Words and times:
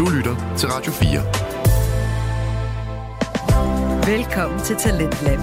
Du 0.00 0.06
lytter 0.16 0.54
til 0.58 0.68
Radio 0.68 0.92
4. 0.92 1.10
Velkommen 4.16 4.60
til 4.60 4.76
Talentlab. 4.76 5.38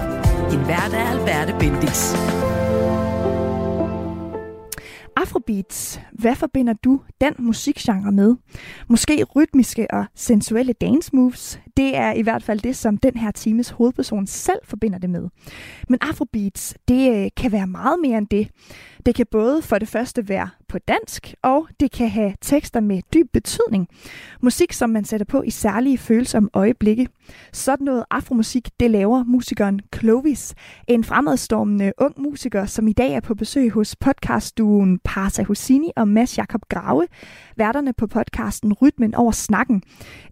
En 0.54 0.66
hverdag 0.66 1.00
af 1.00 1.12
Alberte 1.12 1.56
Bendix. 1.60 2.14
Afrobeats. 5.16 6.00
Hvad 6.12 6.36
forbinder 6.36 6.74
du 6.74 7.02
den 7.22 7.34
musikgenre 7.40 8.12
med? 8.12 8.36
Måske 8.88 9.24
rytmiske 9.24 9.92
og 9.92 10.06
sensuelle 10.16 10.74
dance 10.74 11.10
moves. 11.14 11.60
Det 11.78 11.98
er 11.98 12.14
i 12.14 12.22
hvert 12.22 12.44
fald 12.44 12.60
det, 12.60 12.76
som 12.76 12.98
den 12.98 13.18
her 13.18 13.32
times 13.32 13.70
hovedperson 13.70 14.28
selv 14.28 14.60
forbinder 14.64 15.00
det 15.00 15.10
med. 15.10 15.30
Men 15.90 16.00
Afrobeats, 16.02 16.76
det 16.88 17.16
øh, 17.16 17.30
kan 17.38 17.52
være 17.52 17.68
meget 17.68 18.00
mere 18.02 18.18
end 18.18 18.28
det. 18.28 18.48
Det 19.08 19.16
kan 19.16 19.26
både 19.32 19.62
for 19.62 19.78
det 19.78 19.88
første 19.88 20.30
være 20.30 20.50
på 20.70 20.78
dansk, 20.80 21.34
og 21.44 21.68
det 21.80 21.92
kan 21.92 22.10
have 22.10 22.34
tekster 22.42 22.80
med 22.80 23.02
dyb 23.14 23.28
betydning. 23.34 23.88
Musik, 24.42 24.74
som 24.74 24.90
man 24.90 25.06
sætter 25.06 25.26
på 25.26 25.42
i 25.42 25.50
særlige 25.50 25.98
følsomme 25.98 26.50
øjeblikke. 26.54 27.08
Sådan 27.54 27.86
noget 27.86 28.04
afromusik, 28.12 28.70
det 28.80 28.92
laver 28.92 29.24
musikeren 29.24 29.82
Clovis, 29.96 30.56
en 30.88 31.04
fremadstormende 31.04 31.92
ung 31.98 32.22
musiker, 32.22 32.66
som 32.66 32.88
i 32.88 32.94
dag 32.94 33.14
er 33.14 33.20
på 33.20 33.36
besøg 33.36 33.72
hos 33.72 33.96
podcastduen 33.96 35.00
Parsa 35.04 35.44
Husini 35.44 35.92
og 35.96 36.08
Mads 36.08 36.38
Jakob 36.38 36.62
Grave, 36.70 37.08
værterne 37.56 37.94
på 37.94 38.08
podcasten 38.08 38.74
Rytmen 38.74 39.16
over 39.16 39.32
snakken. 39.32 39.84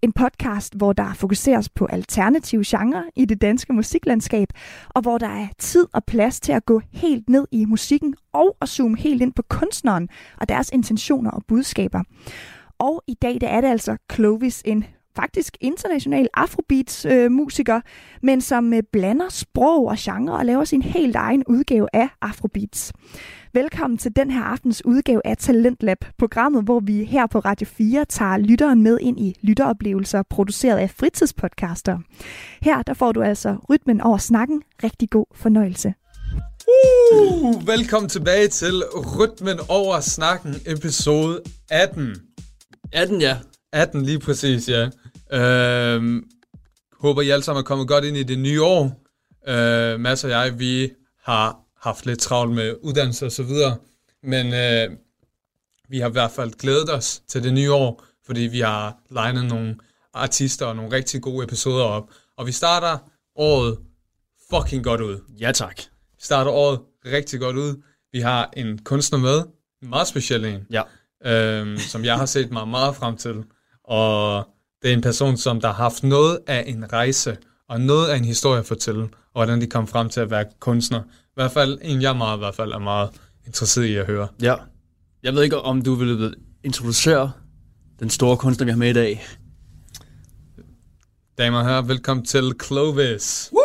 En 0.01 0.13
podcast, 0.13 0.75
hvor 0.75 0.93
der 0.93 1.13
fokuseres 1.13 1.69
på 1.69 1.85
alternative 1.85 2.63
genrer 2.67 3.03
i 3.15 3.25
det 3.25 3.41
danske 3.41 3.73
musiklandskab, 3.73 4.47
og 4.89 5.01
hvor 5.01 5.17
der 5.17 5.29
er 5.29 5.47
tid 5.59 5.87
og 5.93 6.03
plads 6.03 6.39
til 6.39 6.51
at 6.51 6.65
gå 6.65 6.81
helt 6.93 7.29
ned 7.29 7.47
i 7.51 7.65
musikken 7.65 8.15
og 8.33 8.57
at 8.65 8.69
zoome 8.69 8.97
helt 8.97 9.21
ind 9.21 9.33
på 9.33 9.41
kunstneren 9.49 10.09
og 10.37 10.49
deres 10.49 10.69
intentioner 10.73 11.31
og 11.31 11.41
budskaber. 11.47 12.03
Og 12.79 13.03
i 13.07 13.13
dag 13.13 13.37
der 13.41 13.47
er 13.47 13.61
det 13.61 13.67
altså 13.67 13.97
Clovis, 14.13 14.61
en 14.65 14.85
faktisk 15.15 15.57
international 15.61 16.27
afrobeats-musiker, 16.33 17.75
øh, 17.75 17.81
men 18.21 18.41
som 18.41 18.73
øh, 18.73 18.83
blander 18.91 19.29
sprog 19.29 19.87
og 19.87 19.95
genre 19.99 20.37
og 20.37 20.45
laver 20.45 20.63
sin 20.63 20.81
helt 20.81 21.15
egen 21.15 21.43
udgave 21.47 21.87
af 21.93 22.09
afrobeats. 22.21 22.93
Velkommen 23.53 23.97
til 23.97 24.15
den 24.15 24.31
her 24.31 24.43
aftens 24.43 24.85
udgave 24.85 25.21
af 25.25 25.37
Talentlab, 25.37 25.97
programmet, 26.17 26.63
hvor 26.63 26.79
vi 26.79 27.03
her 27.03 27.27
på 27.27 27.39
Radio 27.39 27.67
4 27.67 28.05
tager 28.05 28.37
lytteren 28.37 28.83
med 28.83 28.97
ind 29.01 29.19
i 29.19 29.35
lytteoplevelser 29.41 30.23
produceret 30.29 30.77
af 30.77 30.89
fritidspodcaster. 30.89 31.99
Her 32.61 32.81
der 32.81 32.93
får 32.93 33.11
du 33.11 33.21
altså 33.21 33.55
rytmen 33.69 34.01
over 34.01 34.17
snakken. 34.17 34.61
Rigtig 34.83 35.09
god 35.09 35.25
fornøjelse. 35.35 35.93
Uh, 36.67 37.67
velkommen 37.67 38.09
tilbage 38.09 38.47
til 38.47 38.83
Rytmen 39.19 39.59
over 39.69 39.99
snakken, 39.99 40.55
episode 40.65 41.41
18. 41.71 42.15
18, 42.91 43.21
ja. 43.21 43.37
18, 43.71 44.01
lige 44.05 44.19
præcis, 44.19 44.69
ja. 44.69 44.85
Uh, 44.85 46.21
håber, 47.01 47.21
I 47.21 47.29
alle 47.29 47.43
sammen 47.43 47.59
er 47.59 47.65
kommet 47.65 47.87
godt 47.87 48.05
ind 48.05 48.17
i 48.17 48.23
det 48.23 48.39
nye 48.39 48.63
år. 48.63 48.83
Uh, 49.47 49.99
Mads 49.99 50.23
og 50.23 50.29
jeg, 50.29 50.59
vi 50.59 50.91
har 51.23 51.59
haft 51.81 52.05
lidt 52.05 52.19
travlt 52.19 52.55
med 52.55 52.75
uddannelse 52.81 53.25
og 53.25 53.31
så 53.31 53.43
videre, 53.43 53.77
men 54.23 54.47
uh, 54.47 54.97
vi 55.89 55.99
har 55.99 56.09
i 56.09 56.11
hvert 56.11 56.31
fald 56.31 56.51
glædet 56.51 56.93
os 56.93 57.21
til 57.27 57.43
det 57.43 57.53
nye 57.53 57.73
år, 57.73 58.03
fordi 58.25 58.41
vi 58.41 58.59
har 58.59 58.97
legnet 59.11 59.45
nogle 59.45 59.75
artister 60.13 60.65
og 60.65 60.75
nogle 60.75 60.91
rigtig 60.91 61.21
gode 61.21 61.43
episoder 61.43 61.83
op. 61.83 62.09
Og 62.37 62.47
vi 62.47 62.51
starter 62.51 62.97
året 63.35 63.77
fucking 64.49 64.83
godt 64.83 65.01
ud. 65.01 65.19
Ja, 65.39 65.51
tak 65.51 65.94
starter 66.25 66.51
året 66.51 66.79
rigtig 67.05 67.39
godt 67.39 67.55
ud. 67.55 67.81
Vi 68.11 68.19
har 68.19 68.49
en 68.57 68.79
kunstner 68.83 69.19
med, 69.19 69.37
en 69.83 69.89
meget 69.89 70.07
speciel 70.07 70.45
en, 70.45 70.61
ja. 70.71 70.81
øhm, 71.25 71.77
som 71.77 72.05
jeg 72.05 72.17
har 72.17 72.25
set 72.25 72.51
mig 72.51 72.67
meget 72.67 72.95
frem 72.95 73.17
til. 73.17 73.43
Og 73.83 74.43
det 74.81 74.89
er 74.89 74.93
en 74.93 75.01
person, 75.01 75.37
som 75.37 75.61
der 75.61 75.67
har 75.67 75.75
haft 75.75 76.03
noget 76.03 76.39
af 76.47 76.63
en 76.67 76.93
rejse, 76.93 77.37
og 77.69 77.81
noget 77.81 78.09
af 78.09 78.17
en 78.17 78.25
historie 78.25 78.59
at 78.59 78.65
fortælle, 78.65 79.01
og 79.03 79.09
hvordan 79.33 79.61
de 79.61 79.67
kom 79.67 79.87
frem 79.87 80.09
til 80.09 80.19
at 80.19 80.31
være 80.31 80.45
kunstner. 80.59 81.01
I 81.03 81.33
hvert 81.33 81.51
fald 81.51 81.79
en, 81.81 82.01
jeg 82.01 82.17
meget, 82.17 82.37
i 82.37 82.39
hvert 82.39 82.55
fald 82.55 82.71
er 82.71 82.79
meget 82.79 83.09
interesseret 83.45 83.85
i 83.85 83.95
at 83.95 84.05
høre. 84.05 84.27
Ja. 84.41 84.55
Jeg 85.23 85.33
ved 85.33 85.43
ikke, 85.43 85.57
om 85.57 85.81
du 85.81 85.93
vil 85.93 86.35
introducere 86.63 87.31
den 87.99 88.09
store 88.09 88.37
kunstner, 88.37 88.65
vi 88.65 88.71
har 88.71 88.77
med 88.77 88.89
i 88.89 88.93
dag. 88.93 89.25
Damer 91.37 91.59
og 91.59 91.65
herrer, 91.65 91.81
velkommen 91.81 92.25
til 92.25 92.53
Clovis. 92.63 93.49
Woo! 93.53 93.64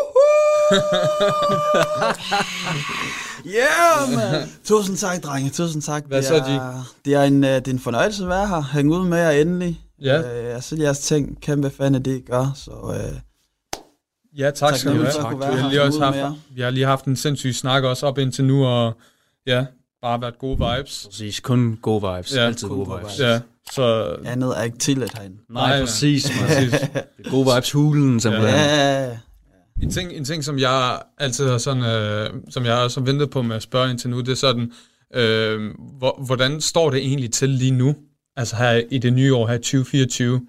yeah, 3.57 4.17
man. 4.17 4.49
Tusind 4.65 4.97
tak, 4.97 5.23
drenge. 5.23 5.51
Tusind 5.51 5.83
tak. 5.83 6.05
Hvad 6.07 6.23
så, 6.23 6.39
G? 6.39 6.61
Det 7.05 7.15
er, 7.15 7.23
en, 7.23 7.45
uh, 7.45 7.51
det 7.51 7.69
er 7.69 7.73
en 7.73 7.79
fornøjelse 7.79 8.23
at 8.23 8.29
være 8.29 8.49
her. 8.49 8.63
Hænge 8.73 8.97
ud 8.97 9.09
med 9.09 9.19
jer 9.19 9.31
endelig. 9.31 9.81
Ja. 10.03 10.21
Uh, 10.21 10.27
jeg 10.45 10.63
synes, 10.63 10.83
jeres 10.83 10.99
ting, 10.99 11.41
kæmpe 11.41 11.71
fan 11.71 11.95
af 11.95 12.03
det, 12.03 12.17
I 12.17 12.21
gør. 12.21 12.53
Så, 12.55 12.71
uh, 12.71 12.95
ja, 14.39 14.51
tak, 14.51 14.55
tak 14.55 14.77
skal 14.79 14.99
du 14.99 15.05
have. 15.05 15.39
Vi 15.39 15.45
har, 15.61 15.69
lige 15.69 15.83
også 15.83 16.05
haft, 16.05 16.17
vi 16.55 16.61
har 16.61 16.71
lige 16.71 16.87
haft 16.87 17.05
en 17.05 17.17
sindssyg 17.17 17.55
snak 17.55 17.85
også 17.85 18.07
op 18.07 18.19
indtil 18.19 18.45
nu, 18.45 18.67
og 18.67 18.93
ja, 19.47 19.65
bare 20.03 20.21
været 20.21 20.39
gode 20.39 20.59
vibes. 20.59 21.07
Præcis, 21.11 21.41
kun 21.41 21.79
gode 21.83 22.15
vibes. 22.15 22.37
Ja. 22.37 22.41
Altid 22.41 22.69
gode, 22.69 22.87
gode 22.87 22.99
vibes. 22.99 23.21
Ja. 23.21 23.41
Så... 23.73 24.17
Andet 24.25 24.59
er 24.59 24.63
ikke 24.63 24.79
tilladt 24.79 25.19
herinde. 25.19 25.37
Nej, 25.51 25.69
Nej 25.69 25.81
præcis. 25.81 26.31
præcis. 26.41 26.75
gode 27.31 27.55
vibes 27.55 27.73
hulen, 27.73 28.21
simpelthen. 28.21 28.55
Ja, 28.55 29.05
ja, 29.05 29.19
en 29.83 29.91
ting, 29.91 30.13
en 30.13 30.25
ting, 30.25 30.45
som 30.45 30.59
jeg 30.59 31.03
altid 31.19 31.49
har 31.49 31.59
sådan, 31.59 31.83
øh, 31.83 32.31
som 32.51 32.65
jeg 32.65 32.77
har 32.77 32.89
så 32.89 33.01
ventet 33.01 33.31
på 33.31 33.43
med 33.43 33.57
at 33.57 33.63
spørge 33.63 33.91
indtil 33.91 34.11
nu, 34.11 34.21
det 34.21 34.29
er 34.29 34.35
sådan, 34.35 34.73
øh, 35.15 35.71
hvor, 35.99 36.23
hvordan 36.27 36.61
står 36.61 36.91
det 36.91 36.99
egentlig 36.99 37.33
til 37.33 37.49
lige 37.49 37.71
nu? 37.71 37.95
Altså 38.37 38.57
her 38.57 38.83
i 38.91 38.99
det 38.99 39.13
nye 39.13 39.35
år, 39.35 39.47
her 39.47 39.57
2024? 39.57 40.47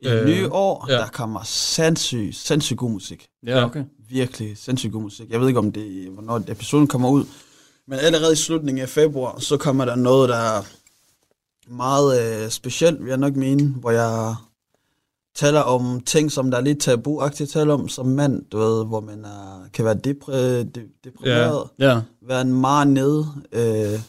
I 0.00 0.08
det 0.08 0.20
øh, 0.20 0.26
nye 0.26 0.52
år, 0.52 0.86
ja. 0.88 0.94
der 0.94 1.06
kommer 1.06 1.40
sindssygt, 1.44 2.36
sindssygt 2.36 2.78
god 2.78 2.90
musik. 2.90 3.26
Ja, 3.46 3.64
okay. 3.64 3.84
Virkelig 4.08 4.58
sindssygt 4.58 4.92
god 4.92 5.02
musik. 5.02 5.30
Jeg 5.30 5.40
ved 5.40 5.48
ikke, 5.48 5.58
om 5.58 5.72
det 5.72 6.08
hvornår 6.10 6.42
episoden 6.48 6.86
kommer 6.86 7.08
ud, 7.08 7.24
men 7.88 7.98
allerede 7.98 8.32
i 8.32 8.36
slutningen 8.36 8.82
af 8.82 8.88
februar, 8.88 9.38
så 9.38 9.56
kommer 9.56 9.84
der 9.84 9.94
noget, 9.96 10.28
der 10.28 10.36
er 10.36 10.62
meget 11.68 12.44
øh, 12.44 12.50
specielt, 12.50 13.00
vil 13.00 13.08
jeg 13.08 13.18
nok 13.18 13.36
mene, 13.36 13.68
hvor 13.68 13.90
jeg 13.90 14.34
taler 15.36 15.60
om 15.60 16.00
ting, 16.00 16.32
som 16.32 16.50
der 16.50 16.58
er 16.58 16.62
lidt 16.62 16.80
tabuagtigt 16.80 17.48
at 17.48 17.52
tale 17.52 17.72
om 17.72 17.88
som 17.88 18.06
mand, 18.06 18.42
du 18.52 18.58
ved, 18.58 18.86
hvor 18.86 19.00
man 19.00 19.24
er, 19.24 19.68
kan 19.72 19.84
være 19.84 19.94
depre, 19.94 20.62
de, 20.62 20.82
deprimeret, 21.04 21.64
ja. 21.78 21.88
Ja. 21.88 22.00
være 22.28 22.40
en 22.40 22.60
meget 22.60 22.88
nede. 22.88 23.26
Øh, 23.52 24.00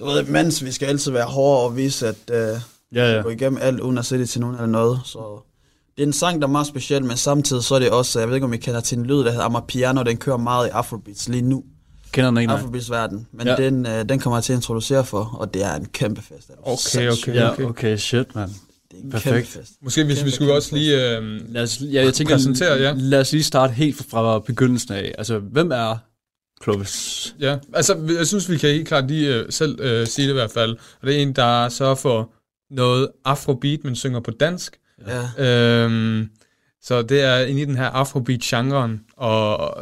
du 0.00 0.04
ved, 0.04 0.24
mens 0.24 0.64
vi 0.64 0.72
skal 0.72 0.86
altid 0.86 1.12
være 1.12 1.26
hårde 1.26 1.64
og 1.64 1.76
vise, 1.76 2.08
at 2.08 2.30
øh, 2.30 2.60
ja, 2.94 3.16
ja. 3.16 3.22
gå 3.22 3.28
igennem 3.28 3.58
alt, 3.62 3.80
uden 3.80 3.98
at 3.98 4.04
sætte 4.04 4.22
det 4.22 4.30
til 4.30 4.40
nogen 4.40 4.56
eller 4.56 4.66
noget. 4.66 5.00
Så 5.04 5.40
det 5.96 6.02
er 6.02 6.06
en 6.06 6.12
sang, 6.12 6.42
der 6.42 6.48
er 6.48 6.52
meget 6.52 6.66
speciel, 6.66 7.04
men 7.04 7.16
samtidig 7.16 7.64
så 7.64 7.74
er 7.74 7.78
det 7.78 7.90
også, 7.90 8.18
jeg 8.18 8.28
ved 8.28 8.34
ikke, 8.34 8.44
om 8.44 8.52
I 8.52 8.56
kender 8.56 8.80
til 8.80 8.98
en 8.98 9.06
lyd, 9.06 9.18
der 9.18 9.30
hedder 9.30 9.44
Amapiano, 9.44 10.02
den 10.02 10.16
kører 10.16 10.36
meget 10.36 10.66
i 10.66 10.70
Afrobeats 10.70 11.28
lige 11.28 11.42
nu. 11.42 11.64
Kender 12.12 12.30
den 12.30 12.38
ikke? 12.38 12.52
Afrobeats 12.52 12.90
verden. 12.90 13.26
Men 13.32 13.46
ja. 13.46 13.56
den, 13.56 13.86
øh, 13.86 14.08
den 14.08 14.18
kommer 14.18 14.36
jeg 14.36 14.44
til 14.44 14.52
at 14.52 14.56
introducere 14.56 15.04
for, 15.04 15.36
og 15.38 15.54
det 15.54 15.64
er 15.64 15.74
en 15.74 15.84
kæmpe 15.84 16.22
fest. 16.22 16.50
Okay, 16.62 17.10
okay, 17.10 17.30
okay. 17.30 17.34
Ja, 17.34 17.68
okay, 17.68 17.96
shit, 17.96 18.34
man. 18.34 18.50
Det 18.92 19.04
er 19.04 19.10
Perfekt. 19.10 19.48
fest. 19.48 19.72
Måske 19.82 20.04
hvis 20.04 20.16
kæmpe, 20.16 20.30
vi 20.30 20.34
skulle 20.34 20.54
også 20.54 20.76
lige 20.76 21.18
øh, 21.18 21.52
lad 21.52 21.62
os, 21.62 21.80
ja, 21.80 22.04
jeg 22.04 22.14
tænker, 22.14 22.34
præsentere, 22.34 22.74
ja. 22.74 22.94
Lad 22.96 23.20
os 23.20 23.32
lige 23.32 23.42
starte 23.42 23.72
helt 23.72 23.96
fra 24.10 24.38
begyndelsen 24.38 24.94
af. 24.94 25.14
Altså, 25.18 25.38
hvem 25.38 25.70
er 25.70 25.96
Clovis? 26.62 27.34
Ja, 27.40 27.58
altså, 27.74 28.14
jeg 28.18 28.26
synes, 28.26 28.50
vi 28.50 28.58
kan 28.58 28.70
helt 28.70 28.88
klart 28.88 29.08
lige 29.08 29.40
uh, 29.40 29.46
selv 29.50 29.80
uh, 29.80 30.06
sige 30.06 30.26
det 30.26 30.32
i 30.32 30.34
hvert 30.34 30.50
fald. 30.50 30.76
Og 31.00 31.06
det 31.06 31.16
er 31.16 31.22
en, 31.22 31.32
der 31.32 31.68
sørger 31.68 31.94
for 31.94 32.30
noget 32.70 33.08
afrobeat, 33.24 33.84
men 33.84 33.96
synger 33.96 34.20
på 34.20 34.30
dansk. 34.30 34.78
Ja. 35.38 35.84
Øhm, 35.84 36.28
så 36.82 37.02
det 37.02 37.22
er 37.22 37.38
inde 37.38 37.62
i 37.62 37.64
den 37.64 37.76
her 37.76 37.86
afrobeat-genren, 37.86 39.00
og 39.16 39.74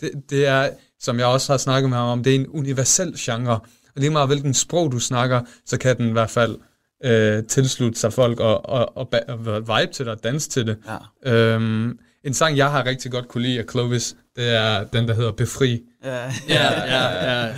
det, 0.00 0.10
det 0.30 0.46
er, 0.46 0.70
som 1.00 1.18
jeg 1.18 1.26
også 1.26 1.52
har 1.52 1.58
snakket 1.58 1.90
med 1.90 1.98
ham 1.98 2.08
om, 2.08 2.22
det 2.22 2.30
er 2.30 2.34
en 2.34 2.48
universel 2.48 3.14
genre. 3.18 3.60
Og 3.94 4.00
lige 4.00 4.10
meget 4.10 4.28
hvilken 4.28 4.54
sprog 4.54 4.92
du 4.92 4.98
snakker, 4.98 5.40
så 5.66 5.78
kan 5.78 5.96
den 5.96 6.08
i 6.08 6.12
hvert 6.12 6.30
fald 6.30 6.56
øh, 7.04 7.44
tilslutte 7.44 7.98
sig 7.98 8.12
folk 8.12 8.40
og, 8.40 8.68
og, 8.68 8.96
og, 8.96 9.08
og 9.28 9.38
vibe 9.60 9.92
til 9.92 10.06
det 10.06 10.14
og 10.14 10.24
danse 10.24 10.50
til 10.50 10.66
det. 10.66 10.76
Ja. 11.24 11.32
Øhm, 11.32 11.98
en 12.24 12.34
sang, 12.34 12.56
jeg 12.56 12.70
har 12.70 12.86
rigtig 12.86 13.10
godt 13.10 13.28
kunne 13.28 13.42
lide 13.42 13.58
af 13.58 13.64
Clovis, 13.70 14.16
det 14.36 14.54
er 14.54 14.84
den, 14.84 15.08
der 15.08 15.14
hedder 15.14 15.32
Befri. 15.32 15.80
Ja, 16.04 16.24
ja, 16.48 16.84
ja. 16.86 17.32
ja. 17.32 17.54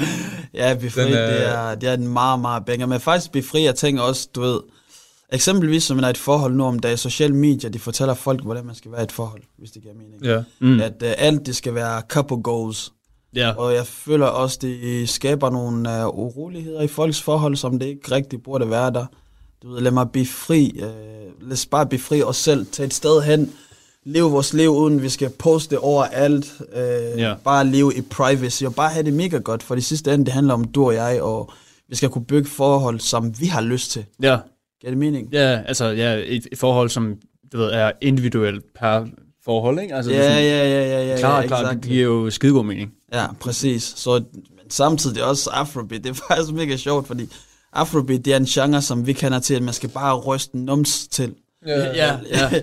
ja 0.54 0.74
Befri, 0.74 1.02
den, 1.02 1.12
øh, 1.12 1.18
det, 1.18 1.48
er, 1.48 1.74
det 1.74 1.88
er 1.88 1.94
en 1.94 2.08
meget, 2.08 2.40
meget 2.40 2.64
banger. 2.64 2.86
Men 2.86 3.00
faktisk 3.00 3.32
Befri, 3.32 3.64
jeg 3.64 3.74
tænker 3.74 4.02
også, 4.02 4.28
du 4.34 4.40
ved, 4.40 4.60
eksempelvis 5.32 5.82
som 5.82 5.96
man 5.96 6.04
er 6.04 6.08
et 6.08 6.16
forhold 6.16 6.54
nu 6.54 6.64
om 6.64 6.78
dagen, 6.78 6.96
sociale 6.96 7.34
medier, 7.34 7.70
de 7.70 7.78
fortæller 7.78 8.14
folk, 8.14 8.42
hvordan 8.44 8.66
man 8.66 8.74
skal 8.74 8.92
være 8.92 9.00
i 9.00 9.04
et 9.04 9.12
forhold, 9.12 9.42
hvis 9.58 9.70
det 9.70 9.82
giver 9.82 9.94
mening. 9.94 10.24
Ja. 10.24 10.42
Mm. 10.60 10.80
At 10.80 11.02
uh, 11.02 11.08
alt, 11.18 11.46
det 11.46 11.56
skal 11.56 11.74
være 11.74 12.02
couple 12.08 12.42
goals. 12.42 12.92
Ja. 13.34 13.50
Og 13.50 13.74
jeg 13.74 13.86
føler 13.86 14.26
også, 14.26 14.58
det 14.62 15.08
skaber 15.08 15.50
nogle 15.50 15.90
uh, 15.90 16.18
uroligheder 16.18 16.82
i 16.82 16.88
folks 16.88 17.22
forhold, 17.22 17.56
som 17.56 17.78
det 17.78 17.86
ikke 17.86 18.14
rigtig 18.14 18.42
burde 18.42 18.70
være 18.70 18.90
der 18.90 19.06
du 19.62 19.72
ved, 19.72 19.80
lad 19.80 19.90
mig 19.90 20.10
blive 20.10 20.26
fri, 20.26 20.70
øh, 20.76 21.42
lad 21.48 21.52
os 21.52 21.66
bare 21.66 21.86
blive 21.86 22.00
fri 22.00 22.22
os 22.22 22.36
selv, 22.36 22.66
tage 22.66 22.86
et 22.86 22.94
sted 22.94 23.22
hen, 23.22 23.52
leve 24.04 24.30
vores 24.30 24.52
liv, 24.54 24.70
uden 24.70 25.02
vi 25.02 25.08
skal 25.08 25.30
poste 25.30 25.78
over 25.78 26.04
alt, 26.04 26.52
øh, 26.74 27.20
ja. 27.20 27.34
bare 27.44 27.66
leve 27.66 27.92
i 27.96 28.00
privacy, 28.00 28.64
og 28.64 28.74
bare 28.74 28.90
have 28.90 29.04
det 29.04 29.12
mega 29.12 29.38
godt, 29.38 29.62
for 29.62 29.74
det 29.74 29.84
sidste 29.84 30.14
ende, 30.14 30.24
det 30.24 30.32
handler 30.32 30.54
om 30.54 30.64
du 30.64 30.86
og 30.86 30.94
jeg, 30.94 31.22
og 31.22 31.52
vi 31.88 31.96
skal 31.96 32.08
kunne 32.08 32.24
bygge 32.24 32.48
forhold, 32.48 33.00
som 33.00 33.40
vi 33.40 33.46
har 33.46 33.60
lyst 33.60 33.90
til. 33.90 34.04
Ja. 34.22 34.38
Giver 34.80 34.90
det 34.90 34.98
mening? 34.98 35.28
Ja, 35.32 35.62
altså 35.66 35.84
ja, 35.84 36.14
et, 36.26 36.46
et 36.52 36.58
forhold, 36.58 36.88
som 36.88 37.16
du 37.52 37.58
ved, 37.58 37.70
er 37.70 37.92
individuelt 38.00 38.64
per 38.80 39.06
forhold, 39.44 39.80
ikke? 39.80 39.94
Altså, 39.94 40.12
Ja, 40.12 40.22
sådan, 40.22 40.42
ja, 40.42 40.68
ja, 40.68 40.88
ja, 40.88 41.10
ja, 41.10 41.18
klart, 41.18 41.42
ja, 41.42 41.48
klart, 41.48 41.74
det 41.74 41.82
giver 41.82 42.04
jo 42.04 42.30
skidegod 42.30 42.64
mening. 42.64 42.92
Ja, 43.12 43.26
præcis. 43.40 43.82
Så, 43.96 44.22
men 44.34 44.70
samtidig 44.70 45.24
også 45.24 45.50
Afrobeat, 45.50 46.04
det 46.04 46.10
er 46.10 46.14
faktisk 46.28 46.52
mega 46.52 46.76
sjovt, 46.76 47.06
fordi 47.06 47.28
Afrobeat, 47.72 48.24
det 48.24 48.32
er 48.32 48.36
en 48.36 48.44
genre, 48.44 48.82
som 48.82 49.06
vi 49.06 49.12
kender 49.12 49.38
til, 49.38 49.54
at 49.54 49.62
man 49.62 49.74
skal 49.74 49.88
bare 49.88 50.16
ryste 50.16 50.58
nums 50.58 51.08
til. 51.08 51.34
Ja, 51.66 51.86
ja, 51.94 52.18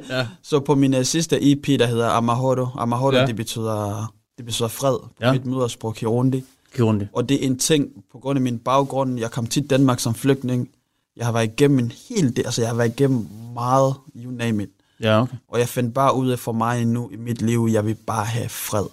ja. 0.10 0.28
Så 0.44 0.60
på 0.60 0.76
min 0.76 0.94
uh, 0.94 1.02
sidste 1.04 1.52
EP, 1.52 1.66
der 1.80 1.86
hedder 1.86 2.10
Amahoro, 2.10 2.68
Amahoro, 2.78 3.12
Ja. 3.16 3.26
det, 3.26 3.36
betyder, 3.36 4.14
det 4.38 4.46
betyder 4.46 4.68
fred 4.68 4.98
på 5.00 5.10
Ja. 5.22 5.32
mit 5.32 5.46
modersprog, 5.46 5.96
Kirundi. 5.96 6.44
Kirundi. 6.76 7.06
Og 7.14 7.30
det 7.30 7.44
er 7.44 7.48
en 7.48 7.58
ting, 7.60 7.88
på 8.12 8.20
grund 8.20 8.38
af 8.38 8.42
min 8.42 8.60
baggrund, 8.60 9.20
jeg 9.20 9.32
kom 9.32 9.48
til 9.48 9.70
Danmark 9.70 10.00
som 10.00 10.16
flygtning, 10.16 10.70
jeg 11.18 11.26
har 11.26 11.32
været 11.34 11.46
igennem 11.46 11.80
en 11.80 11.92
hel 12.10 12.36
del, 12.36 12.46
altså 12.46 12.62
jeg 12.62 12.70
har 12.70 12.76
været 12.78 12.90
igennem 13.00 13.28
meget, 13.54 13.94
you 14.24 14.32
name 14.32 14.64
it. 14.64 14.70
Ja, 15.02 15.22
okay. 15.22 15.36
Og 15.48 15.60
jeg 15.60 15.70
fandt 15.70 15.94
bare 15.94 16.16
ud 16.16 16.30
af 16.30 16.40
for 16.40 16.52
mig 16.52 16.86
nu 16.86 17.10
i 17.14 17.16
mit 17.16 17.42
liv, 17.42 17.68
jeg 17.72 17.86
vil 17.86 17.96
bare 18.08 18.26
have 18.26 18.50
fred. 18.50 18.86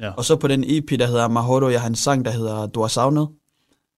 Ja. 0.00 0.10
Og 0.10 0.24
så 0.24 0.36
på 0.36 0.48
den 0.48 0.64
EP, 0.66 0.90
der 0.98 1.06
hedder 1.06 1.28
Mahoro, 1.28 1.68
jeg 1.68 1.80
har 1.80 1.88
en 1.88 1.94
sang, 1.94 2.24
der 2.24 2.30
hedder 2.30 2.66
Du 2.66 2.80
har 2.80 2.88
savnet. 2.88 3.28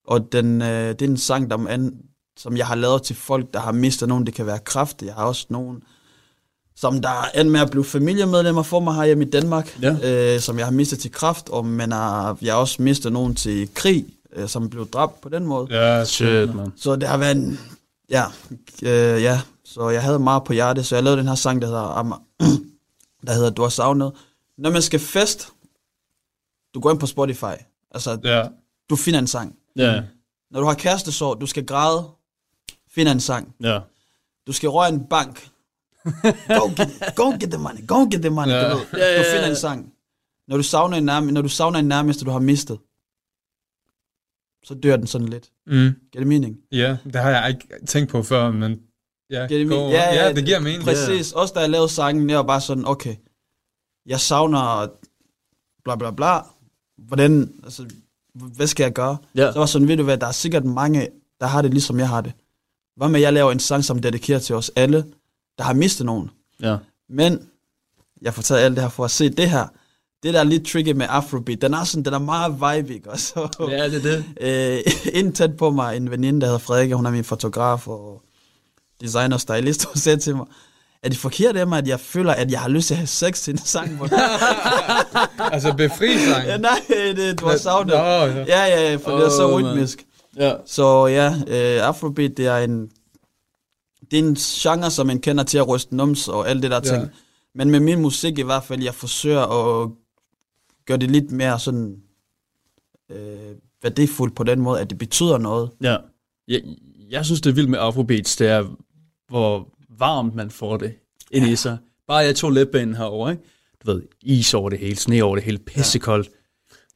Og 0.07 0.33
den, 0.33 0.63
øh, 0.63 0.89
det 0.89 1.03
er 1.03 1.09
en 1.09 1.17
sang, 1.17 1.51
der 1.51 1.67
an, 1.69 1.95
som 2.37 2.57
jeg 2.57 2.67
har 2.67 2.75
lavet 2.75 3.03
til 3.03 3.17
folk, 3.17 3.55
der 3.55 3.61
har 3.61 3.73
mistet 3.73 4.09
nogen. 4.09 4.27
Det 4.27 4.35
kan 4.35 4.47
være 4.47 4.59
kraft. 4.59 5.03
Jeg 5.03 5.15
har 5.15 5.25
også 5.25 5.47
nogen, 5.51 5.83
som 6.77 7.01
der 7.03 7.09
er 7.35 7.45
med 7.45 7.61
at 7.61 7.71
blive 7.71 7.85
familiemedlemmer 7.85 8.63
for 8.63 8.81
mig 8.81 8.95
her 8.95 9.05
hjemme 9.05 9.25
i 9.25 9.31
Danmark, 9.31 9.79
Ja. 9.83 10.35
øh, 10.35 10.41
som 10.41 10.59
jeg 10.59 10.67
har 10.67 10.73
mistet 10.73 10.99
til 10.99 11.13
kraft. 11.13 11.49
Og 11.49 11.67
men 11.67 11.93
er, 11.93 12.37
jeg 12.43 12.55
har 12.55 12.61
også 12.61 12.83
mistet 12.83 13.13
nogen 13.13 13.35
til 13.35 13.75
krig, 13.75 14.07
øh, 14.33 14.49
som 14.49 14.71
blev 14.71 14.89
dræbt 14.89 15.21
på 15.21 15.29
den 15.29 15.47
måde. 15.47 15.67
Ja, 15.81 16.05
Shit, 16.05 16.55
man. 16.55 16.73
Så 16.77 16.97
det 16.97 17.09
har 17.09 17.17
været 17.19 17.37
en, 17.37 17.59
ja, 18.11 18.25
øh, 18.83 19.23
ja, 19.23 19.41
så 19.65 19.89
jeg 19.89 20.03
havde 20.03 20.19
meget 20.19 20.45
på 20.45 20.53
hjertet, 20.53 20.87
så 20.87 20.97
jeg 20.97 21.05
lavede 21.05 21.19
den 21.21 21.29
her 21.29 21.35
sang, 21.35 21.63
der 21.63 21.67
hedder, 21.69 22.23
der 23.27 23.33
hedder 23.33 23.51
Du 23.51 23.63
har 23.63 23.69
savnet. 23.69 24.13
Når 24.59 24.71
man 24.71 24.83
skal 24.83 25.01
fest, 25.01 25.49
du 26.75 26.81
går 26.81 26.91
ind 26.91 27.01
på 27.01 27.07
Spotify, 27.07 27.55
altså 27.91 28.19
Ja. 28.25 28.43
du 28.91 28.97
finder 28.97 29.19
en 29.21 29.27
sang. 29.27 29.55
Ja, 29.77 30.03
Når 30.51 30.61
du 30.61 30.67
har 30.67 30.75
kærestesorg, 30.75 31.41
du 31.41 31.47
skal 31.47 31.67
græde, 31.67 32.09
finder 32.89 33.13
en 33.13 33.21
sang. 33.21 33.55
ja. 33.61 33.81
Du 34.47 34.53
skal 34.53 34.69
røre 34.69 34.89
en 34.89 35.07
bank. 35.07 35.49
Go 36.49 36.67
get, 36.77 37.15
go 37.17 37.31
get 37.41 37.51
the 37.51 37.59
money, 37.59 37.87
go 37.87 37.97
get 38.11 38.21
the 38.21 38.31
money, 38.31 38.53
Ja. 38.53 38.71
du 38.71 38.77
ved. 38.77 38.87
Ja, 38.93 39.13
ja, 39.13 39.19
Du 39.19 39.25
finder 39.35 39.49
en 39.51 39.57
sang. 39.57 39.93
Når 40.49 40.57
du 40.57 40.63
savner 40.63 40.97
en, 40.97 41.05
nærmeste, 41.05 41.35
når 41.35 41.43
du 41.43 41.49
savner 41.49 41.79
en 41.79 41.89
nærmeste, 41.89 42.25
du 42.25 42.31
har 42.31 42.39
mistet, 42.39 42.79
så 44.65 44.75
dør 44.75 44.97
den 44.97 45.07
sådan 45.07 45.29
lidt. 45.29 45.53
Mm. 45.67 45.73
Giver 45.73 46.21
det 46.21 46.27
mening? 46.27 46.57
Ja, 46.73 46.97
det 47.05 47.15
har 47.17 47.31
jeg 47.31 47.49
ikke 47.49 47.87
tænkt 47.87 48.11
på 48.11 48.23
før, 48.23 48.51
men 48.51 48.83
ja, 49.31 49.47
Giver 49.47 49.61
det 49.61 49.69
go- 49.69 49.75
mening? 49.77 49.93
ja, 49.93 50.15
ja, 50.27 50.33
det 50.33 50.45
giver 50.45 50.59
mening. 50.61 50.83
Præcis. 50.83 51.33
Også 51.33 51.55
da 51.55 51.61
jeg 51.61 51.71
lavede 51.71 51.89
sangen, 51.89 52.31
jeg 52.31 52.37
var 52.39 52.43
bare 52.45 52.61
sådan, 52.61 52.87
okay, 52.87 53.17
jeg 54.07 54.21
savner 54.21 54.89
bla 55.85 55.97
bla 55.97 56.11
bla. 56.11 56.41
Hvordan, 56.99 57.61
altså, 57.65 57.87
hvad 58.35 58.67
skal 58.67 58.85
jeg 58.85 58.93
gøre? 58.93 59.17
Ja. 59.35 59.53
Så 59.53 59.59
var 59.59 59.67
sådan, 59.67 59.89
ved 59.89 59.97
du 59.97 60.03
hvad, 60.03 60.19
der 60.19 60.27
er 60.27 60.33
sikkert 60.33 60.65
mange, 60.65 61.09
der 61.41 61.47
har 61.47 61.63
det 61.63 61.71
ligesom 61.71 61.99
jeg 61.99 62.09
har 62.09 62.21
det. 62.21 62.33
Hvad 62.97 63.09
med, 63.09 63.21
jeg 63.21 63.33
laver 63.33 63.53
en 63.53 63.59
sang, 63.61 63.85
som 63.85 63.99
dedikerer 63.99 64.39
til 64.39 64.55
os 64.55 64.71
alle, 64.77 65.05
der 65.59 65.65
har 65.65 65.75
mistet 65.75 66.07
nogen. 66.07 66.31
Ja. 66.63 66.77
Men, 67.09 67.49
jeg 68.23 68.35
får 68.35 68.43
taget 68.43 68.61
alt 68.61 68.77
det 68.77 68.83
her 68.83 68.91
for 68.91 69.05
at 69.05 69.11
se 69.11 69.29
det 69.29 69.51
her. 69.51 69.67
Det 70.23 70.35
der 70.35 70.41
er 70.41 70.45
lidt 70.45 70.67
tricky 70.67 70.93
med 70.93 71.07
Afrobeat, 71.09 71.63
den 71.63 71.75
er 71.75 71.85
sådan, 71.85 72.05
den 72.05 72.15
er 72.15 72.19
meget 72.19 72.53
vibe, 72.53 72.95
ikke? 72.95 73.11
Og 73.11 73.19
så, 73.19 73.49
Ja, 73.71 73.91
det 73.91 73.95
er 73.95 74.01
det. 74.01 74.25
øh, 74.87 75.15
inden 75.15 75.33
tæt 75.33 75.57
på 75.57 75.71
mig, 75.71 75.97
en 75.97 76.11
veninde, 76.11 76.41
der 76.41 76.47
hedder 76.47 76.59
Frederikke, 76.59 76.97
hun 76.97 77.07
er 77.07 77.11
min 77.11 77.25
fotograf 77.25 77.89
og 77.89 78.23
designer 79.01 79.37
stylist, 79.37 79.85
hun 79.85 79.97
sagde 79.97 80.19
til 80.19 80.37
mig, 80.37 80.47
er 81.03 81.09
det 81.09 81.19
forkert 81.19 81.57
af 81.57 81.67
mig, 81.67 81.79
at 81.79 81.89
jeg 81.89 82.01
føler, 82.01 82.33
at 82.33 82.51
jeg 82.51 82.61
har 82.61 82.69
lyst 82.69 82.87
til 82.87 82.95
at 82.95 82.99
have 82.99 83.07
sex 83.07 83.41
til 83.43 83.53
en 83.53 83.59
sang? 83.59 83.97
Hvor 83.97 84.09
Altså 85.53 85.75
befri-sang. 85.77 86.47
ja, 86.47 86.57
nej, 86.57 86.81
det, 87.17 87.41
du 87.41 87.47
har 87.47 87.57
savnet. 87.57 87.95
Nå, 87.95 88.01
ja. 88.03 88.45
Ja, 88.45 88.65
ja, 88.91 88.97
for 88.97 89.11
det 89.17 89.27
er 89.27 89.31
så 89.31 89.59
rytmisk. 89.59 90.07
Ja. 90.37 90.55
Så 90.67 91.07
ja, 91.07 91.35
øh, 91.47 91.87
Afrobeat, 91.89 92.37
det 92.37 92.47
er 92.47 92.57
en 92.57 92.91
det 94.11 94.19
er 94.19 94.23
en 94.25 94.35
genre, 94.35 94.91
som 94.91 95.07
man 95.07 95.19
kender 95.21 95.45
til 95.45 95.59
at 95.59 95.69
ryste 95.69 95.97
nums 95.97 96.29
og 96.29 96.49
alt 96.49 96.63
det 96.63 96.71
der 96.71 96.81
Ja. 96.85 96.91
ting. 96.99 97.11
Men 97.55 97.71
med 97.71 97.81
min 97.81 97.99
musik 98.03 98.39
i 98.39 98.43
hvert 98.43 98.65
fald, 98.65 98.83
jeg 98.83 98.95
forsøger 98.95 99.43
at 99.83 99.91
gøre 100.87 100.99
det 100.99 101.11
lidt 101.11 101.31
mere 101.33 101.59
sådan 101.59 101.97
øh, 103.11 103.17
værdifuldt 103.83 104.37
på 104.37 104.43
den 104.43 104.61
måde, 104.61 104.81
at 104.81 104.91
det 104.91 104.99
betyder 104.99 105.39
noget. 105.39 105.71
Ja. 105.83 105.97
Jeg, 106.49 106.61
jeg 107.11 107.25
synes, 107.25 107.41
det 107.41 107.51
er 107.51 107.55
vildt 107.55 107.71
med 107.71 107.79
Afrobeats, 107.79 108.37
det 108.37 108.49
er, 108.49 108.65
hvor 109.29 109.69
varmt 109.99 110.35
man 110.35 110.51
får 110.51 110.77
det 110.77 110.93
ind 111.31 111.47
i 111.47 111.57
sig. 111.57 111.79
Bare 112.09 112.19
jeg 112.19 112.37
tog 112.37 112.51
letbanen 112.51 112.95
herover, 112.97 113.31
ikke? 113.31 113.43
Du 113.87 113.93
ved, 113.93 114.03
is 114.23 114.55
over 114.55 114.71
det 114.71 114.79
hele, 114.79 114.97
sne 114.97 115.23
over 115.23 115.37
det 115.37 115.45
hele, 115.45 115.59
pissekoldt. 115.59 116.29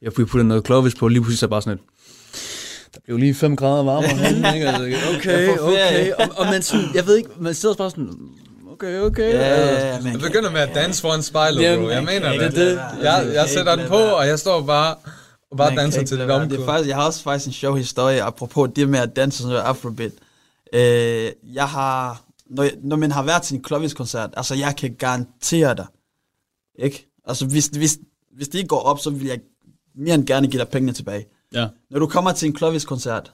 Jeg 0.01 0.13
fik 0.13 0.25
puttet 0.25 0.45
noget 0.45 0.63
klovis 0.63 0.95
på, 0.95 1.07
lige 1.07 1.21
pludselig 1.21 1.39
så 1.39 1.47
bare 1.47 1.61
sådan 1.61 1.77
et, 1.79 1.83
der 2.93 2.99
blev 3.05 3.17
lige 3.17 3.33
5 3.33 3.55
grader 3.55 3.83
varmere 3.83 4.09
herinde, 4.17 4.53
ikke? 4.55 4.67
Altså, 4.67 4.83
Jeg 4.83 4.99
okay, 5.17 5.57
okay. 5.57 6.11
Og, 6.19 6.29
og 6.37 6.45
man, 6.45 6.61
sådan, 6.61 6.85
jeg 6.95 7.05
ved 7.07 7.17
ikke, 7.17 7.29
man 7.39 7.53
sidder 7.53 7.75
bare 7.75 7.89
sådan, 7.89 8.09
okay, 8.71 8.99
okay. 8.99 9.33
Ja, 9.33 9.65
ja, 9.65 9.87
ja, 9.95 10.01
man 10.01 10.11
Jeg 10.11 10.21
begynder 10.21 10.51
med 10.51 10.59
at 10.61 10.69
danse 10.75 11.01
foran 11.01 11.23
spejlet, 11.23 11.61
Jamen, 11.61 11.85
bro. 11.85 11.89
Jeg 11.89 12.03
mener 12.03 12.31
det 12.31 12.41
er 12.41 12.49
det. 12.49 12.55
det. 12.55 12.81
Jeg, 13.03 13.29
jeg 13.33 13.49
sætter 13.49 13.75
den 13.75 13.87
på, 13.87 13.95
og 13.97 14.27
jeg 14.27 14.39
står 14.39 14.61
bare 14.61 14.95
og 15.51 15.57
bare 15.57 15.69
Man 15.69 15.77
danser 15.77 16.03
til 16.03 16.19
det 16.19 16.29
er 16.29 16.33
omkring. 16.33 16.65
faktisk, 16.65 16.87
jeg 16.89 16.95
har 16.97 17.05
også 17.05 17.23
faktisk 17.23 17.47
en 17.47 17.53
sjov 17.53 17.77
historie, 17.77 18.23
apropos 18.23 18.69
det 18.75 18.89
med 18.89 18.99
at 18.99 19.15
danse 19.15 19.37
sådan 19.37 19.49
noget 19.49 19.63
afrobeat. 19.63 20.11
Øh, 20.73 21.31
jeg 21.53 21.67
har, 21.67 22.21
når, 22.49 22.69
når 22.83 22.95
man 22.95 23.11
har 23.11 23.23
været 23.23 23.41
til 23.43 23.55
en 23.57 23.63
Clovis-koncert, 23.67 24.29
altså 24.37 24.55
jeg 24.55 24.75
kan 24.75 24.95
garantere 24.95 25.75
dig, 25.75 25.85
ikke? 26.79 27.09
Altså 27.25 27.45
hvis, 27.45 27.67
hvis, 27.67 27.99
hvis 28.35 28.47
det 28.47 28.57
ikke 28.57 28.67
går 28.67 28.79
op, 28.79 28.99
så 28.99 29.09
vil 29.09 29.27
jeg 29.27 29.39
mere 29.95 30.15
end 30.15 30.27
gerne 30.27 30.47
give 30.47 30.59
dig 30.61 30.69
pengene 30.69 30.93
tilbage. 30.93 31.25
Ja, 31.53 31.67
Når 31.89 31.99
du 31.99 32.07
kommer 32.07 32.31
til 32.31 32.49
en 32.49 32.57
Clovis-koncert, 32.57 33.33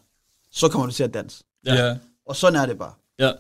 så 0.52 0.70
kommer 0.70 0.86
du 0.88 0.94
til 0.94 1.04
at 1.04 1.14
danse. 1.14 1.44
ja, 1.66 1.74
Ja. 1.88 1.96
Og 2.26 2.36
sådan 2.36 2.60
er 2.60 2.66
det 2.66 2.78
bare. 2.78 2.94
ja. 3.20 3.32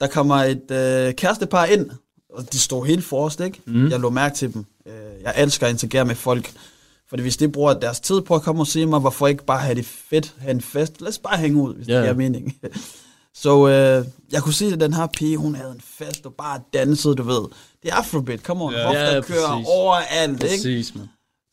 Der 0.00 0.08
kommer 0.08 0.34
et 0.36 0.70
øh, 0.70 1.14
kærestepar 1.14 1.64
ind, 1.64 1.90
og 2.30 2.52
de 2.52 2.58
står 2.58 2.84
helt 2.84 3.04
forrest, 3.04 3.40
ikke? 3.40 3.60
Mm. 3.66 3.88
Jeg 3.90 4.00
lå 4.00 4.10
mærke 4.10 4.34
til 4.36 4.54
dem. 4.54 4.64
Øh, 4.86 4.92
jeg 5.22 5.34
elsker 5.36 5.66
at 5.66 5.72
interagere 5.72 6.04
med 6.04 6.14
folk. 6.14 6.52
Fordi 7.08 7.22
hvis 7.22 7.36
de 7.36 7.48
bruger 7.48 7.74
deres 7.74 8.00
tid 8.00 8.20
på 8.20 8.34
at 8.34 8.42
komme 8.42 8.62
og 8.62 8.66
se 8.66 8.86
mig, 8.86 9.00
hvorfor 9.00 9.26
ikke 9.26 9.44
bare 9.44 9.58
have 9.60 9.74
det 9.74 9.86
fedt, 9.86 10.34
have 10.38 10.50
en 10.50 10.60
fest? 10.60 11.00
Lad 11.00 11.08
os 11.08 11.18
bare 11.18 11.36
hænge 11.36 11.62
ud, 11.62 11.74
hvis 11.74 11.86
yeah. 11.86 11.96
det 11.98 12.04
giver 12.04 12.14
mening. 12.30 12.58
Så 13.34 13.68
øh, 13.68 14.06
jeg 14.32 14.42
kunne 14.42 14.54
se, 14.54 14.66
at 14.66 14.80
den 14.80 14.94
her 14.94 15.06
pige, 15.06 15.36
hun 15.36 15.54
havde 15.54 15.70
en 15.70 15.80
fest 15.84 16.26
og 16.26 16.34
bare 16.34 16.60
dansede, 16.74 17.14
du 17.16 17.22
ved. 17.22 17.42
Det 17.82 17.90
er 17.90 17.94
Afrobeat, 17.94 18.40
come 18.40 18.64
on. 18.64 18.72
Ja. 18.72 18.86
Hofter 18.86 19.14
Ja, 19.14 19.20
kører 19.20 19.48
præcis. 19.48 19.66
overalt, 19.68 20.42
ikke? 20.42 20.54
Præcis, 20.54 20.94
man. 20.94 21.08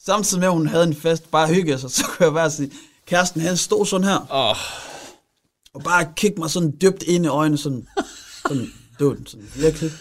Samtidig 0.05 0.39
med, 0.39 0.47
at 0.47 0.53
hun 0.53 0.67
havde 0.67 0.83
en 0.83 0.95
fest, 0.95 1.31
bare 1.31 1.47
hygge 1.47 1.77
sig, 1.79 1.91
så 1.91 2.03
kunne 2.05 2.25
jeg 2.25 2.33
bare 2.33 2.51
sige, 2.51 2.71
kæresten, 3.07 3.41
han 3.41 3.57
stod 3.57 3.85
sådan 3.85 4.03
her, 4.07 4.17
Åh, 4.33 4.55
og 5.73 5.83
bare 5.83 6.07
kigge 6.15 6.39
mig 6.39 6.49
sådan 6.49 6.73
dybt 6.81 7.03
ind 7.03 7.25
i 7.25 7.27
øjnene, 7.27 7.57
sådan, 7.57 7.87
sådan, 8.47 8.67
dude, 8.99 9.23
sådan 9.27 9.49
virkelig. 9.55 9.91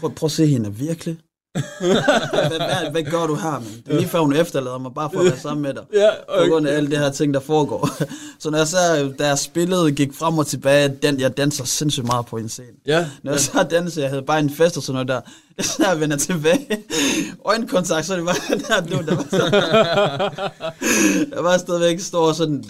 Prøv, 0.00 0.14
prøv 0.14 0.26
at 0.26 0.32
se 0.32 0.46
hende, 0.46 0.74
virkelig. 0.74 1.18
Hvad, 1.80 2.58
hvad, 2.58 2.90
hvad 2.90 3.02
gør 3.02 3.26
du 3.26 3.34
her, 3.34 3.50
man? 3.50 3.62
Det 3.86 3.92
er 3.92 3.96
lige 3.96 4.08
før 4.08 4.18
hun 4.20 4.36
efterlader 4.36 4.78
mig, 4.78 4.94
bare 4.94 5.10
for 5.12 5.20
at 5.20 5.24
være 5.26 5.38
sammen 5.38 5.62
med 5.62 5.74
dig. 5.74 5.82
Ja, 5.94 6.08
På 6.38 6.50
grund 6.50 6.68
af 6.68 6.76
alle 6.76 6.90
det 6.90 6.98
her 6.98 7.10
ting, 7.10 7.34
der 7.34 7.40
foregår. 7.40 7.88
så 8.40 8.50
når 8.50 8.58
jeg 8.58 8.66
så, 8.66 9.12
da 9.18 9.26
jeg 9.26 9.38
spillede, 9.38 9.92
gik 9.92 10.14
frem 10.14 10.38
og 10.38 10.46
tilbage, 10.46 10.88
den, 11.02 11.20
jeg 11.20 11.36
danser 11.36 11.64
sindssygt 11.64 12.06
meget 12.06 12.26
på 12.26 12.36
en 12.36 12.48
scene. 12.48 12.68
ja. 12.86 13.06
Når 13.22 13.32
jeg 13.32 13.40
så 13.40 13.66
danser, 13.70 14.00
jeg 14.02 14.10
havde 14.10 14.22
bare 14.22 14.38
en 14.40 14.50
fest 14.50 14.76
og 14.76 14.82
sådan 14.82 15.06
noget 15.06 15.08
der. 15.08 15.30
Så 15.62 15.84
jeg 15.88 16.00
vender 16.00 16.16
tilbage. 16.16 16.66
Øjenkontakt, 17.44 18.06
så 18.06 18.16
det 18.16 18.24
den 18.48 18.60
her 18.68 18.80
dude, 18.80 19.06
der 19.06 19.14
var 19.16 19.26
så... 19.30 19.46
jeg 21.34 21.44
var 21.44 21.58
stadigvæk 21.58 22.00
står 22.00 22.26
og 22.28 22.34
sådan... 22.34 22.64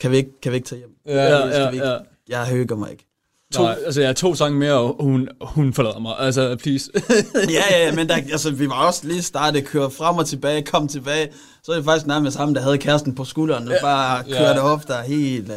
Kan 0.00 0.10
vi 0.10 0.16
ikke, 0.16 0.40
kan 0.40 0.52
vi 0.52 0.56
ikke 0.56 0.68
tage 0.68 0.78
hjem? 0.78 0.90
Ja, 1.06 1.38
ja, 1.38 1.70
ikke? 1.70 1.86
ja. 1.86 1.96
Jeg 2.28 2.46
hygger 2.46 2.76
mig 2.76 2.90
ikke. 2.90 3.07
To, 3.54 3.62
Nej. 3.62 3.76
altså, 3.86 4.00
jeg 4.00 4.08
har 4.08 4.14
to 4.14 4.34
sange 4.34 4.58
mere, 4.58 4.72
og 4.74 4.96
hun, 5.00 5.28
hun 5.40 5.72
forlader 5.72 5.98
mig. 5.98 6.14
Altså, 6.18 6.56
please. 6.56 6.90
ja, 7.34 7.42
ja, 7.70 7.84
ja, 7.86 7.94
men 7.94 8.08
der, 8.08 8.14
altså, 8.14 8.50
vi 8.50 8.68
var 8.68 8.86
også 8.86 9.06
lige 9.06 9.22
startet, 9.22 9.64
køre 9.64 9.90
frem 9.90 10.16
og 10.16 10.26
tilbage, 10.26 10.62
kom 10.62 10.88
tilbage. 10.88 11.28
Så 11.62 11.72
er 11.72 11.76
det 11.76 11.84
faktisk 11.84 12.06
nærmest 12.06 12.36
ham, 12.36 12.54
der 12.54 12.60
havde 12.60 12.78
kæresten 12.78 13.14
på 13.14 13.24
skulderen, 13.24 13.68
og 13.68 13.74
bare 13.82 14.24
Ja. 14.28 14.38
kørte 14.38 14.58
op 14.60 14.88
der 14.88 15.02
helt... 15.02 15.48
Uh, 15.48 15.54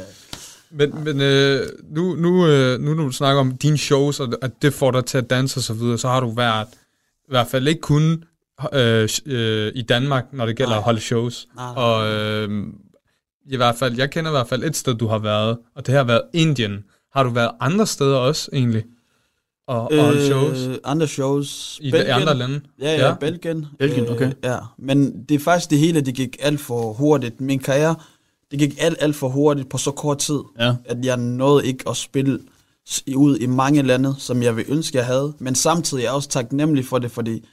Men, 0.78 1.04
men 1.04 1.22
øh, 1.22 1.68
nu, 1.96 2.16
nu, 2.16 2.48
øh, 2.48 2.80
nu 2.80 2.94
når 2.94 3.04
du 3.04 3.12
snakker 3.12 3.40
om 3.42 3.58
dine 3.58 3.78
shows, 3.78 4.20
og 4.20 4.34
at 4.42 4.52
det 4.62 4.74
får 4.74 4.92
dig 4.92 5.06
til 5.06 5.18
at 5.18 5.30
danse 5.30 5.60
og 5.60 5.64
så 5.64 5.74
videre, 5.74 5.98
så 5.98 6.08
har 6.08 6.20
du 6.20 6.30
været, 6.32 6.68
i 7.28 7.30
hvert 7.30 7.48
fald 7.48 7.68
ikke 7.68 7.82
kun 7.82 8.24
øh, 8.74 9.10
øh, 9.26 9.72
i 9.76 9.82
Danmark, 9.82 10.26
når 10.34 10.46
det 10.46 10.56
gælder 10.56 10.70
Nej. 10.72 10.78
at 10.78 10.84
holde 10.84 11.00
shows. 11.00 11.48
Nej. 11.56 11.66
Og 11.76 12.08
øh, 12.14 12.64
i 13.50 13.56
hvert 13.58 13.76
fald, 13.76 13.98
jeg 13.98 14.12
kender 14.12 14.32
i 14.32 14.34
hvert 14.34 14.48
fald 14.50 14.64
et 14.64 14.76
sted, 14.76 14.96
du 14.96 15.08
har 15.08 15.18
været, 15.20 15.58
og 15.76 15.88
det 15.88 15.96
har 15.96 16.04
været 16.04 16.22
Indien. 16.34 16.84
Har 17.14 17.24
du 17.24 17.30
været 17.30 17.52
andre 17.60 17.88
steder 17.88 18.18
også, 18.18 18.50
egentlig? 18.54 18.84
Og, 19.68 19.82
og 19.82 19.98
holde 20.06 20.26
shows? 20.26 20.68
Øh, 20.68 20.76
andre 20.84 21.08
shows. 21.08 21.80
I, 21.82 21.88
I 21.90 21.94
andre 21.96 22.36
lande? 22.36 22.62
Ja, 22.82 22.92
ja, 22.96 23.08
ja. 23.08 23.14
Belgien. 23.16 23.66
Belgien, 23.80 24.10
okay. 24.10 24.32
ja, 24.44 24.58
men 24.78 25.24
det 25.30 25.36
er 25.36 25.40
faktisk 25.40 25.70
det 25.70 25.80
hele, 25.80 26.02
det 26.02 26.14
gik 26.16 26.36
alt 26.40 26.60
for 26.60 26.94
hurtigt. 26.94 27.42
Min 27.42 27.60
karriere, 27.60 27.96
det 28.52 28.60
gik 28.60 28.74
alt, 28.80 28.98
alt 29.00 29.16
for 29.16 29.30
hurtigt 29.30 29.70
på 29.70 29.78
så 29.78 29.92
kort 29.92 30.18
tid, 30.18 30.40
Ja. 30.60 30.76
at 30.86 31.06
jeg 31.06 31.18
nåede 31.18 31.66
ikke 31.68 31.90
at 31.90 31.98
spille 31.98 32.40
ud 33.16 33.38
i 33.38 33.46
mange 33.46 33.82
lande, 33.82 34.16
som 34.18 34.44
jeg 34.44 34.56
ville 34.56 34.72
ønske, 34.72 34.98
jeg 34.98 35.06
havde. 35.06 35.34
Men 35.40 35.56
samtidig 35.56 36.02
er 36.02 36.06
jeg 36.08 36.14
også 36.14 36.30
taknemmelig 36.30 36.86
for 36.86 37.00
det, 37.00 37.12
fordi 37.12 37.46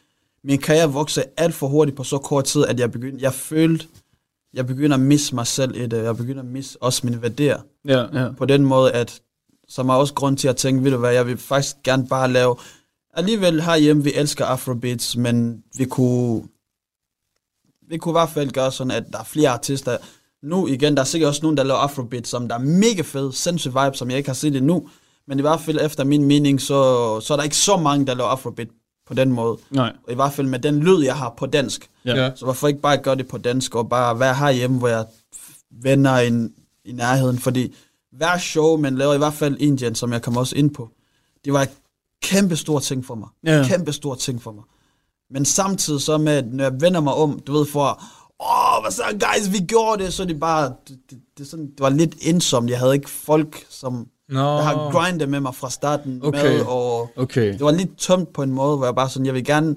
min 0.44 0.58
karriere 0.58 0.92
voksede 0.92 1.26
alt 1.36 1.54
for 1.54 1.66
hurtigt 1.66 1.96
på 1.96 2.04
så 2.04 2.18
kort 2.18 2.44
tid, 2.44 2.64
at 2.64 2.80
jeg 2.80 2.92
begyndte, 2.92 3.22
jeg 3.22 3.34
følte, 3.34 3.86
jeg 4.54 4.66
begynder 4.66 4.96
at 4.96 5.02
misse 5.02 5.34
mig 5.34 5.46
selv 5.46 5.76
i 5.76 5.86
det. 5.86 6.02
Jeg 6.04 6.16
begynder 6.16 6.42
at 6.42 6.48
misse 6.48 6.82
også 6.82 7.00
mine 7.04 7.22
værdier. 7.22 7.56
Ja, 7.88 8.04
ja. 8.22 8.28
På 8.38 8.44
den 8.44 8.64
måde, 8.64 8.92
at 8.92 9.20
som 9.68 9.88
er 9.88 9.94
også 9.94 10.14
grund 10.14 10.37
til 10.37 10.48
at 10.48 10.56
tænke, 10.56 10.84
ved 10.84 10.90
du 10.90 10.96
hvad, 10.96 11.12
jeg 11.12 11.26
vil 11.26 11.38
faktisk 11.38 11.76
gerne 11.84 12.06
bare 12.08 12.32
lave, 12.32 12.56
alligevel 13.14 13.62
herhjemme, 13.62 14.04
vi 14.04 14.12
elsker 14.14 14.44
Afrobeats, 14.44 15.16
men 15.16 15.62
vi 15.76 15.84
kunne, 15.84 16.42
vi 17.88 17.98
kunne 17.98 18.12
i 18.12 18.18
hvert 18.20 18.30
fald 18.30 18.50
gøre 18.50 18.72
sådan, 18.72 18.90
at 18.90 19.04
der 19.12 19.18
er 19.18 19.25
flere 19.25 19.50
artister. 19.50 19.96
Nu 20.42 20.66
igen, 20.66 20.94
der 20.94 21.00
er 21.00 21.06
sikkert 21.06 21.28
også 21.28 21.42
nogen, 21.42 21.56
der 21.56 21.62
laver 21.62 21.80
Afrobeats, 21.80 22.30
som 22.30 22.48
der 22.48 22.54
er 22.54 22.58
mega 22.58 23.02
fed, 23.02 23.32
sindssygt 23.32 23.75
vibe, 23.75 23.96
som 23.96 24.10
jeg 24.10 24.18
ikke 24.18 24.28
har 24.28 24.34
set 24.34 24.56
endnu. 24.56 24.88
Men 25.26 25.38
i 25.38 25.42
hvert 25.42 25.60
fald 25.60 25.78
efter 25.82 26.04
min 26.04 26.25
mening, 26.25 26.60
så, 26.60 27.20
så 27.20 27.34
er 27.34 27.37
der 27.37 27.44
ikke 27.44 27.56
så 27.56 27.76
mange, 27.76 28.06
der 28.06 28.14
laver 28.14 28.30
Afrobeat 28.30 28.68
på 29.06 29.14
den 29.14 29.32
måde. 29.32 29.58
Nej. 29.70 29.92
Og 30.06 30.12
i 30.12 30.14
hvert 30.14 30.32
fald 30.32 30.46
med 30.46 30.58
den 30.58 30.80
lyd, 30.80 31.02
jeg 31.02 31.16
har 31.16 31.34
på 31.38 31.46
dansk. 31.46 31.90
Ja. 32.04 32.30
Så 32.37 32.44
hvorfor 32.44 32.68
ikke 32.68 32.80
bare 32.80 32.96
gøre 32.96 33.16
det 33.16 33.28
på 33.28 33.38
dansk, 33.38 33.75
og 33.75 33.88
bare 33.88 34.20
være 34.20 34.34
herhjemme, 34.34 34.78
hvor 34.78 34.88
jeg 34.88 35.06
venner 35.70 36.20
i, 36.20 36.48
i 36.84 36.92
nærheden. 36.92 37.38
Fordi 37.38 37.75
hver 38.12 38.38
show, 38.38 38.76
man 38.76 38.94
laver, 38.96 39.14
i 39.14 39.18
hvert 39.18 39.34
fald 39.34 39.56
Indien, 39.60 39.94
som 39.94 40.12
jeg 40.12 40.22
kommer 40.22 40.40
også 40.40 40.56
ind 40.56 40.70
på, 40.74 40.88
det 41.44 41.52
var 41.52 41.62
et 41.62 41.70
kæmpe 42.22 42.56
stor 42.56 42.78
ting 42.78 43.04
for 43.04 43.14
mig. 43.14 43.28
Ja. 43.44 43.64
Kæmpe 43.68 43.92
stor 43.92 44.14
ting 44.14 44.42
for 44.42 44.52
mig. 44.52 44.64
Men 45.30 45.44
samtidig 45.44 46.00
så 46.00 46.18
med, 46.18 46.42
når 46.42 46.64
jeg 46.64 46.80
vender 46.80 47.00
mig 47.00 47.12
om, 47.14 47.40
du 47.46 47.52
ved, 47.52 47.66
for, 47.66 48.02
åh, 48.40 48.82
hvad 48.82 48.92
så, 48.92 49.02
guys, 49.12 49.52
vi 49.52 49.66
gjorde 49.66 50.04
det, 50.04 50.14
så 50.14 50.24
det 50.24 50.40
bare, 50.40 50.72
det, 50.88 50.98
det, 51.10 51.18
det, 51.38 51.46
sådan, 51.48 51.66
det 51.66 51.80
var 51.80 51.88
lidt 51.88 52.14
ensomt. 52.20 52.70
Jeg 52.70 52.78
havde 52.78 52.94
ikke 52.94 53.10
folk, 53.10 53.66
som 53.68 54.06
Nå. 54.28 54.38
der 54.40 54.62
har 54.62 54.90
grindet 54.90 55.28
med 55.28 55.40
mig 55.40 55.54
fra 55.54 55.70
starten 55.70 56.20
Okay. 56.24 56.42
med, 56.42 56.60
og 56.60 57.10
Okay. 57.16 57.52
det 57.52 57.60
var 57.60 57.70
lidt 57.70 57.96
tomt 57.96 58.32
på 58.32 58.42
en 58.42 58.50
måde, 58.52 58.76
hvor 58.76 58.86
jeg 58.86 58.94
bare 58.94 59.08
sådan, 59.08 59.26
jeg 59.26 59.34
vil 59.34 59.44
gerne 59.44 59.76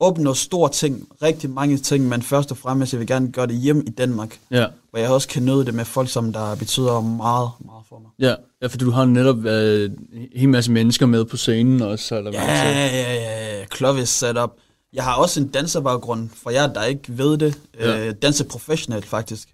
opnå 0.00 0.34
store 0.34 0.68
ting, 0.70 1.08
rigtig 1.22 1.50
mange 1.50 1.78
ting, 1.78 2.08
men 2.08 2.22
først 2.22 2.50
og 2.50 2.56
fremmest, 2.58 2.92
jeg 2.92 2.98
vil 2.98 3.06
gerne 3.08 3.32
gøre 3.32 3.46
det 3.46 3.56
hjem 3.56 3.84
i 3.86 3.90
Danmark, 3.90 4.38
Ja. 4.50 4.66
hvor 4.90 4.98
jeg 4.98 5.10
også 5.10 5.28
kan 5.28 5.42
nøde 5.42 5.64
det 5.64 5.74
med 5.74 5.84
folk, 5.84 6.08
som 6.10 6.32
der 6.32 6.54
betyder 6.56 7.00
meget, 7.00 7.50
meget 7.64 7.82
for 7.88 7.98
mig. 7.98 8.10
Ja, 8.18 8.34
ja 8.62 8.66
fordi 8.66 8.84
du 8.84 8.90
har 8.90 9.04
netop 9.04 9.44
øh, 9.44 9.90
en 10.12 10.28
hel 10.36 10.48
masse 10.48 10.70
mennesker 10.72 11.06
med 11.06 11.24
på 11.24 11.36
scenen 11.36 11.82
også, 11.82 12.16
eller 12.16 12.30
hvad 12.30 12.40
Ja, 12.40 12.46
man 12.46 12.56
siger. 12.56 12.86
ja, 12.86 13.14
ja, 13.14 13.58
ja, 13.58 13.64
Clovis 13.76 14.08
setup. 14.08 14.50
Jeg 14.92 15.04
har 15.04 15.14
også 15.14 15.40
en 15.40 15.48
danserbaggrund, 15.48 16.28
for 16.42 16.50
jer, 16.50 16.66
der 16.66 16.84
ikke 16.84 17.02
ved 17.18 17.38
det. 17.38 17.58
Ja. 17.80 17.90
Ja. 17.90 18.06
Øh, 18.06 18.14
danser 18.22 18.44
professionelt, 18.44 19.06
faktisk. 19.06 19.48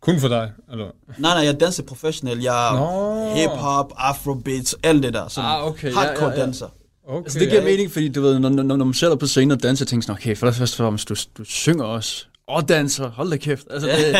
Kun 0.00 0.20
for 0.20 0.28
dig, 0.28 0.52
eller? 0.72 0.84
Nej, 1.18 1.34
nej, 1.34 1.44
jeg 1.44 1.60
danser 1.60 1.82
professionelt. 1.82 2.42
Jeg 2.44 2.68
er 2.74 3.34
hip-hop, 3.34 3.92
afrobeats, 3.96 4.76
alt 4.82 5.02
det 5.02 5.14
der. 5.14 5.28
Sådan 5.28 5.50
Ah, 5.50 5.66
okay, 5.66 5.88
ja, 5.92 5.94
hardcore 5.98 6.28
ja, 6.30 6.34
ja. 6.38 6.40
danser. 6.44 6.66
Okay. 7.08 7.24
Altså, 7.24 7.38
det 7.38 7.48
giver 7.50 7.62
mening, 7.62 7.92
fordi 7.92 8.08
du 8.08 8.22
ved, 8.22 8.38
når, 8.38 8.48
når, 8.48 8.62
når 8.62 8.84
man 8.84 8.94
selv 8.94 9.12
er 9.12 9.16
på 9.16 9.26
scenen 9.26 9.50
og 9.50 9.62
danser, 9.62 9.84
tænker 9.84 10.02
sådan, 10.02 10.14
okay, 10.20 10.36
for 10.36 10.46
det 10.46 10.54
første, 10.54 10.82
du, 10.82 11.14
du 11.38 11.44
synger 11.44 11.84
også, 11.84 12.24
og 12.48 12.68
danser, 12.68 13.10
hold 13.10 13.30
da 13.30 13.36
kæft. 13.36 13.66
Altså, 13.70 13.88
det, 13.88 14.16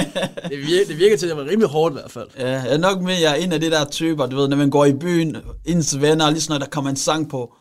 det, 0.51 0.59
virker, 0.59 0.87
det 0.89 0.99
virker 0.99 1.17
til 1.17 1.27
at 1.27 1.37
være 1.37 1.47
rimelig 1.47 1.69
hårdt 1.69 1.93
i 1.93 1.99
hvert 1.99 2.11
fald. 2.11 2.29
Ja, 2.39 2.49
jeg 2.49 2.73
er 2.75 2.79
nok 2.79 3.01
med, 3.03 3.15
jeg 3.21 3.31
er 3.31 3.35
en 3.35 3.53
af 3.53 3.61
de 3.61 3.71
der 3.71 3.85
typer, 3.85 4.27
du 4.27 4.37
ved, 4.37 4.49
når 4.49 4.57
man 4.57 4.71
går 4.71 4.85
i 4.85 4.93
byen, 4.93 5.37
ens 5.65 6.01
venner, 6.01 6.31
lige 6.31 6.41
sådan, 6.41 6.55
når 6.55 6.59
der 6.59 6.71
kommer 6.71 6.91
en 6.91 6.97
sang 6.97 7.31
på, 7.31 7.55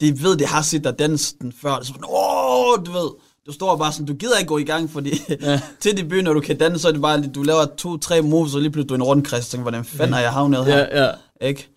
de 0.00 0.22
ved, 0.22 0.36
de 0.36 0.46
har 0.46 0.62
set 0.62 0.84
dig 0.84 0.98
danse 0.98 1.34
den 1.40 1.52
før, 1.62 1.78
så 1.80 1.86
sådan, 1.86 2.02
åh, 2.08 2.86
du 2.86 2.92
ved, 2.92 3.10
du 3.46 3.52
står 3.52 3.76
bare 3.76 3.92
sådan, 3.92 4.06
du 4.06 4.14
gider 4.14 4.38
ikke 4.38 4.48
gå 4.48 4.58
i 4.58 4.64
gang, 4.64 4.90
fordi 4.90 5.22
ja. 5.42 5.60
til 5.80 5.96
de 5.96 6.04
byen, 6.04 6.24
når 6.24 6.32
du 6.32 6.40
kan 6.40 6.58
danse, 6.58 6.78
så 6.78 6.88
er 6.88 6.92
det 6.92 7.00
bare, 7.02 7.22
du 7.34 7.42
laver 7.42 7.66
to-tre 7.78 8.22
moves, 8.22 8.54
og 8.54 8.60
lige 8.60 8.70
pludselig 8.70 8.88
du 8.88 8.94
er 8.94 8.98
en 8.98 9.02
rundkreds, 9.02 9.48
tænker, 9.48 9.62
hvordan 9.62 9.84
fanden 9.84 10.14
er 10.14 10.20
jeg 10.20 10.32
havnet 10.32 10.64
her, 10.64 10.78
Ja, 10.78 11.04
ja. 11.04 11.10
ikke? 11.40 11.68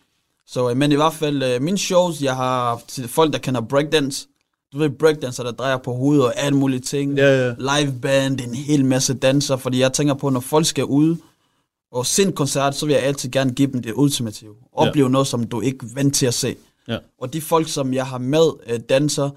Så, 0.51 0.69
øh, 0.69 0.77
men 0.77 0.91
i 0.91 0.95
hvert 0.95 1.13
fald, 1.13 1.43
øh, 1.43 1.61
mine 1.61 1.77
shows, 1.77 2.21
jeg 2.21 2.35
har 2.35 2.81
til 2.87 3.07
folk, 3.07 3.33
der 3.33 3.39
kender 3.39 3.61
breakdance, 3.61 4.27
du 4.73 4.77
ved, 4.77 4.89
breakdancer, 4.89 5.43
der 5.43 5.51
drejer 5.51 5.77
på 5.77 5.93
hovedet 5.93 6.25
og 6.25 6.33
alle 6.37 6.57
mulige 6.57 6.79
ting, 6.79 7.17
Ja, 7.17 7.47
ja. 7.47 7.53
live 7.59 7.93
band, 8.01 8.41
en 8.41 8.55
hel 8.55 8.85
masse 8.85 9.13
danser, 9.13 9.57
fordi 9.57 9.79
jeg 9.79 9.93
tænker 9.93 10.13
på, 10.13 10.29
når 10.29 10.39
folk 10.39 10.65
skal 10.65 10.85
ud 10.85 11.15
og 11.91 12.05
se 12.05 12.23
en 12.23 12.33
koncert, 12.33 12.75
så 12.75 12.85
vil 12.85 12.93
jeg 12.93 13.03
altid 13.03 13.31
gerne 13.31 13.53
give 13.53 13.71
dem 13.71 13.81
det 13.81 13.93
ultimative. 13.95 14.55
Opleve 14.73 15.09
noget, 15.09 15.27
som 15.27 15.47
du 15.47 15.61
ikke 15.61 15.85
vant 15.95 16.15
til 16.15 16.25
at 16.25 16.33
se. 16.33 16.55
Ja. 16.87 16.97
Og 17.19 17.33
de 17.33 17.41
folk, 17.41 17.67
som 17.69 17.93
jeg 17.93 18.05
har 18.07 18.17
med 18.17 18.51
øh, 18.67 18.79
danser, 18.89 19.29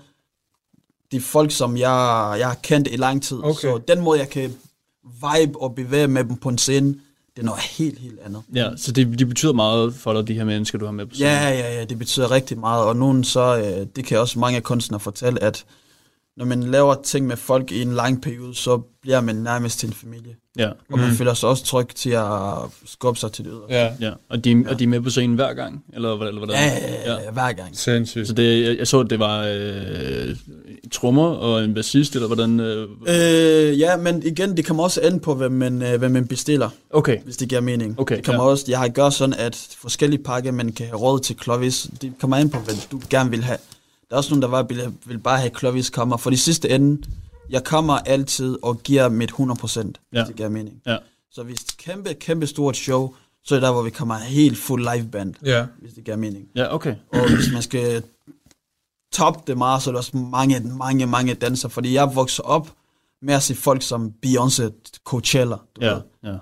de 1.12 1.20
folk, 1.20 1.50
som 1.50 1.76
jeg, 1.76 2.36
jeg 2.38 2.48
har 2.48 2.58
kendt 2.62 2.88
i 2.92 2.96
lang 2.96 3.22
tid. 3.22 3.38
Okay. 3.44 3.68
Så 3.68 3.80
den 3.88 4.00
måde, 4.00 4.18
jeg 4.18 4.28
kan 4.28 4.54
vibe 5.04 5.60
og 5.60 5.74
bevæge 5.74 6.08
med 6.08 6.24
dem 6.24 6.36
på 6.36 6.48
en 6.48 6.58
scene, 6.58 6.94
det 7.36 7.42
er 7.42 7.46
noget 7.46 7.60
helt, 7.60 7.98
helt 7.98 8.20
andet. 8.24 8.42
Ja, 8.54 8.70
så 8.76 8.92
det, 8.92 9.18
det 9.18 9.28
betyder 9.28 9.52
meget 9.52 9.94
for 9.94 10.12
dig, 10.12 10.28
de 10.28 10.34
her 10.34 10.44
mennesker, 10.44 10.78
du 10.78 10.84
har 10.84 10.92
med 10.92 11.06
på 11.06 11.14
scenen. 11.14 11.32
Ja, 11.32 11.48
ja, 11.48 11.74
ja, 11.74 11.84
det 11.84 11.98
betyder 11.98 12.30
rigtig 12.30 12.58
meget, 12.58 12.84
og 12.84 12.96
nogen 12.96 13.24
så, 13.24 13.58
øh, 13.58 13.86
det 13.96 14.04
kan 14.04 14.18
også 14.18 14.38
mange 14.38 14.60
kunstnere 14.60 15.00
fortælle, 15.00 15.42
at 15.42 15.64
når 16.36 16.44
man 16.44 16.62
laver 16.62 16.94
ting 17.04 17.26
med 17.26 17.36
folk 17.36 17.72
i 17.72 17.82
en 17.82 17.92
lang 17.94 18.22
periode, 18.22 18.54
så 18.54 18.80
bliver 19.02 19.20
man 19.20 19.36
nærmest 19.36 19.78
til 19.78 19.86
en 19.86 19.92
familie. 19.92 20.34
Ja, 20.58 20.68
Og 20.92 20.98
man 20.98 21.10
føler 21.14 21.34
sig 21.34 21.48
også 21.48 21.64
tryg 21.64 21.88
til 21.88 22.10
at 22.10 22.24
skubbe 22.86 23.20
sig 23.20 23.32
til 23.32 23.44
det 23.44 23.52
ydre. 23.54 23.62
Ja, 23.80 23.92
ja. 24.00 24.10
Og, 24.28 24.44
de, 24.44 24.64
og 24.68 24.78
de 24.78 24.84
er 24.84 24.88
med 24.88 25.00
på 25.00 25.10
scenen 25.10 25.34
hver 25.36 25.54
gang, 25.54 25.84
eller, 25.94 26.16
hvad- 26.16 26.28
eller 26.28 26.38
hvordan? 26.40 26.56
Ja, 26.56 26.88
ja, 26.88 27.12
ja, 27.14 27.22
ja, 27.24 27.30
hver 27.30 27.52
gang. 27.52 27.68
sindssygt. 27.78 28.26
Så 28.28 28.32
det, 28.32 28.64
jeg, 28.64 28.78
jeg 28.78 28.86
så, 28.86 29.00
at 29.00 29.10
det 29.10 29.18
var 29.18 29.46
øh, 29.54 30.36
trommer 30.92 31.26
og 31.28 31.64
en 31.64 31.74
bassist, 31.74 32.14
eller 32.14 32.26
hvordan? 32.26 32.60
Øh, 32.60 32.88
Øh, 33.08 33.78
ja, 33.80 33.96
men 33.96 34.22
igen, 34.26 34.56
det 34.56 34.64
kommer 34.66 34.82
også 34.84 35.00
an 35.04 35.20
på, 35.20 35.34
hvem 35.34 35.52
man, 35.52 35.82
øh, 35.82 35.98
hvem 35.98 36.10
man 36.10 36.26
bestiller, 36.26 36.68
okay, 36.90 37.18
hvis 37.24 37.36
det 37.36 37.48
giver 37.48 37.60
mening. 37.60 38.00
Okay, 38.00 38.16
det 38.16 38.24
kommer 38.24 38.44
ja. 38.44 38.50
også, 38.50 38.64
jeg 38.68 38.78
har 38.78 38.88
gjort 38.88 39.14
sådan, 39.14 39.34
at 39.34 39.68
forskellige 39.80 40.22
pakker, 40.22 40.52
man 40.52 40.72
kan 40.72 40.86
have 40.86 40.96
råd 40.98 41.20
til 41.20 41.36
Clovis, 41.42 41.86
det 42.02 42.12
kommer 42.20 42.36
an 42.36 42.50
på, 42.50 42.58
hvad 42.58 42.74
du 42.92 43.00
gerne 43.10 43.30
vil 43.30 43.44
have. 43.44 43.58
Der 44.10 44.14
er 44.14 44.16
også 44.16 44.30
nogen, 44.30 44.42
der 44.42 44.48
bare 44.48 44.68
vil, 44.68 44.92
vil 45.06 45.18
bare 45.18 45.38
have 45.38 45.50
Clovis 45.58 45.90
kommer, 45.90 46.16
for 46.16 46.30
de 46.30 46.36
sidste 46.38 46.70
ende, 46.70 47.02
jeg 47.50 47.64
kommer 47.64 47.94
altid 47.94 48.58
og 48.62 48.82
giver 48.82 49.08
mit 49.08 49.30
100%, 49.30 49.92
Ja. 50.12 50.18
hvis 50.18 50.26
det 50.28 50.36
giver 50.36 50.48
mening. 50.48 50.80
ja. 50.86 50.96
Så 51.30 51.42
hvis 51.42 51.58
det 51.64 51.72
er 51.72 51.92
kæmpe, 51.92 52.14
kæmpe 52.14 52.46
stort 52.46 52.76
show, 52.76 53.14
så 53.44 53.54
er 53.54 53.56
det 53.56 53.62
der, 53.66 53.72
hvor 53.72 53.82
vi 53.82 53.90
kommer 53.90 54.14
helt 54.18 54.58
fuld 54.58 54.94
live 54.94 55.08
band, 55.08 55.34
Ja. 55.44 55.66
hvis 55.80 55.92
det 55.92 56.04
giver 56.04 56.16
mening. 56.16 56.48
Ja, 56.56 56.74
okay. 56.74 56.94
Og 57.12 57.34
hvis 57.36 57.52
man 57.52 57.62
skal 57.62 58.02
toppe 59.12 59.40
det 59.46 59.58
meget, 59.58 59.82
så 59.82 59.90
er 59.90 59.92
der 59.92 59.98
også 59.98 60.16
mange, 60.16 60.60
mange, 60.60 61.06
mange 61.06 61.34
danser, 61.34 61.68
fordi 61.68 61.94
jeg 61.94 62.14
vokser 62.14 62.42
op 62.42 62.72
med 63.22 63.34
at 63.34 63.42
se 63.42 63.54
folk 63.54 63.82
som 63.82 64.12
Beyoncé, 64.26 64.70
Coachella, 65.04 65.56
du 65.76 65.80
Ja, 65.80 65.92
ved, 65.94 66.00
ja. 66.24 66.36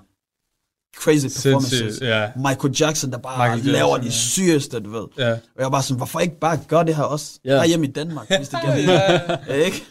Crazy 0.97 1.27
performances. 1.27 1.79
Sindssygt, 1.79 2.09
ja. 2.09 2.29
Michael 2.35 2.75
Jackson, 2.79 3.11
der 3.11 3.17
bare 3.17 3.37
Michael 3.37 3.57
Michael 3.57 3.73
laver 3.73 3.95
Jackson, 3.95 4.11
de 4.11 4.15
sygeste, 4.15 4.79
du 4.79 4.89
ved. 4.89 5.05
Ja. 5.17 5.31
Og 5.31 5.39
jeg 5.57 5.63
var 5.63 5.69
bare 5.69 5.83
sådan, 5.83 5.97
hvorfor 5.97 6.19
ikke 6.19 6.39
bare 6.39 6.59
gøre 6.67 6.85
det 6.85 6.95
her 6.95 7.03
også? 7.03 7.39
Ja. 7.45 7.53
Ja. 7.53 7.59
Herhjemme 7.59 7.87
i 7.87 7.91
Danmark, 7.91 8.27
hvis 8.37 8.49
det 8.49 8.59
mening. 8.67 8.89
ja. 9.47 9.53
ikke? 9.53 9.83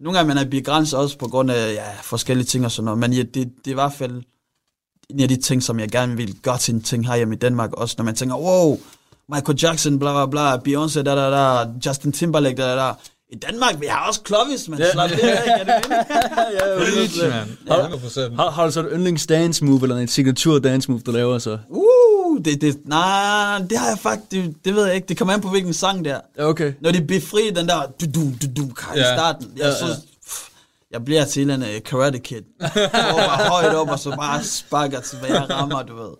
Nogle 0.00 0.18
gange 0.18 0.34
man 0.34 0.46
er 0.46 0.50
begrænset 0.50 0.98
også 0.98 1.18
på 1.18 1.28
grund 1.28 1.50
af 1.50 1.72
ja, 1.74 1.84
forskellige 2.02 2.46
ting 2.46 2.64
og 2.64 2.70
sådan 2.70 2.84
noget, 2.84 2.98
men 2.98 3.12
ja, 3.12 3.22
det, 3.22 3.34
det 3.34 3.66
er 3.66 3.70
i 3.70 3.74
hvert 3.74 3.92
fald 3.92 4.22
en 5.10 5.20
af 5.20 5.28
de 5.28 5.36
ting, 5.36 5.62
som 5.62 5.80
jeg 5.80 5.88
gerne 5.88 6.16
vil 6.16 6.34
gøre 6.42 6.58
til 6.58 6.74
en 6.74 6.82
ting 6.82 7.06
herhjemme 7.06 7.34
i 7.34 7.38
Danmark, 7.38 7.72
også 7.72 7.94
når 7.98 8.04
man 8.04 8.14
tænker, 8.14 8.36
wow, 8.36 8.78
Michael 9.28 9.58
Jackson, 9.62 9.98
bla 9.98 10.12
bla 10.12 10.26
bla, 10.26 10.56
Beyoncé, 10.56 11.02
da 11.02 11.14
da 11.14 11.30
da, 11.30 11.66
Justin 11.86 12.12
Timberlake, 12.12 12.56
da 12.56 12.62
da 12.62 12.76
da. 12.76 12.92
I 13.32 13.36
Danmark, 13.36 13.80
vi 13.80 13.86
har 13.86 14.08
også 14.08 14.20
Clovis, 14.26 14.68
man. 14.68 14.78
Ja. 14.78 14.92
Slap 14.92 15.10
det 15.10 15.18
af, 15.18 15.44
kan 15.58 15.66
det 15.66 15.74
mening? 15.88 17.10
Preach, 17.10 17.22
man. 17.22 17.58
Ja. 17.66 17.86
100%. 18.30 18.36
Har, 18.36 18.50
har 18.50 18.66
du 18.66 18.72
så 18.72 18.80
et 18.80 18.88
yndlings 18.92 19.26
dance 19.26 19.64
move, 19.64 19.82
eller 19.82 19.96
en 19.96 20.08
signature 20.08 20.60
dance 20.60 20.90
move, 20.90 21.00
du 21.06 21.10
laver 21.10 21.38
så? 21.38 21.58
Uh, 21.68 22.44
det, 22.44 22.60
det, 22.60 22.76
nej, 22.84 23.58
det 23.70 23.78
har 23.78 23.88
jeg 23.88 23.98
faktisk, 23.98 24.30
det, 24.30 24.54
det 24.64 24.74
ved 24.74 24.86
jeg 24.86 24.94
ikke. 24.94 25.06
Det 25.08 25.18
kommer 25.18 25.34
an 25.34 25.40
på, 25.40 25.48
hvilken 25.48 25.72
sang 25.72 26.04
det 26.04 26.12
er. 26.12 26.20
Ja, 26.38 26.48
okay. 26.48 26.72
Når 26.80 26.90
de 26.90 27.02
befrier 27.02 27.52
den 27.54 27.68
der 27.68 27.82
du 28.00 28.06
du 28.14 28.20
du 28.20 28.46
du 28.56 28.62
i 28.66 28.72
Ja. 28.98 29.14
starten, 29.16 29.46
jeg, 29.56 29.64
Ja, 29.64 29.74
så, 29.74 29.86
ja. 29.86 29.92
pff, 30.26 30.48
jeg 30.92 31.04
bliver 31.04 31.24
til 31.24 31.50
en 31.50 31.62
uh, 31.62 31.68
karate 31.84 32.18
kid. 32.18 32.42
Jeg 32.60 32.70
bare 32.92 33.48
højt 33.48 33.74
op, 33.74 33.88
og 33.90 33.98
så 33.98 34.10
bare 34.10 34.44
sparker 34.44 35.00
til, 35.00 35.18
hvad 35.18 35.28
jeg 35.30 35.50
rammer, 35.50 35.82
du 35.82 35.96
ved. 35.96 36.10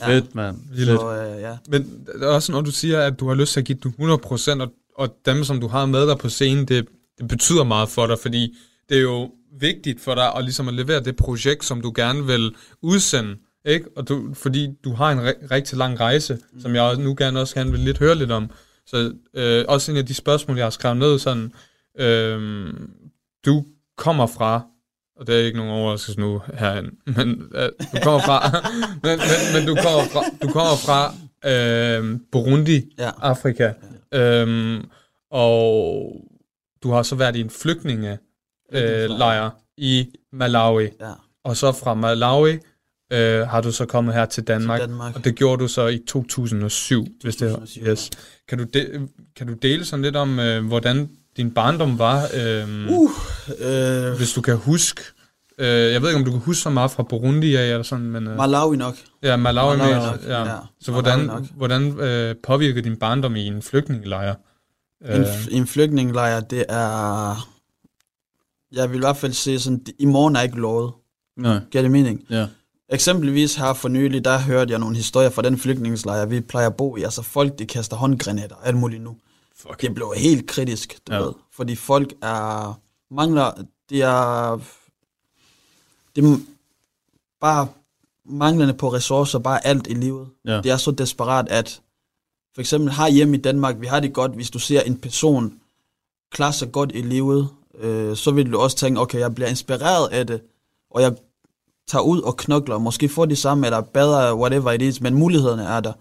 Ja. 0.00 0.06
Fedt, 0.08 0.34
mand. 0.34 0.56
Så, 0.84 1.32
uh, 1.36 1.40
ja. 1.42 1.52
Men 1.68 1.82
det 2.16 2.22
er 2.22 2.26
også 2.26 2.52
når 2.52 2.60
du 2.60 2.70
siger, 2.70 3.00
at 3.02 3.20
du 3.20 3.28
har 3.28 3.34
lyst 3.34 3.52
til 3.52 3.60
at 3.60 3.66
give 3.66 3.78
den 3.82 3.94
100%, 4.10 4.60
og, 4.62 4.68
og 5.00 5.16
dem, 5.26 5.44
som 5.44 5.60
du 5.60 5.68
har 5.68 5.86
med 5.86 6.08
dig 6.08 6.18
på 6.18 6.28
scenen, 6.28 6.64
det, 6.64 6.88
det 7.18 7.28
betyder 7.28 7.64
meget 7.64 7.88
for 7.88 8.06
dig, 8.06 8.18
fordi 8.18 8.56
det 8.88 8.96
er 8.96 9.02
jo 9.02 9.30
vigtigt 9.60 10.00
for 10.00 10.14
dig 10.14 10.34
at, 10.36 10.44
ligesom 10.44 10.68
at 10.68 10.74
levere 10.74 11.00
det 11.00 11.16
projekt, 11.16 11.64
som 11.64 11.80
du 11.80 11.92
gerne 11.94 12.26
vil 12.26 12.54
udsende. 12.82 13.36
Ikke? 13.64 13.86
Og 13.96 14.08
du, 14.08 14.34
fordi 14.34 14.68
du 14.84 14.92
har 14.92 15.12
en 15.12 15.18
re- 15.18 15.46
rigtig 15.50 15.78
lang 15.78 16.00
rejse, 16.00 16.38
mm. 16.52 16.60
som 16.60 16.74
jeg 16.74 16.82
også 16.82 17.00
nu 17.00 17.14
gerne 17.18 17.40
også 17.40 17.54
gerne 17.54 17.70
vil 17.70 17.80
lidt 17.80 17.98
høre 17.98 18.14
lidt 18.14 18.30
om. 18.30 18.50
Så 18.86 19.14
øh, 19.34 19.64
også 19.68 19.92
en 19.92 19.98
af 19.98 20.06
de 20.06 20.14
spørgsmål, 20.14 20.56
jeg 20.56 20.66
har 20.66 20.70
skrevet 20.70 20.96
ned, 20.96 21.18
sådan, 21.18 21.52
øh, 21.98 22.72
du 23.46 23.64
kommer 23.96 24.26
fra, 24.26 24.62
og 25.16 25.26
det 25.26 25.34
er 25.34 25.46
ikke 25.46 25.58
nogen 25.58 25.72
overraskelse 25.72 26.20
nu 26.20 26.42
herinde, 26.54 26.90
men 27.06 27.42
øh, 27.54 27.68
du 27.92 27.98
kommer 28.02 28.20
fra, 28.20 28.50
men, 29.04 29.18
men, 29.18 29.38
men 29.54 29.66
du 29.66 29.82
kommer 29.82 30.04
fra, 30.12 30.24
du 30.42 30.52
kommer 30.52 30.76
fra 30.86 31.14
øh, 31.46 32.18
Burundi, 32.32 32.94
Ja. 32.98 33.10
Afrika, 33.20 33.72
øhm, 34.14 34.84
og 35.30 36.12
du 36.82 36.90
har 36.90 37.02
så 37.02 37.14
været 37.14 37.36
i 37.36 37.40
en 37.40 37.50
flygtninge 37.50 38.18
øh, 38.72 39.10
lejr 39.10 39.50
i 39.76 40.06
Malawi, 40.32 40.82
ja. 41.00 41.12
og 41.44 41.56
så 41.56 41.72
fra 41.72 41.94
Malawi 41.94 42.58
øh, 43.12 43.46
har 43.48 43.60
du 43.60 43.72
så 43.72 43.86
kommet 43.86 44.14
her 44.14 44.26
til 44.26 44.42
Danmark, 44.44 44.80
Til 44.80 44.88
Danmark. 44.88 45.16
og 45.16 45.24
det 45.24 45.34
gjorde 45.34 45.62
du 45.62 45.68
så 45.68 45.86
i 45.86 45.98
2007, 46.08 47.06
hvis 47.22 47.36
det 47.36 47.48
2007, 47.50 47.82
er. 47.84 47.90
Yes. 47.90 48.10
Kan, 48.48 48.58
du 48.58 48.64
de, 48.64 49.08
kan 49.36 49.46
du 49.46 49.52
dele 49.52 49.84
sådan 49.84 50.02
lidt 50.02 50.16
om, 50.16 50.38
øh, 50.38 50.66
hvordan 50.66 51.10
din 51.36 51.50
barndom 51.54 51.98
var, 51.98 52.22
øh, 52.34 52.90
Uh, 52.90 53.10
øh, 53.60 54.16
hvis 54.16 54.32
du 54.32 54.40
kan 54.40 54.56
huske? 54.56 55.02
Øh, 55.60 55.92
jeg 55.92 56.02
ved 56.02 56.08
ikke, 56.08 56.18
om 56.18 56.24
du 56.24 56.30
kan 56.30 56.40
huske 56.40 56.62
så 56.62 56.70
meget 56.70 56.90
fra 56.90 57.02
Burundi 57.02 57.56
af, 57.56 57.62
eller 57.70 57.82
sådan, 57.82 58.04
men... 58.06 58.26
Øh, 58.26 58.36
Malawi 58.36 58.76
nok. 58.76 58.94
ja, 59.22 59.36
Malawi, 59.36 59.76
Malawi 59.76 59.92
Malawi 59.94 60.10
nok, 60.16 60.24
ja. 60.28 60.44
ja. 60.44 60.56
Så 60.80 60.90
Malawi 60.90 61.02
hvordan, 61.02 61.26
nok. 61.26 61.42
hvordan 61.56 62.00
øh, 62.00 62.34
påvirker 62.42 62.82
din 62.82 62.96
barndom 62.96 63.36
i 63.36 63.46
en 63.46 63.62
flygtningelejr? 63.62 64.34
En, 65.04 65.10
Øh, 65.20 65.26
en 65.50 65.66
flygtningelejr, 65.66 66.40
det 66.40 66.64
er... 66.68 67.48
Jeg 68.72 68.90
vil 68.90 68.96
i 68.96 69.00
hvert 69.00 69.16
fald 69.16 69.32
sige 69.32 69.60
sådan, 69.60 69.86
i 69.98 70.04
morgen 70.04 70.36
er 70.36 70.40
ikke 70.40 70.60
lovet. 70.60 70.92
Nej, 71.36 71.60
Giver 71.70 71.82
det 71.82 71.90
mening? 71.90 72.24
ja. 72.30 72.46
Eksempelvis 72.92 73.54
her 73.54 73.72
for 73.72 73.88
nylig, 73.88 74.24
der 74.24 74.38
hørte 74.38 74.70
jeg 74.70 74.78
nogle 74.78 74.96
historier 74.96 75.30
fra 75.30 75.42
den 75.42 75.58
flygtningelejr, 75.58 76.26
vi 76.26 76.40
plejer 76.40 76.66
at 76.66 76.76
bo 76.76 76.96
i. 76.96 77.02
Altså 77.02 77.22
folk, 77.22 77.58
de 77.58 77.66
kaster 77.66 77.96
håndgranater 77.96 78.56
og 78.56 78.66
alt 78.66 78.76
muligt 78.76 79.02
nu. 79.02 79.16
Fuck. 79.56 79.80
Det 79.80 79.94
blev 79.94 80.12
helt 80.16 80.46
kritisk, 80.46 80.98
du 81.08 81.12
Ja. 81.14 81.20
ved. 81.20 81.32
Fordi 81.56 81.76
folk 81.76 82.12
er... 82.22 82.80
Mangler... 83.14 83.50
Det 83.90 84.02
er... 84.02 84.60
Det 86.22 86.40
bare 87.40 87.68
manglende 88.24 88.74
på 88.74 88.92
ressourcer, 88.92 89.38
bare 89.38 89.66
alt 89.66 89.86
i 89.86 89.94
livet. 89.94 90.28
Ja. 90.44 90.60
Det 90.60 90.70
er 90.70 90.76
så 90.76 90.90
desperat, 90.90 91.48
at 91.48 91.80
for 92.54 92.60
eksempel 92.60 92.92
her 92.92 93.08
hjemme 93.08 93.36
i 93.36 93.40
Danmark, 93.40 93.80
vi 93.80 93.86
har 93.86 94.00
det 94.00 94.12
godt, 94.12 94.32
hvis 94.32 94.50
du 94.50 94.58
ser 94.58 94.80
en 94.80 94.96
person 94.96 95.54
klare 96.30 96.52
sig 96.52 96.72
godt 96.72 96.92
i 96.94 97.02
livet, 97.02 97.48
øh, 97.78 98.16
så 98.16 98.30
vil 98.30 98.52
du 98.52 98.58
også 98.58 98.76
tænke, 98.76 99.00
okay, 99.00 99.18
jeg 99.18 99.34
bliver 99.34 99.48
inspireret 99.48 100.08
af 100.08 100.26
det, 100.26 100.40
og 100.90 101.02
jeg 101.02 101.16
tager 101.88 102.02
ud 102.02 102.20
og 102.20 102.36
knokler, 102.36 102.78
måske 102.78 103.08
får 103.08 103.24
det 103.24 103.38
samme, 103.38 103.66
eller 103.66 103.80
bedre, 103.80 104.36
whatever 104.36 104.70
it 104.70 104.82
is, 104.82 105.00
men 105.00 105.14
mulighederne 105.14 105.62
er 105.62 105.80
der. 105.80 105.92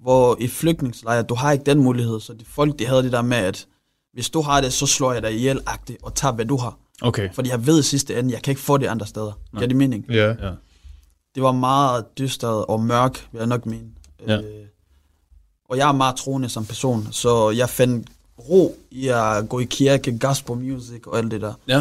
Hvor 0.00 0.36
i 0.40 0.48
flygtningslejre, 0.48 1.22
du 1.22 1.34
har 1.34 1.52
ikke 1.52 1.64
den 1.64 1.82
mulighed, 1.82 2.20
så 2.20 2.32
de 2.32 2.44
folk, 2.44 2.78
de 2.78 2.86
havde 2.86 3.02
det 3.02 3.12
der 3.12 3.22
med, 3.22 3.36
at 3.36 3.66
hvis 4.12 4.30
du 4.30 4.40
har 4.40 4.60
det, 4.60 4.72
så 4.72 4.86
slår 4.86 5.12
jeg 5.12 5.22
dig 5.22 5.34
ihjel 5.34 5.60
og 6.02 6.14
tager, 6.14 6.32
hvad 6.32 6.44
du 6.44 6.56
har. 6.56 6.78
Okay. 7.02 7.28
Fordi 7.32 7.48
jeg 7.50 7.66
ved 7.66 7.80
i 7.80 7.82
sidste 7.82 8.18
ende, 8.18 8.34
jeg 8.34 8.42
kan 8.42 8.50
ikke 8.50 8.60
få 8.60 8.76
det 8.76 8.86
andre 8.86 9.06
steder. 9.06 9.32
Giver 9.56 9.66
det 9.66 9.76
mening? 9.76 10.04
ja. 10.10 10.28
Ja. 10.28 10.50
det 11.34 11.42
var 11.42 11.52
meget 11.52 12.18
dystert 12.18 12.64
og 12.68 12.80
mørk, 12.80 13.28
vil 13.32 13.38
jeg 13.38 13.46
nok 13.46 13.66
mene. 13.66 13.88
Ja. 14.26 14.40
Øh, 14.40 14.66
og 15.68 15.76
jeg 15.76 15.88
er 15.88 15.92
meget 15.92 16.16
troende 16.16 16.48
som 16.48 16.66
person, 16.66 17.08
så 17.10 17.50
jeg 17.50 17.68
fandt 17.70 18.08
ro 18.48 18.76
i 18.90 19.08
at 19.08 19.48
gå 19.48 19.58
i 19.58 19.64
kirke, 19.64 20.18
gospel 20.18 20.56
music 20.56 21.06
og 21.06 21.18
alt 21.18 21.30
det 21.30 21.40
der. 21.40 21.54
Ja. 21.68 21.78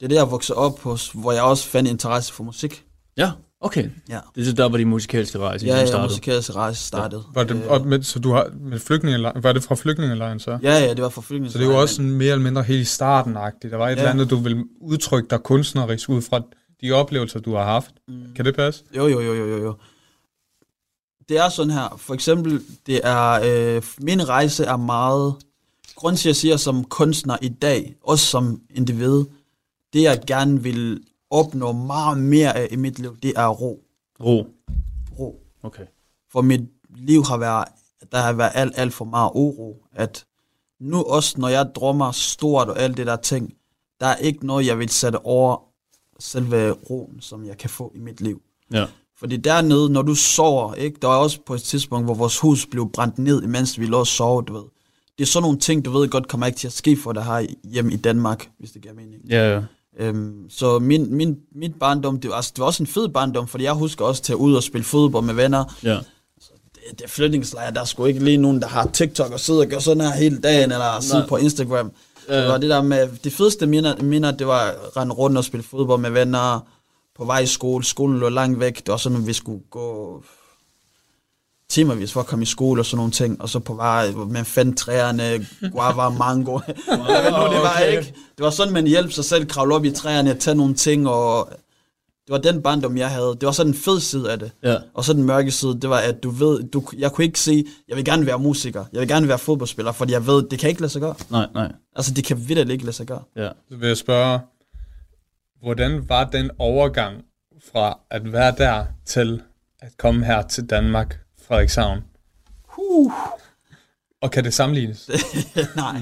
Det 0.00 0.06
er 0.06 0.08
det, 0.08 0.14
jeg 0.16 0.30
voksede 0.30 0.58
op 0.58 0.80
hos, 0.80 1.10
hvor 1.10 1.32
jeg 1.32 1.42
også 1.42 1.68
fandt 1.68 1.90
interesse 1.90 2.32
for 2.32 2.44
musik. 2.44 2.84
Ja, 3.16 3.30
okay. 3.62 3.88
Ja, 4.08 4.18
Det 4.34 4.40
er 4.40 4.44
så 4.44 4.52
der, 4.52 4.68
hvor 4.68 4.78
de 4.78 4.84
musikalske 4.84 5.38
rejse 5.38 5.66
ja, 5.66 5.72
ligesom 5.72 5.80
ja 5.82 5.86
startede. 5.86 6.08
musikalsk 6.08 6.54
rejse 6.54 6.84
startede. 6.86 7.22
Var 7.34 7.44
det, 7.44 7.64
og 7.66 7.86
med, 7.86 8.02
så 8.02 8.18
du 8.18 8.32
har 8.32 8.50
med 8.60 8.78
flygtningelejren, 8.78 9.42
var 9.42 9.52
det 9.52 9.62
fra 9.64 9.74
flygtningelejren 9.74 10.40
så? 10.40 10.58
Ja, 10.62 10.78
ja, 10.78 10.94
det 10.94 11.02
var 11.02 11.08
for 11.08 11.20
Så 11.22 11.26
flygtningelejre. 11.28 11.66
det 11.68 11.72
er 11.72 11.76
jo 11.76 11.82
også 11.82 11.94
sådan 11.94 12.10
mere 12.10 12.32
eller 12.32 12.42
mindre 12.44 12.62
helt 12.62 12.80
i 12.80 12.84
starten 12.84 13.36
-agtigt. 13.36 13.70
Der 13.70 13.76
var 13.76 13.88
et 13.88 13.90
Ja. 13.90 13.96
eller 13.96 14.10
andet, 14.10 14.30
du 14.30 14.36
vil 14.36 14.64
udtrykke 14.80 15.28
dig 15.30 15.40
kunstnerisk 15.42 16.08
ud 16.08 16.22
fra 16.22 16.40
de 16.82 16.92
oplevelser, 16.92 17.40
du 17.40 17.54
har 17.54 17.64
haft. 17.64 17.90
Mm. 18.08 18.22
Kan 18.36 18.44
det 18.44 18.54
passe? 18.56 18.84
Jo, 18.96 19.06
jo, 19.06 19.20
jo, 19.20 19.34
jo, 19.34 19.46
jo, 19.46 19.62
jo. 19.64 19.74
Det 21.28 21.38
er 21.38 21.48
sådan 21.48 21.70
her. 21.72 21.94
For 21.98 22.14
eksempel, 22.14 22.60
det 22.86 23.00
er, 23.04 23.40
øh, 23.76 23.82
min 23.98 24.28
rejse 24.28 24.64
er 24.64 24.76
meget... 24.76 25.34
Grunden 25.96 26.16
til, 26.16 26.28
at 26.28 26.30
jeg 26.30 26.36
siger 26.36 26.56
som 26.56 26.84
kunstner 26.84 27.36
i 27.42 27.48
dag, 27.48 27.94
også 28.04 28.26
som 28.26 28.60
individ, 28.74 29.24
det 29.92 30.02
jeg 30.02 30.20
gerne 30.26 30.62
vil 30.62 31.00
opnå 31.32 31.72
meget 31.72 32.18
mere 32.18 32.56
af 32.56 32.68
i 32.70 32.76
mit 32.76 32.98
liv, 32.98 33.16
det 33.22 33.32
er 33.36 33.48
ro. 33.48 33.80
Ro. 34.20 34.46
ro. 35.18 35.42
Okay. 35.62 35.86
For 36.32 36.42
mit 36.42 36.60
liv 36.96 37.24
har 37.24 37.36
været, 37.36 37.64
der 38.12 38.18
har 38.18 38.32
været 38.32 38.50
alt, 38.54 38.72
alt 38.76 38.94
for 38.94 39.04
meget 39.04 39.30
uro. 39.34 39.76
At 39.92 40.24
nu 40.80 41.02
også, 41.02 41.40
når 41.40 41.48
jeg 41.48 41.70
drømmer 41.74 42.12
stort 42.12 42.68
og 42.68 42.78
alt 42.78 42.96
det 42.96 43.06
der 43.06 43.16
ting, 43.16 43.52
der 44.00 44.06
er 44.06 44.16
ikke 44.16 44.46
noget, 44.46 44.66
jeg 44.66 44.78
vil 44.78 44.88
sætte 44.88 45.26
over 45.26 45.62
selve 46.18 46.70
roen, 46.70 47.20
som 47.20 47.44
jeg 47.44 47.58
kan 47.58 47.70
få 47.70 47.92
i 47.94 47.98
mit 47.98 48.20
liv. 48.20 48.42
Ja. 48.72 48.86
Fordi 49.16 49.36
dernede, 49.36 49.90
når 49.90 50.02
du 50.02 50.14
sover, 50.14 50.74
ikke? 50.74 50.98
der 51.02 51.08
var 51.08 51.16
også 51.16 51.38
på 51.46 51.54
et 51.54 51.62
tidspunkt, 51.62 52.06
hvor 52.06 52.14
vores 52.14 52.38
hus 52.38 52.66
blev 52.66 52.90
brændt 52.92 53.18
ned, 53.18 53.42
imens 53.42 53.80
vi 53.80 53.86
lå 53.86 53.98
og 53.98 54.06
sove, 54.06 54.42
du 54.42 54.52
ved. 54.52 54.64
Det 55.18 55.24
er 55.24 55.26
sådan 55.26 55.42
nogle 55.42 55.58
ting, 55.58 55.84
du 55.84 55.90
ved 55.90 56.08
godt, 56.08 56.28
kommer 56.28 56.46
ikke 56.46 56.58
til 56.58 56.66
at 56.66 56.72
ske 56.72 56.96
for 56.96 57.12
dig 57.12 57.24
her 57.24 57.46
hjemme 57.64 57.92
i 57.92 57.96
Danmark, 57.96 58.50
hvis 58.58 58.70
det 58.70 58.82
giver 58.82 58.94
mening. 58.94 59.24
Ja, 59.28 59.54
ja. 59.54 59.62
Øhm, 59.98 60.50
så 60.50 60.78
min, 60.78 61.14
min, 61.14 61.36
mit 61.54 61.74
barndom, 61.80 62.20
det 62.20 62.30
var, 62.30 62.36
altså, 62.36 62.52
det 62.56 62.60
var 62.60 62.66
også 62.66 62.82
en 62.82 62.86
fed 62.86 63.08
barndom, 63.08 63.48
fordi 63.48 63.64
jeg 63.64 63.72
husker 63.72 64.04
også 64.04 64.22
at 64.32 64.34
ud 64.34 64.54
og 64.54 64.62
spille 64.62 64.84
fodbold 64.84 65.24
med 65.24 65.34
venner. 65.34 65.64
Ja. 65.82 65.90
Det, 65.94 66.04
det 66.90 67.02
er 67.04 67.08
flytningslejr, 67.08 67.70
der 67.70 67.80
er 67.80 67.84
sgu 67.84 68.04
ikke 68.04 68.24
lige 68.24 68.36
nogen, 68.36 68.60
der 68.60 68.68
har 68.68 68.86
TikTok 68.86 69.32
og 69.32 69.40
sidder 69.40 69.60
og 69.60 69.66
gør 69.66 69.78
sådan 69.78 70.02
her 70.02 70.12
hele 70.12 70.38
dagen, 70.38 70.72
eller 70.72 71.00
sidder 71.00 71.26
på 71.26 71.36
Instagram. 71.36 71.92
Ja. 72.28 72.40
Det 72.40 72.48
var 72.48 72.58
det 72.58 72.70
der 72.70 72.82
med, 72.82 73.08
det 73.24 73.32
fedeste 73.32 73.66
minder, 73.66 74.02
minder 74.02 74.30
det 74.30 74.46
var 74.46 74.60
at 74.60 74.96
rende 74.96 75.14
rundt 75.14 75.38
og 75.38 75.44
spille 75.44 75.64
fodbold 75.64 76.00
med 76.00 76.10
venner, 76.10 76.66
på 77.16 77.24
vej 77.24 77.38
i 77.38 77.46
skole, 77.46 77.84
skolen 77.84 78.18
lå 78.18 78.28
langt 78.28 78.60
væk, 78.60 78.76
det 78.76 78.88
var 78.88 78.96
sådan, 78.96 79.18
at 79.18 79.26
vi 79.26 79.32
skulle 79.32 79.62
gå 79.70 80.22
timervis 81.72 82.12
for 82.12 82.20
at 82.20 82.26
komme 82.26 82.42
i 82.42 82.46
skole 82.46 82.80
og 82.80 82.86
sådan 82.86 82.96
nogle 82.96 83.12
ting, 83.12 83.42
og 83.42 83.48
så 83.48 83.58
på 83.58 83.74
vej, 83.74 84.10
man 84.10 84.44
fandt 84.44 84.78
træerne, 84.78 85.46
guava, 85.72 86.08
mango, 86.24 86.58
Hvad 86.58 87.30
nu 87.30 87.54
det 87.54 87.62
var 87.62 87.74
okay. 87.76 87.98
ikke. 87.98 88.14
Det 88.36 88.44
var 88.44 88.50
sådan, 88.50 88.72
man 88.72 88.86
hjalp 88.86 89.12
sig 89.12 89.24
selv, 89.24 89.46
kravle 89.46 89.74
op 89.74 89.84
i 89.84 89.90
træerne, 89.90 90.34
tage 90.34 90.54
nogle 90.54 90.74
ting, 90.74 91.08
og 91.08 91.48
det 92.26 92.32
var 92.32 92.38
den 92.38 92.62
barndom, 92.62 92.96
jeg 92.96 93.10
havde. 93.10 93.36
Det 93.40 93.46
var 93.46 93.52
sådan 93.52 93.72
en 93.72 93.78
fed 93.78 94.00
side 94.00 94.32
af 94.32 94.38
det. 94.38 94.52
Ja. 94.62 94.76
Og 94.94 95.04
så 95.04 95.12
den 95.12 95.24
mørke 95.24 95.50
side, 95.50 95.80
det 95.80 95.90
var, 95.90 95.98
at 95.98 96.22
du 96.22 96.30
ved, 96.30 96.62
du, 96.62 96.82
jeg 96.98 97.12
kunne 97.12 97.24
ikke 97.24 97.40
sige, 97.40 97.64
jeg 97.88 97.96
vil 97.96 98.04
gerne 98.04 98.26
være 98.26 98.38
musiker, 98.38 98.84
jeg 98.92 99.00
vil 99.00 99.08
gerne 99.08 99.28
være 99.28 99.38
fodboldspiller, 99.38 99.92
fordi 99.92 100.12
jeg 100.12 100.26
ved, 100.26 100.48
det 100.48 100.58
kan 100.58 100.68
ikke 100.68 100.80
lade 100.80 100.92
sig 100.92 101.00
gøre. 101.00 101.14
Nej, 101.30 101.46
nej. 101.54 101.72
Altså, 101.96 102.14
det 102.14 102.24
kan 102.24 102.48
vidderligt 102.48 102.72
ikke 102.72 102.84
lade 102.84 102.96
sig 102.96 103.06
gøre. 103.06 103.22
Ja. 103.36 103.48
Så 103.68 103.76
vil 103.76 103.86
jeg 103.88 103.96
spørge, 103.96 104.40
hvordan 105.62 106.08
var 106.08 106.24
den 106.24 106.50
overgang 106.58 107.24
fra 107.72 107.98
at 108.10 108.32
være 108.32 108.54
der 108.58 108.84
til 109.06 109.42
at 109.80 109.96
komme 109.98 110.24
her 110.24 110.42
til 110.42 110.70
Danmark, 110.70 111.21
Frederikshavn? 111.52 112.00
Uh. 112.78 113.12
Og 114.22 114.30
kan 114.30 114.44
det 114.44 114.54
sammenlignes? 114.54 115.10
Nej. 115.76 115.94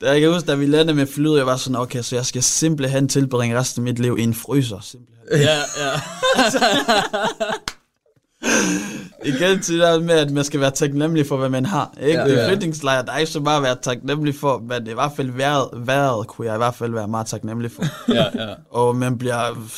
da 0.00 0.10
jeg 0.10 0.20
kan 0.20 0.32
huske, 0.32 0.46
da 0.46 0.54
vi 0.54 0.66
landede 0.66 0.96
med 0.96 1.06
flyet, 1.06 1.38
jeg 1.38 1.46
var 1.46 1.56
sådan, 1.56 1.76
okay, 1.76 2.02
så 2.02 2.16
jeg 2.16 2.26
skal 2.26 2.42
simpelthen 2.42 3.08
tilbringe 3.08 3.58
resten 3.58 3.80
af 3.80 3.84
mit 3.84 3.98
liv 3.98 4.16
i 4.18 4.22
en 4.22 4.34
fryser. 4.34 4.80
Simpelthen. 4.80 5.40
Ja, 5.40 5.56
ja. 5.56 6.00
Igen 9.24 9.60
til 9.62 9.80
det 9.80 10.02
med, 10.04 10.14
at 10.14 10.30
man 10.30 10.44
skal 10.44 10.60
være 10.60 10.70
taknemmelig 10.70 11.26
for, 11.26 11.36
hvad 11.36 11.48
man 11.48 11.66
har. 11.66 11.94
Ikke? 12.00 12.12
Ja. 12.12 12.20
Ja, 12.20 12.28
det 12.30 12.38
er 12.38 12.42
Ja. 12.42 12.50
flytningslejr, 12.50 13.02
der 13.02 13.12
er 13.12 13.18
ikke 13.18 13.32
så 13.32 13.40
meget 13.40 13.56
at 13.56 13.62
være 13.62 13.76
taknemmelig 13.82 14.34
for, 14.34 14.58
men 14.58 14.86
i 14.86 14.92
hvert 14.92 15.12
fald 15.16 15.30
vejret, 15.30 15.68
vejret 15.74 16.26
kunne 16.26 16.46
jeg 16.46 16.54
i 16.54 16.58
hvert 16.58 16.74
fald 16.74 16.92
være 16.92 17.08
meget 17.08 17.26
taknemmelig 17.26 17.70
for. 17.72 18.12
Ja, 18.12 18.48
ja. 18.48 18.54
Og 18.70 18.96
man 18.96 19.18
bliver, 19.18 19.68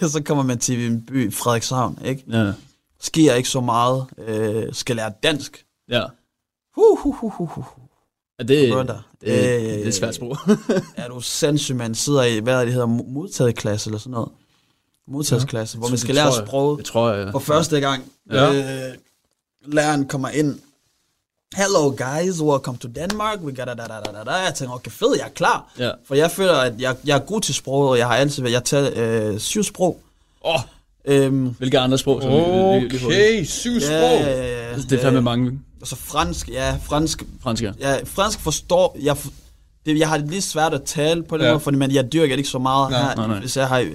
så 0.12 0.22
kommer 0.26 0.44
man 0.44 0.58
til 0.58 0.86
en 0.90 1.02
by, 1.06 1.32
Frederikshavn, 1.32 1.98
ikke? 2.04 2.24
Ja. 2.30 2.52
Sker 3.00 3.34
ikke 3.34 3.48
så 3.48 3.60
meget, 3.60 4.04
øh, 4.28 4.64
skal 4.72 4.96
lære 4.96 5.12
dansk. 5.22 5.64
Ja. 5.90 6.02
Hu, 6.76 6.96
hu, 7.02 7.12
hu, 7.12 7.28
hu, 7.28 7.44
hu. 7.46 7.64
ja 8.38 8.44
det, 8.44 8.48
det, 8.72 8.86
det, 8.88 9.28
Øh, 9.28 9.62
det 9.62 9.86
er 9.86 9.92
svært 9.92 10.14
sprog. 10.14 10.36
Er 10.96 11.08
du 11.08 11.20
sindssyg, 11.20 11.76
man 11.76 11.94
sidder 11.94 12.22
i, 12.22 12.38
hvad 12.38 12.54
er 12.60 12.64
det, 12.64 12.72
hedder, 12.72 12.86
mo- 12.86 13.12
modtageklasse 13.12 13.88
eller 13.88 13.98
sådan 13.98 14.10
noget? 14.10 14.28
Modtageklasse, 15.08 15.78
hvor 15.78 15.88
man 15.88 15.98
skal 15.98 16.14
lære 16.14 16.24
jeg. 16.24 16.46
sproget 16.46 16.78
Det 16.78 16.86
tror 16.86 17.10
jeg, 17.12 17.26
ja. 17.26 17.30
for 17.30 17.38
første 17.38 17.80
gang. 17.80 18.04
Ja. 18.32 18.52
Øh, 18.54 18.94
læreren 19.66 20.08
kommer 20.08 20.28
ind. 20.28 20.58
Hello 21.56 21.88
guys, 21.90 22.40
welcome 22.40 22.78
to 22.78 22.88
Denmark. 22.88 23.38
We 23.40 23.54
got 23.56 23.66
da, 23.66 23.74
da, 23.74 23.82
da, 23.82 24.18
da, 24.18 24.24
da. 24.24 24.30
Jeg 24.30 24.54
tænker, 24.54 24.74
okay, 24.74 24.90
fed, 24.90 25.14
jeg 25.16 25.24
er 25.24 25.28
klar. 25.34 25.72
Ja. 25.78 25.90
For 26.06 26.14
jeg 26.14 26.30
føler, 26.30 26.52
at 26.54 26.80
jeg, 26.80 26.96
jeg 27.04 27.14
er 27.16 27.20
god 27.20 27.40
til 27.40 27.54
sproget, 27.54 27.90
og 27.90 27.98
jeg 27.98 28.06
har 28.06 28.14
altid 28.16 28.42
været, 28.42 28.52
jeg 28.54 28.64
tager 28.64 28.90
øh, 29.32 29.38
syv 29.38 29.62
sprog. 29.62 30.00
Åh, 30.44 30.60
Øhm, 31.06 31.46
hvilke 31.58 31.78
andre 31.78 31.98
sprog? 31.98 32.22
som 32.22 32.30
vi- 32.32 32.36
vi- 32.36 32.86
vi- 32.88 32.98
vi? 32.98 33.04
Okay, 33.06 33.44
syv 33.44 33.72
ja, 33.72 33.80
sprog. 33.80 34.20
ja, 34.20 34.42
ja, 34.42 34.70
ja. 34.70 34.76
Det 34.76 34.92
er 34.92 35.02
fandme 35.02 35.18
Øh, 35.18 35.24
mange 35.24 35.60
Og 35.80 35.86
så 35.86 35.96
fransk, 35.96 36.48
ja, 36.48 36.76
fransk. 36.84 37.22
fransk, 37.42 37.62
ja. 37.62 37.72
Ja, 37.80 37.98
fransk 38.04 38.40
forstår, 38.40 38.96
jeg, 39.02 39.16
for- 39.16 39.30
det, 39.86 39.98
jeg 39.98 40.08
har 40.08 40.18
det 40.18 40.30
lidt 40.30 40.44
svært 40.44 40.74
at 40.74 40.82
tale 40.82 41.22
på 41.22 41.36
den 41.36 41.44
Ja. 41.44 41.50
måde, 41.52 41.60
fordi 41.60 41.76
men 41.76 41.90
jeg 41.90 42.12
dyrker 42.12 42.28
det 42.28 42.38
ikke 42.38 42.48
så 42.50 42.58
meget 42.58 42.90
Nej, 42.90 43.00
her, 43.08 43.14
nej, 43.16 43.26
nej. 43.26 43.48
jeg 43.56 43.68
har 43.68 43.78
i, 43.78 43.86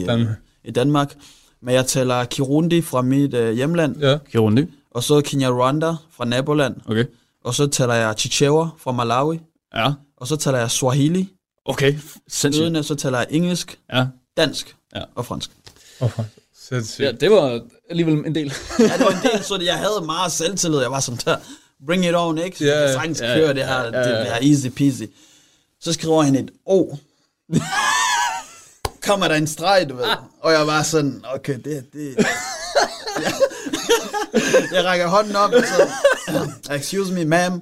i, 0.00 0.04
Danmark. 0.06 0.36
I 0.66 0.70
Danmark. 0.70 1.14
Men 1.62 1.74
jeg 1.74 1.86
taler 1.86 2.24
Kirundi 2.24 2.82
fra 2.82 3.02
mit 3.02 3.34
øh, 3.34 3.54
hjemland, 3.56 3.96
Ja. 4.00 4.18
Kirundi. 4.32 4.66
og 4.90 5.02
så 5.02 5.20
Kinyarwanda 5.20 5.92
fra 6.16 6.24
naboland, 6.24 6.74
Okay. 6.86 7.04
og 7.44 7.54
så 7.54 7.66
taler 7.66 7.94
jeg 7.94 8.14
Chichewa 8.18 8.68
fra 8.78 8.92
Malawi, 8.92 9.40
Ja. 9.74 9.92
og 10.16 10.26
så 10.26 10.36
taler 10.36 10.58
jeg 10.58 10.70
Swahili, 10.70 11.28
Okay. 11.64 11.94
Sindssygt. 12.28 12.62
Ydende, 12.64 12.82
så 12.82 12.94
taler 12.94 13.18
jeg 13.18 13.26
engelsk, 13.30 13.78
Ja. 13.92 14.06
dansk 14.36 14.76
Ja. 14.94 15.02
og 15.14 15.26
fransk. 15.26 15.50
Oh, 16.00 16.10
sindssygt. 16.68 17.06
ja, 17.06 17.12
det 17.12 17.30
var 17.30 17.60
alligevel 17.90 18.14
en 18.26 18.34
del. 18.34 18.52
Ja, 18.78 18.84
det 18.84 19.00
var 19.00 19.10
en 19.10 19.30
del, 19.32 19.44
så 19.44 19.56
det, 19.56 19.66
jeg 19.66 19.74
havde 19.76 20.02
meget 20.06 20.32
selvtillid. 20.32 20.80
Jeg 20.80 20.90
var 20.90 21.00
sådan 21.00 21.20
der, 21.24 21.36
bring 21.86 22.04
it 22.06 22.14
on, 22.14 22.38
ikke? 22.38 22.58
Så 22.58 22.64
yeah, 22.64 22.80
jeg 22.82 22.92
sagtens 22.92 23.20
Ja, 23.20 23.34
køre 23.34 23.54
det 23.54 23.64
her, 23.64 23.80
ja, 23.80 23.86
det 23.86 23.94
ja. 23.94 24.22
bliver 24.22 24.52
easy 24.52 24.66
peasy. 24.68 25.02
Så 25.80 25.92
skriver 25.92 26.22
han 26.22 26.34
et 26.36 26.50
O. 26.66 26.94
kommer 29.06 29.28
der 29.28 29.34
en 29.34 29.46
streg, 29.46 29.86
du 29.88 29.96
ved. 29.96 30.04
Og 30.40 30.52
jeg 30.52 30.66
var 30.66 30.82
sådan, 30.82 31.24
okay, 31.34 31.58
det, 31.64 31.84
det... 31.92 32.16
jeg, 33.24 33.32
jeg 34.72 34.84
rækker 34.84 35.06
hånden 35.06 35.36
op, 35.36 35.52
og 35.52 35.62
så, 35.64 36.74
excuse 36.74 37.12
me, 37.12 37.36
ma'am. 37.36 37.60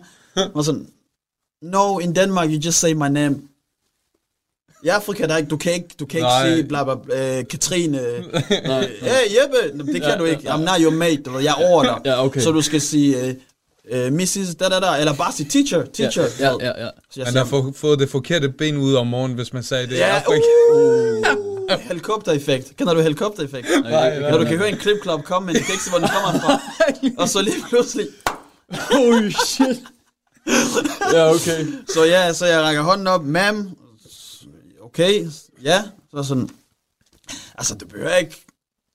Og 0.54 0.64
sådan, 0.64 0.87
no, 1.62 1.98
in 1.98 2.14
Denmark, 2.14 2.48
you 2.48 2.59
just 2.59 2.78
say 2.78 2.92
my 2.92 3.09
name. 3.09 3.37
I 4.85 4.88
Afrika, 4.88 5.26
der 5.26 5.33
er 5.33 5.38
ikke, 5.38 5.48
du 5.48 5.57
kan 5.57 5.72
ikke, 5.72 5.88
du 6.00 6.07
kan 6.07 6.18
ikke 6.18 6.28
Nej. 6.28 6.50
sige, 6.50 6.64
bla 6.64 6.85
bla, 6.85 6.94
bla 6.94 7.38
øh, 7.38 7.44
Katrine, 7.48 8.00
øh, 8.07 8.24
hey 9.00 9.37
Jeppe, 9.37 9.92
det 9.92 10.02
kan 10.02 10.18
du 10.18 10.24
ikke, 10.24 10.50
I'm 10.50 10.57
not 10.57 10.80
your 10.80 10.90
mate, 10.90 11.22
du 11.22 11.30
ved, 11.30 11.42
jeg 11.42 11.50
er 11.50 11.68
over 11.70 11.83
dig. 11.83 12.00
Ja, 12.04 12.24
okay. 12.24 12.40
Så 12.40 12.50
du 12.50 12.62
skal 12.62 12.80
sige, 12.80 13.20
øh, 13.20 13.35
øh, 13.90 14.12
Mrs. 14.12 14.54
da 14.60 14.68
da 14.68 14.80
da, 14.80 14.96
eller 15.00 15.14
bare 15.14 15.32
sige 15.32 15.48
teacher, 15.50 15.84
teacher. 15.84 16.24
Ja, 16.40 16.50
ved. 16.50 16.58
ja, 16.60 16.84
ja. 16.84 16.90
Så 17.10 17.20
jeg 17.20 17.24
Man 17.26 17.36
har 17.36 17.44
få, 17.44 17.72
fået 17.72 17.98
det 17.98 18.08
forkerte 18.10 18.48
ben 18.48 18.76
ud 18.76 18.94
om 18.94 19.06
morgenen, 19.06 19.36
hvis 19.36 19.52
man 19.52 19.62
sagde 19.62 19.86
det 19.86 19.98
Ja, 19.98 20.22
Afrika. 20.26 20.42
uh, 20.74 21.80
helikoptereffekt. 21.88 22.76
Kender 22.76 22.94
du 22.94 23.00
helikoptereffekt? 23.00 23.66
Nej, 23.82 23.90
nej, 23.90 24.18
Når 24.18 24.30
du 24.30 24.38
nej. 24.42 24.48
kan 24.48 24.58
høre 24.58 24.68
en 24.68 24.76
klipklop 24.76 25.24
komme, 25.24 25.46
men 25.46 25.54
du 25.54 25.60
kan 25.64 25.72
ikke 25.72 25.84
se, 25.84 25.90
hvor 25.90 25.98
den 25.98 26.08
kommer 26.08 26.40
fra. 26.40 26.60
Og 27.22 27.28
så 27.28 27.42
lige 27.42 27.56
pludselig. 27.68 28.06
Oh 28.98 29.30
shit. 29.30 29.78
ja, 31.12 31.30
okay. 31.34 31.66
Så 31.94 32.04
ja, 32.04 32.32
så 32.32 32.46
jeg 32.46 32.60
rækker 32.62 32.82
hånden 32.82 33.06
op. 33.06 33.20
Ma'am. 33.20 33.56
Okay, 34.84 35.26
ja. 35.62 35.82
Så 36.14 36.22
sådan. 36.22 36.48
Altså, 37.58 37.74
du 37.74 37.86
behøver 37.86 38.14
ikke 38.16 38.36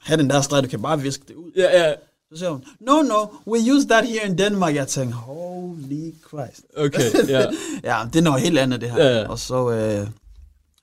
have 0.01 0.17
den 0.21 0.29
der 0.29 0.41
streg, 0.41 0.63
du 0.63 0.67
kan 0.69 0.81
bare 0.81 1.01
viske 1.01 1.23
det 1.27 1.33
ud. 1.35 1.51
Ja, 1.55 1.83
ja. 1.87 1.93
Så 2.33 2.37
siger 2.39 2.49
hun, 2.49 2.63
no, 2.79 3.01
no, 3.01 3.25
we 3.47 3.73
use 3.73 3.87
that 3.87 4.05
here 4.07 4.25
in 4.25 4.37
Denmark. 4.37 4.75
Jeg 4.75 4.87
tænkte, 4.87 5.15
holy 5.15 6.13
Christ. 6.27 6.61
Okay, 6.77 7.27
ja. 7.35 7.45
Ja, 7.83 8.05
det 8.13 8.19
er 8.19 8.23
noget 8.23 8.41
helt 8.41 8.59
andet, 8.59 8.81
det 8.81 8.91
her. 8.91 9.03
Ja, 9.05 9.19
ja. 9.19 9.27
Og 9.27 9.39
så, 9.39 9.69
øh, 9.69 10.07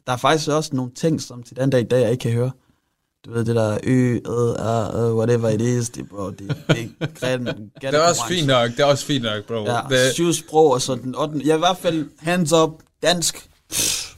der 0.06 0.12
er 0.12 0.16
faktisk 0.16 0.48
også 0.48 0.70
nogle 0.76 0.90
ting, 0.94 1.20
som 1.22 1.42
til 1.42 1.56
den 1.56 1.70
dag 1.70 1.80
i 1.80 1.84
dag, 1.84 2.02
jeg 2.02 2.10
ikke 2.10 2.22
kan 2.22 2.32
høre. 2.32 2.50
Du 3.26 3.32
ved, 3.32 3.44
det 3.44 3.54
der 3.56 3.78
ø, 3.82 3.92
øh, 3.92 4.20
øh, 4.28 5.04
øh, 5.08 5.16
whatever 5.16 5.48
it 5.48 5.60
is, 5.60 5.88
det, 5.90 6.08
bro, 6.08 6.30
det, 6.30 6.56
det 6.68 6.90
er 7.00 7.06
græn, 7.20 7.46
Det 7.80 7.94
er 7.94 8.00
også 8.08 8.22
fint 8.28 8.46
nok, 8.46 8.70
det 8.70 8.80
er 8.80 8.84
også 8.84 9.06
fint 9.06 9.24
nok, 9.24 9.44
bro. 9.44 9.54
Ja, 9.64 9.80
det, 9.90 10.12
syv 10.14 10.32
sprog 10.32 10.70
og 10.70 10.82
sådan. 10.82 11.14
Og 11.14 11.28
den, 11.28 11.42
ja, 11.42 11.54
i 11.54 11.58
hvert 11.58 11.76
fald 11.76 12.06
hands 12.18 12.52
up, 12.52 12.70
dansk. 13.02 13.48
Pff, 13.72 14.14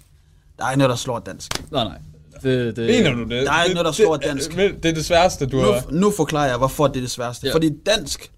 Der 0.58 0.64
er 0.64 0.70
ikke 0.70 0.78
noget, 0.78 0.90
der 0.90 0.96
slår 0.96 1.18
dansk. 1.18 1.70
Nej, 1.72 1.84
nej. 1.84 1.98
Det, 2.42 2.76
det, 2.76 2.86
mener 2.86 3.14
du 3.14 3.22
det? 3.22 3.46
Der 3.46 3.52
er 3.52 3.64
ikke 3.64 3.74
noget, 3.74 3.86
der 3.86 3.92
slår 3.92 4.16
det, 4.16 4.24
dansk. 4.24 4.56
Det, 4.56 4.82
det 4.82 4.88
er 4.88 4.94
det 4.94 5.04
sværeste, 5.04 5.46
du 5.46 5.56
Nu, 5.56 5.62
har... 5.62 5.84
nu 5.90 6.10
forklarer 6.10 6.48
jeg, 6.48 6.58
hvorfor 6.58 6.86
det 6.86 6.96
er 6.96 7.00
det 7.00 7.10
sværeste. 7.10 7.46
Ja. 7.46 7.48
Ja. 7.48 7.54
Fordi 7.54 7.70
dansk, 7.86 8.32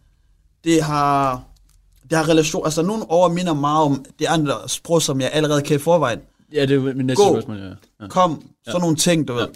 det 0.64 0.82
har, 0.82 1.42
det 2.10 2.18
har 2.18 2.28
relation, 2.28 2.64
altså 2.64 2.82
nogle 2.82 3.10
over 3.10 3.28
minder 3.28 3.54
meget 3.54 3.84
om 3.84 4.04
det 4.18 4.26
andre 4.26 4.54
sprog, 4.66 5.02
som 5.02 5.20
jeg 5.20 5.30
allerede 5.32 5.62
kan 5.62 5.76
i 5.76 5.78
forvejen. 5.78 6.18
Ja, 6.52 6.66
det 6.66 6.76
er 6.76 6.94
min 6.94 7.06
næste 7.06 7.24
Gå. 7.24 7.32
spørgsmål, 7.32 7.56
ja. 7.56 7.64
ja. 8.04 8.08
Kom, 8.08 8.42
sådan 8.66 8.80
nogle 8.80 8.96
ting, 8.96 9.28
du 9.28 9.32
ved. 9.32 9.42
Ja. 9.42 9.48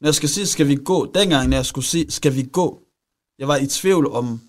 Når 0.00 0.08
jeg 0.08 0.14
skal 0.14 0.28
sige, 0.28 0.46
skal 0.46 0.68
vi 0.68 0.74
gå, 0.74 1.12
dengang 1.14 1.48
når 1.48 1.56
jeg 1.56 1.66
skulle 1.66 1.84
sige, 1.84 2.10
skal 2.10 2.34
vi 2.34 2.42
gå, 2.42 2.80
jeg 3.38 3.48
var 3.48 3.56
i 3.56 3.66
tvivl 3.66 4.06
om, 4.12 4.40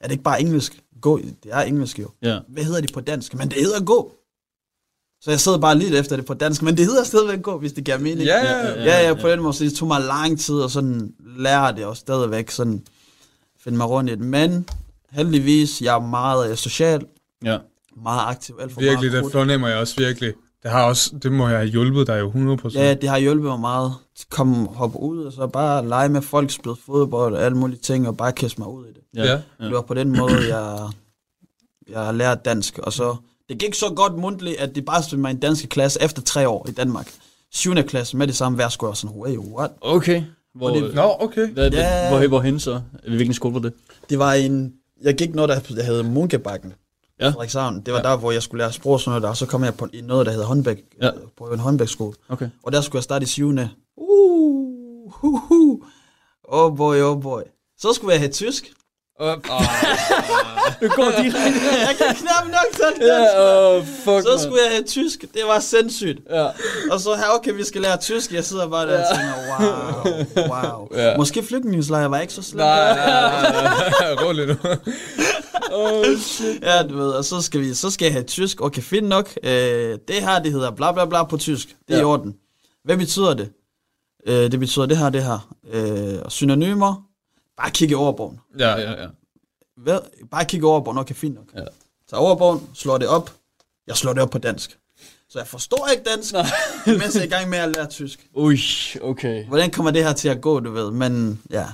er 0.00 0.04
det 0.04 0.12
ikke 0.12 0.24
bare 0.24 0.40
engelsk? 0.40 0.80
Gå, 1.00 1.18
det 1.18 1.50
er 1.50 1.60
engelsk 1.60 1.98
jo. 1.98 2.08
Ja. 2.22 2.38
Hvad 2.48 2.64
hedder 2.64 2.80
det 2.80 2.92
på 2.92 3.00
dansk? 3.00 3.34
Men 3.34 3.48
det 3.48 3.56
hedder 3.62 3.84
gå. 3.84 4.12
Så 5.20 5.30
jeg 5.30 5.40
sidder 5.40 5.58
bare 5.58 5.78
lidt 5.78 5.94
efter 5.94 6.16
det 6.16 6.24
på 6.26 6.34
dansk, 6.34 6.62
men 6.62 6.76
det 6.76 6.86
hedder 6.86 7.04
stadigvæk 7.04 7.42
gå, 7.42 7.58
hvis 7.58 7.72
det 7.72 7.84
giver 7.84 7.98
mening. 7.98 8.20
Ja, 8.26 8.36
Ja, 8.44 8.66
ja, 8.66 8.68
ja, 8.68 8.84
ja, 8.84 9.08
ja, 9.08 9.14
på 9.14 9.28
den 9.28 9.40
måde, 9.42 9.52
så 9.54 9.64
det 9.64 9.74
tog 9.74 9.88
mig 9.88 10.00
lang 10.00 10.40
tid 10.40 10.62
at 10.62 10.70
sådan 10.70 11.12
lære 11.38 11.76
det, 11.76 11.84
og 11.84 11.96
stadigvæk 11.96 12.50
sådan 12.50 12.82
finde 13.64 13.78
mig 13.78 13.88
rundt 13.88 14.10
i 14.10 14.12
det. 14.12 14.20
Men 14.20 14.68
heldigvis, 15.10 15.82
jeg 15.82 15.94
er 15.96 16.00
meget 16.00 16.58
social, 16.58 17.00
Ja. 17.44 17.58
meget 18.02 18.20
aktiv, 18.26 18.58
alt 18.60 18.72
for 18.72 18.80
Virkelig, 18.80 19.10
meget 19.10 19.24
det 19.24 19.32
fornemmer 19.32 19.68
jeg 19.68 19.78
også 19.78 19.94
virkelig. 19.98 20.34
Det, 20.62 20.70
har 20.70 20.82
også, 20.84 21.12
det 21.22 21.32
må 21.32 21.48
jeg 21.48 21.58
have 21.58 21.68
hjulpet 21.70 22.06
dig 22.06 22.20
jo 22.20 22.30
100%. 22.30 22.78
Ja, 22.78 22.94
det 22.94 23.08
har 23.08 23.18
hjulpet 23.18 23.50
mig 23.50 23.60
meget. 23.60 23.92
Kom, 24.30 24.66
hoppe 24.66 25.00
ud, 25.00 25.24
og 25.24 25.32
så 25.32 25.46
bare 25.46 25.88
lege 25.88 26.08
med 26.08 26.22
folk, 26.22 26.50
spille 26.50 26.76
fodbold 26.86 27.34
og 27.34 27.42
alle 27.42 27.58
mulige 27.58 27.78
ting, 27.78 28.08
og 28.08 28.16
bare 28.16 28.32
kaste 28.32 28.60
mig 28.60 28.68
ud 28.68 28.84
i 28.86 28.88
det. 28.88 29.02
Ja. 29.16 29.24
Ja. 29.24 29.40
ja. 29.60 29.64
Det 29.64 29.72
var 29.74 29.80
på 29.80 29.94
den 29.94 30.16
måde, 30.18 30.56
jeg, 30.56 30.88
jeg 31.88 32.00
har 32.00 32.12
lært 32.12 32.44
dansk. 32.44 32.78
Og 32.78 32.92
så, 32.92 33.16
det 33.48 33.58
gik 33.58 33.74
så 33.74 33.92
godt 33.96 34.18
mundtligt, 34.18 34.56
at 34.60 34.74
det 34.74 34.84
bare 34.84 35.02
stod 35.02 35.18
mig 35.18 35.30
i 35.30 35.34
en 35.34 35.40
dansk 35.40 35.68
klasse 35.68 36.02
efter 36.02 36.22
tre 36.22 36.48
år 36.48 36.66
i 36.68 36.72
Danmark. 36.72 37.12
7. 37.52 37.74
klasse 37.74 38.16
med 38.16 38.26
det 38.26 38.36
samme 38.36 38.70
skulle 38.70 38.90
jeg 38.90 38.96
sådan, 38.96 39.16
wait, 39.16 39.38
what? 39.38 39.70
Okay. 39.80 40.22
Hvor, 40.54 40.68
Og 40.70 40.76
det- 40.76 40.94
Nå, 40.94 41.16
okay. 41.20 41.48
hvad, 41.48 41.70
Ja. 41.70 42.08
hvor, 42.18 42.26
hvorhen 42.28 42.60
så? 42.60 42.80
Hvilken 43.08 43.34
skole 43.34 43.54
var 43.54 43.60
det? 43.60 43.72
Det 44.10 44.18
var 44.18 44.32
en, 44.32 44.72
jeg 45.02 45.14
gik 45.14 45.34
noget, 45.34 45.48
der 45.48 45.82
hed 45.82 46.02
Munkebakken. 46.02 46.72
Ja. 47.20 47.28
Frederikshavn. 47.28 47.80
Det 47.80 47.94
var 47.94 48.00
ja. 48.04 48.08
der, 48.10 48.16
hvor 48.16 48.32
jeg 48.32 48.42
skulle 48.42 48.58
lære 48.58 48.72
sprog 48.72 48.92
og 48.92 49.00
sådan 49.00 49.10
noget 49.10 49.22
der, 49.22 49.28
og 49.28 49.36
så 49.36 49.46
kom 49.46 49.64
jeg 49.64 49.74
på 49.74 49.88
i 49.92 50.00
noget, 50.00 50.26
der 50.26 50.32
hedder 50.32 50.46
håndbæk, 50.46 50.78
ja. 51.02 51.10
på 51.38 51.44
en 51.44 51.58
håndbækskole. 51.58 52.14
Okay. 52.28 52.48
Og 52.62 52.72
der 52.72 52.80
skulle 52.80 52.96
jeg 52.96 53.02
starte 53.04 53.22
i 53.22 53.26
7. 53.26 53.48
Uh, 53.48 53.58
uh, 55.24 55.50
uh. 55.50 55.78
Oh 56.44 56.76
boy, 56.76 56.96
oh 57.00 57.22
boy. 57.22 57.42
Så 57.78 57.92
skulle 57.92 58.12
jeg 58.12 58.20
have 58.20 58.32
tysk. 58.32 58.72
Uh, 59.20 59.26
uh, 59.26 59.32
Du 60.80 60.88
går 60.88 61.10
direkte. 61.22 61.68
jeg 61.88 61.94
kan 61.98 62.14
knap 62.16 62.44
nok 62.46 62.68
sådan 62.76 63.00
ja, 63.00 63.18
dansk. 63.18 63.34
åh, 63.38 63.84
fuck, 64.04 64.22
Så 64.28 64.42
skulle 64.42 64.62
jeg 64.64 64.72
have 64.72 64.84
tysk. 64.84 65.20
Det 65.20 65.42
var 65.46 65.58
sindssygt. 65.60 66.18
Ja. 66.30 66.46
Og 66.90 67.00
så 67.00 67.14
her, 67.14 67.24
okay, 67.34 67.52
vi 67.52 67.64
skal 67.64 67.80
lære 67.80 67.96
tysk. 67.96 68.32
Jeg 68.32 68.44
sidder 68.44 68.68
bare 68.68 68.86
der 68.86 68.98
og 69.10 69.16
tænker, 69.16 69.34
wow, 69.58 70.48
wow. 70.48 70.88
Ja. 70.94 71.02
Ja. 71.10 71.16
Måske 71.16 71.42
flygtningeslejr 71.42 72.08
var 72.08 72.20
ikke 72.20 72.32
så 72.32 72.42
slemt. 72.42 72.56
nej, 72.58 72.94
nej, 72.96 73.42
nej, 73.52 73.92
nej, 74.00 74.14
rolig 74.24 74.46
nu. 74.46 74.54
Oh, 75.72 76.04
shit. 76.18 76.62
Ja, 76.62 76.82
du 76.82 76.96
ved, 76.96 77.10
og 77.10 77.24
så 77.24 77.42
skal, 77.42 77.60
vi, 77.60 77.74
så 77.74 77.90
skal 77.90 78.04
jeg 78.06 78.12
have 78.12 78.24
tysk. 78.24 78.60
Okay, 78.60 78.82
fint 78.82 79.06
nok. 79.08 79.30
Øh, 79.42 79.50
det 80.08 80.14
her, 80.20 80.38
det 80.42 80.52
hedder 80.52 80.70
bla 80.70 80.92
bla 80.92 81.04
bla 81.04 81.24
på 81.24 81.36
tysk. 81.36 81.68
Det 81.68 81.74
er 81.88 81.94
Ja. 81.94 81.96
ja. 81.96 82.00
i 82.02 82.04
orden. 82.04 82.34
Hvad 82.84 82.96
betyder 82.96 83.34
det? 83.34 83.48
Øh, 84.26 84.50
det 84.52 84.60
betyder 84.60 84.86
det 84.86 84.96
her, 84.96 85.10
det 85.10 85.22
her. 85.24 85.48
Øh, 85.72 86.14
synonymer. 86.28 87.02
Bare 87.56 87.70
kigge 87.70 87.92
i 87.92 87.94
overbogen. 87.94 88.40
Ja, 88.58 88.74
Ja, 88.76 89.02
ja. 89.02 89.08
Hvad? 89.76 90.00
Bare 90.30 90.44
kigge 90.44 90.64
i 90.64 90.68
overbogen. 90.68 90.98
Okay, 90.98 91.14
fint 91.14 91.34
nok. 91.34 91.44
Ja. 91.54 91.64
Så 92.08 92.16
overbogen, 92.16 92.68
slår 92.74 92.98
det 92.98 93.08
op. 93.08 93.30
Jeg 93.86 93.96
slår 93.96 94.12
det 94.12 94.22
op 94.22 94.30
på 94.30 94.38
dansk. 94.38 94.78
Så 95.28 95.38
jeg 95.38 95.46
forstår 95.46 95.88
ikke 95.92 96.10
dansk, 96.10 96.34
mens 97.00 97.14
jeg 97.14 97.20
er 97.20 97.26
i 97.26 97.28
gang 97.28 97.50
med 97.50 97.58
at 97.58 97.76
lære 97.76 97.86
tysk. 97.86 98.26
Ui, 98.34 98.58
okay. 99.02 99.44
Hvordan 99.44 99.70
kommer 99.70 99.90
det 99.90 100.04
her 100.04 100.12
til 100.12 100.28
at 100.28 100.40
gå, 100.40 100.60
du 100.60 100.70
ved? 100.70 100.90
Men 100.90 101.42
ja, 101.50 101.66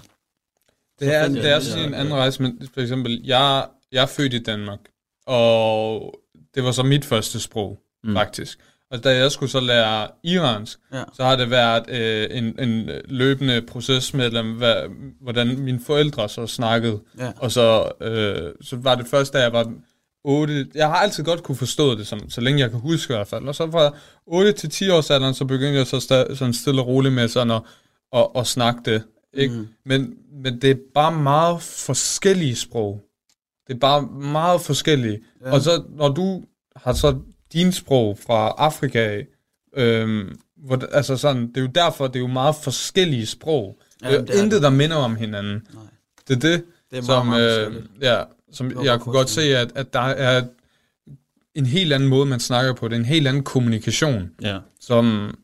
Det 1.00 1.14
er, 1.14 1.28
det 1.28 1.44
er 1.50 1.76
ja, 1.76 1.84
en 1.86 1.94
anden 1.94 2.14
rejse, 2.14 2.42
men 2.42 2.68
for 2.74 2.80
eksempel, 2.80 3.20
jeg, 3.24 3.66
jeg 3.92 4.02
er 4.02 4.06
født 4.06 4.34
i 4.34 4.42
Danmark, 4.42 4.78
og 5.26 6.14
det 6.54 6.64
var 6.64 6.72
så 6.72 6.82
mit 6.82 7.04
første 7.04 7.40
sprog, 7.40 7.78
mm. 8.04 8.14
faktisk. 8.14 8.58
Og 8.92 9.04
da 9.04 9.16
jeg 9.16 9.32
skulle 9.32 9.50
så 9.50 9.60
lære 9.60 10.08
iransk, 10.22 10.78
Ja. 10.92 11.02
så 11.14 11.24
har 11.24 11.36
det 11.36 11.50
været 11.50 11.90
øh, 11.90 12.38
en, 12.38 12.68
en 12.68 12.90
løbende 13.04 13.62
proces 13.62 14.14
mellem, 14.14 14.52
hvad, 14.52 14.74
hvordan 15.20 15.58
mine 15.58 15.80
forældre 15.86 16.28
så 16.28 16.46
snakkede. 16.46 17.00
Ja. 17.18 17.32
Og 17.36 17.52
så, 17.52 17.92
øh, 18.00 18.52
så 18.60 18.76
var 18.76 18.94
det 18.94 19.06
først, 19.06 19.32
da 19.32 19.38
jeg 19.42 19.52
var 19.52 19.72
8... 20.24 20.66
Jeg 20.74 20.86
har 20.88 20.94
altid 20.96 21.24
godt 21.24 21.42
kunne 21.42 21.56
forstå 21.56 21.94
det, 21.94 22.06
som, 22.06 22.30
så 22.30 22.40
længe 22.40 22.60
jeg 22.60 22.70
kan 22.70 22.80
huske 22.80 23.12
i 23.12 23.16
hvert 23.16 23.26
fald. 23.28 23.48
Og 23.48 23.54
så 23.54 23.70
fra 23.70 23.94
8 24.26 24.52
til 24.52 24.70
10 24.70 24.90
års 24.90 25.10
alderen, 25.10 25.34
så 25.34 25.44
begyndte 25.44 25.78
jeg 25.78 25.86
så 25.86 25.96
sta- 25.96 26.34
sådan 26.34 26.54
stille 26.54 26.80
og 26.82 26.86
roligt 26.86 27.14
med 27.14 27.28
sådan 27.28 27.50
at, 27.50 27.62
at, 28.16 28.26
at 28.36 28.46
snakke 28.46 28.80
det. 28.84 29.02
Ikke? 29.34 29.54
Mm. 29.54 29.68
Men, 29.86 30.14
men 30.42 30.62
det 30.62 30.70
er 30.70 30.76
bare 30.94 31.12
meget 31.12 31.62
forskellige 31.62 32.56
sprog. 32.56 33.00
Det 33.66 33.74
er 33.74 33.78
bare 33.78 34.02
meget 34.32 34.60
forskellige. 34.60 35.20
Ja. 35.44 35.52
Og 35.52 35.60
så 35.60 35.82
når 35.96 36.08
du 36.08 36.42
har 36.76 36.92
så 36.92 37.18
din 37.52 37.72
sprog 37.72 38.18
fra 38.26 38.54
Afrika 38.58 38.98
af, 38.98 39.26
øhm, 39.76 40.38
hvor, 40.56 40.82
altså 40.92 41.16
sådan, 41.16 41.48
det 41.48 41.56
er 41.56 41.60
jo 41.60 41.66
derfor, 41.74 42.06
det 42.06 42.16
er 42.16 42.20
jo 42.20 42.26
meget 42.26 42.54
forskellige 42.62 43.26
sprog. 43.26 43.78
Ja, 44.02 44.08
det 44.20 44.30
er 44.30 44.42
intet, 44.42 44.52
det. 44.52 44.62
der 44.62 44.70
minder 44.70 44.96
om 44.96 45.16
hinanden. 45.16 45.66
Nej. 45.74 45.82
Det 46.28 46.36
er 46.36 46.40
det, 46.40 46.64
Det 46.90 46.98
er 46.98 47.02
meget, 47.02 47.04
som, 47.06 47.26
meget 47.26 47.58
øh, 47.60 47.72
forskelligt. 47.72 48.02
ja, 48.02 48.22
som 48.52 48.74
var 48.74 48.82
jeg 48.84 49.00
kunne 49.00 49.12
godt 49.12 49.30
se, 49.30 49.56
at, 49.56 49.72
at 49.74 49.92
der 49.92 50.00
er 50.00 50.42
en 51.54 51.66
helt 51.66 51.92
anden 51.92 52.08
måde, 52.08 52.26
man 52.26 52.40
snakker 52.40 52.72
på. 52.72 52.88
Det 52.88 52.94
er 52.94 52.98
en 52.98 53.04
helt 53.04 53.28
anden 53.28 53.42
kommunikation, 53.44 54.30
Ja. 54.42 54.58
som 54.80 55.34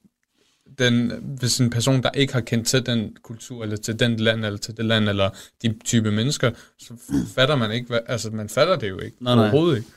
den, 0.78 1.12
hvis 1.38 1.58
en 1.60 1.70
person, 1.70 2.02
der 2.02 2.10
ikke 2.10 2.32
har 2.32 2.40
kendt 2.40 2.66
til 2.66 2.86
den 2.86 3.16
kultur, 3.22 3.62
eller 3.62 3.76
til 3.76 3.98
den 4.00 4.16
land, 4.16 4.44
eller 4.44 4.58
til 4.58 4.76
det 4.76 4.84
land, 4.84 5.08
eller 5.08 5.30
de 5.62 5.74
type 5.84 6.10
mennesker, 6.10 6.50
så 6.78 6.94
fatter 7.34 7.56
man 7.56 7.70
ikke, 7.70 7.86
hvad, 7.86 7.98
altså 8.06 8.30
man 8.30 8.48
fatter 8.48 8.76
det 8.76 8.88
jo 8.88 8.98
ikke, 8.98 9.16
Nej, 9.20 9.34
nej. 9.34 9.44
overhovedet 9.44 9.76
ikke. 9.76 9.88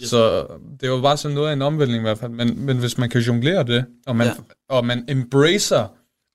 Ja. 0.00 0.06
Så 0.06 0.46
det 0.80 0.90
var 0.90 1.00
bare 1.02 1.16
sådan 1.16 1.34
noget 1.34 1.48
af 1.48 1.52
en 1.52 1.62
omvæltning 1.62 2.00
i 2.00 2.06
hvert 2.06 2.18
fald, 2.18 2.30
men, 2.32 2.60
men 2.66 2.78
hvis 2.78 2.98
man 2.98 3.10
kan 3.10 3.20
jonglere 3.20 3.64
det, 3.64 3.84
og 4.06 4.16
man, 4.16 4.26
Ja. 4.26 4.32
og 4.68 4.86
man 4.86 5.04
embracer, 5.08 5.86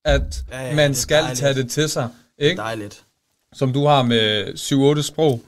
at 0.05 0.43
Ja, 0.51 0.61
ja, 0.67 0.75
man 0.75 0.89
det 0.91 0.97
er 0.97 1.01
skal 1.01 1.17
dejligt. 1.21 1.39
tage 1.39 1.53
det 1.53 1.69
til 1.71 1.89
sig, 1.89 2.09
ikke? 2.37 2.57
Dejligt. 2.57 3.03
som 3.53 3.73
du 3.73 3.85
har 3.85 4.03
med 4.03 4.53
7-8 4.97 5.01
sprog, 5.01 5.41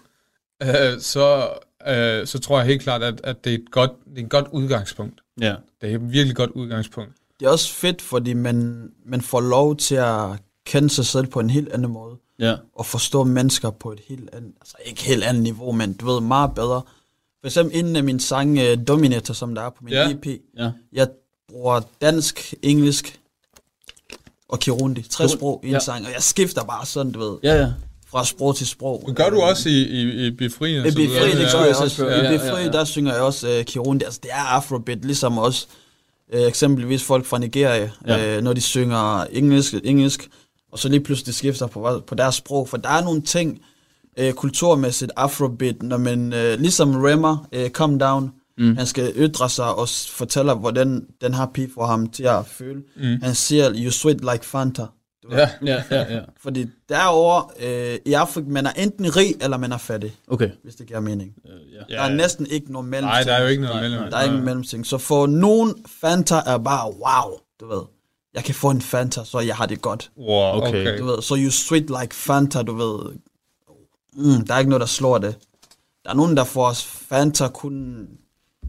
øh, 0.63 0.99
så, 0.99 1.49
øh, 1.87 2.27
så 2.27 2.39
tror 2.39 2.57
jeg 2.59 2.67
helt 2.67 2.81
klart, 2.81 3.03
at, 3.03 3.21
at 3.23 3.43
det, 3.45 3.53
er 3.53 3.57
et 3.57 3.71
godt, 3.71 3.91
det 4.15 4.19
er 4.21 4.23
et 4.23 4.29
godt 4.29 4.47
udgangspunkt. 4.51 5.21
Ja. 5.41 5.55
Det 5.81 5.91
er 5.91 5.95
et 5.95 6.11
virkelig 6.11 6.35
godt 6.35 6.49
udgangspunkt. 6.51 7.11
Det 7.39 7.45
er 7.45 7.49
også 7.49 7.73
fedt, 7.73 8.01
fordi 8.01 8.33
man, 8.33 8.89
man 9.05 9.21
får 9.21 9.41
lov 9.41 9.75
til 9.75 9.95
at 9.95 10.29
kende 10.65 10.89
sig 10.89 11.05
selv 11.05 11.27
på 11.27 11.39
en 11.39 11.49
helt 11.49 11.69
anden 11.73 11.91
måde. 11.91 12.15
Ja. 12.39 12.55
Og 12.75 12.85
forstå 12.85 13.23
mennesker 13.23 13.69
på 13.69 13.91
et 13.91 13.99
helt 14.07 14.29
andet, 14.33 14.51
altså 14.61 14.75
ikke 14.85 15.03
helt 15.03 15.23
andet 15.23 15.43
niveau, 15.43 15.71
men 15.71 15.93
du 15.93 16.05
ved, 16.05 16.21
meget 16.21 16.51
bedre. 16.55 16.81
For 17.41 17.47
eksempel 17.47 17.77
inden 17.77 17.95
af 17.95 18.03
min 18.03 18.19
sang 18.19 18.51
uh, 18.59 18.85
Dominator, 18.87 19.33
som 19.33 19.55
der 19.55 19.61
er 19.61 19.69
på 19.69 19.83
min 19.83 19.93
Ja. 19.93 20.09
EP, 20.09 20.25
Ja. 20.57 20.71
jeg 20.93 21.07
bruger 21.49 21.81
dansk, 22.01 22.53
engelsk, 22.61 23.19
og 24.49 24.59
Kirundi. 24.59 25.01
Tre 25.01 25.29
sprog 25.29 25.61
i 25.63 25.67
en 25.67 25.73
ja. 25.73 25.79
sang, 25.79 26.05
og 26.05 26.13
jeg 26.13 26.23
skifter 26.23 26.63
bare 26.63 26.85
sådan, 26.85 27.11
du 27.11 27.19
ved, 27.19 27.37
Ja, 27.43 27.55
ja. 27.55 27.73
fra 28.07 28.25
sprog 28.25 28.55
til 28.55 28.67
sprog. 28.67 29.03
Men 29.05 29.15
gør 29.15 29.29
du 29.29 29.41
også 29.41 29.69
i, 29.69 29.81
i, 29.81 30.27
i 30.27 30.31
befriende? 30.31 30.79
I? 30.87 30.91
Befri, 30.91 31.03
det 31.41 31.51
gør 31.53 31.63
jeg 31.63 31.75
også. 31.75 32.05
I 32.05 32.37
Befri, 32.37 32.63
der 32.65 32.83
synger 32.85 33.13
jeg 33.13 33.21
også 33.21 33.57
uh, 33.59 33.65
Kirundi. 33.65 34.05
Altså, 34.05 34.19
det 34.23 34.31
er 34.31 34.35
afrobeat, 34.43 35.05
ligesom 35.05 35.37
også 35.37 35.67
uh, 36.33 36.39
eksempelvis 36.41 37.03
folk 37.03 37.25
fra 37.25 37.37
Nigeria, 37.39 37.91
Ja. 38.07 38.37
uh, 38.37 38.43
når 38.43 38.53
de 38.53 38.61
synger 38.61 39.23
engelsk, 39.23 39.73
engelsk, 39.83 40.29
og 40.71 40.79
så 40.79 40.89
lige 40.89 40.99
pludselig 40.99 41.35
skifter 41.35 41.67
på, 41.67 42.03
på 42.07 42.15
deres 42.15 42.35
sprog. 42.35 42.69
For 42.69 42.77
der 42.77 42.89
er 42.89 43.03
nogle 43.03 43.21
ting 43.21 43.59
uh, 44.21 44.31
kulturmæssigt 44.31 45.11
afrobeat, 45.15 45.83
når 45.83 45.97
man, 45.97 46.33
uh, 46.33 46.59
ligesom 46.61 46.95
Remmer, 46.95 47.47
uh, 47.55 47.69
Come 47.69 47.97
Down, 47.99 48.31
mm. 48.57 48.77
han 48.77 48.85
skal 48.85 49.13
ytre 49.15 49.49
sig 49.49 49.75
og 49.75 49.87
fortæller, 50.09 50.53
hvordan 50.55 51.05
den 51.21 51.33
her 51.33 51.45
pige 51.53 51.69
får 51.73 51.85
ham 51.85 52.07
til 52.09 52.23
at 52.23 52.45
føle. 52.47 52.81
Mm. 52.97 53.21
Han 53.23 53.35
siger, 53.35 53.71
you 53.75 53.91
sweet 53.91 54.21
like 54.21 54.45
Fanta. 54.45 54.85
Ja. 55.31 55.49
Ja, 55.65 55.83
ja, 55.91 56.13
ja. 56.15 56.21
Fordi 56.41 56.65
derovre 56.89 57.45
øh, 57.59 57.99
i 58.05 58.13
Afrika, 58.13 58.49
man 58.49 58.65
er 58.65 58.71
enten 58.71 59.15
rig, 59.15 59.35
eller 59.41 59.57
man 59.57 59.71
er 59.71 59.77
fattig, 59.77 60.15
Okay. 60.27 60.49
hvis 60.63 60.75
det 60.75 60.87
giver 60.87 60.99
mening. 60.99 61.33
Ja. 61.89 61.95
Der 61.95 62.01
er 62.01 62.09
næsten 62.15 62.47
ikke 62.47 62.71
nogen 62.73 62.89
mellemting. 62.89 63.13
Nej, 63.13 63.23
der 63.23 63.33
er 63.33 63.41
jo 63.41 63.47
ikke 63.47 63.63
noget 63.63 63.81
mellem. 63.81 64.09
Der 64.11 64.17
er 64.17 64.23
ikke 64.23 64.35
en 64.35 64.45
mellemting. 64.45 64.85
Så 64.85 64.97
for 64.97 65.27
nogen, 65.27 65.85
Fanta 66.01 66.35
er 66.45 66.57
bare, 66.57 66.87
wow, 66.91 67.39
du 67.59 67.67
ved. 67.67 67.81
Jeg 68.33 68.43
kan 68.43 68.55
få 68.55 68.69
en 68.69 68.81
Fanta, 68.81 69.23
så 69.23 69.39
jeg 69.39 69.55
har 69.55 69.65
det 69.65 69.81
godt. 69.81 70.11
Wow, 70.17 70.27
Okay. 70.61 70.67
okay. 70.67 70.99
Du 70.99 71.05
ved, 71.05 71.21
så 71.21 71.35
you 71.35 71.51
sweet 71.51 71.89
like 72.01 72.15
Fanta, 72.15 72.61
du 72.61 72.75
ved. 72.75 73.13
Mm, 74.13 74.45
der 74.47 74.53
er 74.53 74.59
ikke 74.59 74.69
noget, 74.69 74.79
der 74.81 74.87
slår 74.87 75.17
det. 75.17 75.35
Der 76.03 76.09
er 76.09 76.13
nogen, 76.15 76.37
der 76.37 76.43
får 76.43 76.73
Fanta 76.85 77.47
kun, 77.47 78.07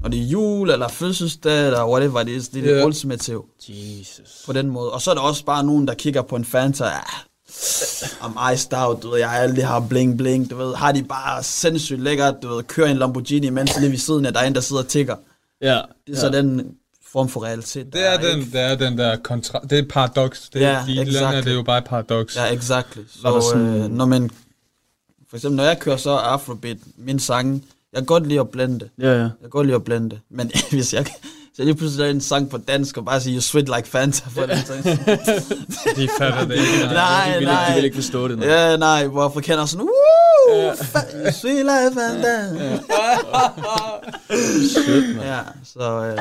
når 0.03 0.09
det 0.09 0.21
er 0.21 0.25
jul, 0.25 0.71
eller 0.71 0.89
fødselsdag, 0.89 1.67
eller 1.67 1.87
whatever 1.89 2.23
det 2.23 2.37
er. 2.37 2.41
Det 2.41 2.57
er 2.59 2.63
det 2.63 2.79
Ja. 2.81 2.85
ultimative 2.87 3.43
Jesus. 3.69 4.43
på 4.47 4.53
den 4.53 4.67
måde. 4.71 4.91
Og 4.93 5.03
så 5.03 5.11
er 5.11 5.15
der 5.15 5.21
også 5.23 5.45
bare 5.45 5.65
nogen, 5.65 5.89
der 5.89 5.95
kigger 5.95 6.23
på 6.23 6.37
en 6.37 6.45
Fanta, 6.45 6.85
ja, 6.85 7.01
I'm 8.21 8.53
iced 8.53 8.73
out, 8.75 9.03
du 9.03 9.11
ved, 9.11 9.19
jeg 9.19 9.29
har 9.69 9.81
bling 9.81 10.19
bling, 10.19 10.51
du 10.51 10.57
ved, 10.57 10.75
har 10.75 10.93
de 10.93 11.03
bare 11.03 11.43
sindssygt 11.43 12.01
lækkert, 12.03 12.35
du 12.43 12.49
ved, 12.55 12.63
kører 12.63 12.89
en 12.91 12.97
Lamborghini, 12.97 13.51
mens 13.51 13.79
lige 13.81 13.91
ved 13.91 13.99
siden 13.99 14.27
af 14.27 14.33
der 14.33 14.41
er 14.41 14.45
en, 14.47 14.55
der 14.55 14.61
sidder 14.61 14.83
og 14.83 14.89
tigger. 14.89 15.17
Ja. 15.61 15.67
Det 15.69 15.75
er 15.77 15.83
ja. 16.09 16.15
så 16.21 16.29
den 16.29 16.75
form 17.13 17.29
for 17.29 17.45
realitet. 17.45 17.93
der 17.93 17.99
Det 17.99 18.07
er, 18.09 18.13
ikke? 18.31 18.41
den, 18.45 18.53
det 18.53 18.61
er 18.61 18.75
den 18.75 18.99
der 18.99 19.17
kontra... 19.17 19.61
Det 19.63 19.73
er 19.73 19.79
et 19.79 19.89
paradoks. 19.89 20.49
Det 20.53 20.63
er, 20.63 20.69
ja, 20.71 20.87
I 20.87 20.93
exactly. 20.93 21.13
landet, 21.13 21.45
det 21.45 21.51
er 21.51 21.55
jo 21.55 21.63
bare 21.63 21.79
et 21.79 21.85
paradoks. 21.85 22.37
Ja, 22.37 22.43
der 22.51 22.61
Så 23.41 23.49
sådan- 23.53 23.67
øh, 23.67 23.91
når 23.91 24.05
man, 24.07 24.31
for 25.31 25.37
eksempel 25.37 25.57
når 25.57 25.65
jeg 25.65 25.79
kører 25.79 25.97
så 25.97 26.11
afrobeat, 26.11 26.77
min 26.97 27.19
sang, 27.19 27.65
jeg 27.93 27.99
kan 27.99 28.07
godt 28.07 28.27
lide 28.27 28.41
at 28.41 28.49
blende 28.51 28.79
det. 28.81 28.91
Ja, 29.01 29.13
ja. 29.13 29.19
Jeg 29.19 29.31
kan 29.41 29.51
godt 29.51 29.67
lide 29.67 29.77
at 29.77 29.85
blende 29.85 30.11
det. 30.11 30.19
Men 30.31 30.51
hvis 30.71 30.95
jeg, 30.95 31.07
så 31.55 31.63
lige 31.65 31.75
pludselig 31.75 31.99
laver 32.01 32.15
en 32.15 32.21
sang 32.21 32.51
på 32.51 32.59
dansk, 32.59 32.97
og 32.97 33.05
bare 33.05 33.21
sige, 33.21 33.35
you 33.35 33.41
sweet 33.41 33.69
like 33.77 33.89
Fanta, 33.89 34.29
for 34.29 34.47
den 34.47 34.59
sang. 34.67 34.85
De 35.97 36.09
fatter 36.19 36.45
det 36.45 36.55
ikke. 36.55 36.87
nej, 36.95 37.29
de, 37.33 37.39
vil, 37.39 37.49
nej. 37.49 37.69
de 37.69 37.75
vil 37.75 37.85
ikke 37.85 37.95
forstå 37.95 38.29
det. 38.29 38.39
nej. 38.39 38.49
Ja, 38.49 38.77
nej, 38.77 39.07
hvor 39.07 39.23
afrikanere 39.23 39.63
er 39.63 39.67
sådan, 39.67 39.87
woo, 39.87 40.73
fa- 40.73 41.25
you 41.25 41.33
sweet 41.33 41.57
like 41.57 41.91
Fanta. 42.01 42.37
Shit, 44.69 45.17
man. 45.17 45.25
Ja, 45.27 45.39
så 45.65 46.05
øh, 46.05 46.19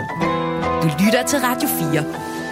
Du 0.84 0.90
lytter 1.06 1.24
til 1.28 1.40
Radio 1.40 1.68
4. 1.92 2.45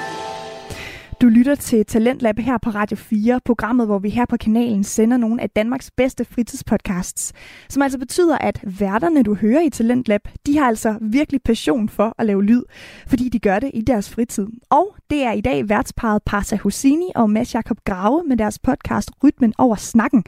Du 1.23 1.27
lytter 1.29 1.55
til 1.55 1.85
Talentlab 1.85 2.39
her 2.39 2.57
på 2.57 2.69
Radio 2.69 2.97
4, 2.97 3.39
programmet, 3.45 3.85
hvor 3.87 3.99
vi 3.99 4.09
her 4.09 4.25
på 4.25 4.37
kanalen 4.37 4.83
sender 4.83 5.17
nogle 5.17 5.41
af 5.41 5.49
Danmarks 5.49 5.91
bedste 5.91 6.25
fritidspodcasts. 6.25 7.33
Som 7.69 7.81
altså 7.81 7.99
betyder, 7.99 8.37
at 8.37 8.59
værterne, 8.63 9.23
du 9.23 9.35
hører 9.35 9.61
i 9.61 9.69
Talentlab, 9.69 10.21
de 10.45 10.57
har 10.57 10.65
altså 10.65 10.97
virkelig 11.01 11.41
passion 11.41 11.89
for 11.89 12.15
at 12.17 12.25
lave 12.25 12.43
lyd, 12.43 12.63
fordi 13.07 13.29
de 13.29 13.39
gør 13.39 13.59
det 13.59 13.71
i 13.73 13.81
deres 13.81 14.09
fritid. 14.09 14.47
Og 14.69 14.95
det 15.09 15.23
er 15.23 15.31
i 15.31 15.41
dag 15.41 15.69
værtsparet 15.69 16.23
Parsa 16.25 16.55
Hosini 16.55 17.11
og 17.15 17.29
Mads 17.29 17.55
Jakob 17.55 17.77
Grave 17.85 18.23
med 18.27 18.37
deres 18.37 18.59
podcast 18.59 19.11
Rytmen 19.23 19.53
over 19.57 19.75
snakken. 19.75 20.23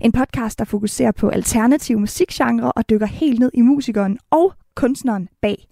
En 0.00 0.12
podcast, 0.12 0.58
der 0.58 0.64
fokuserer 0.64 1.12
på 1.12 1.28
alternative 1.28 2.00
musikgenre 2.00 2.72
og 2.72 2.90
dykker 2.90 3.06
helt 3.06 3.38
ned 3.38 3.50
i 3.54 3.60
musikeren 3.60 4.18
og 4.30 4.52
kunstneren 4.74 5.28
bag. 5.42 5.68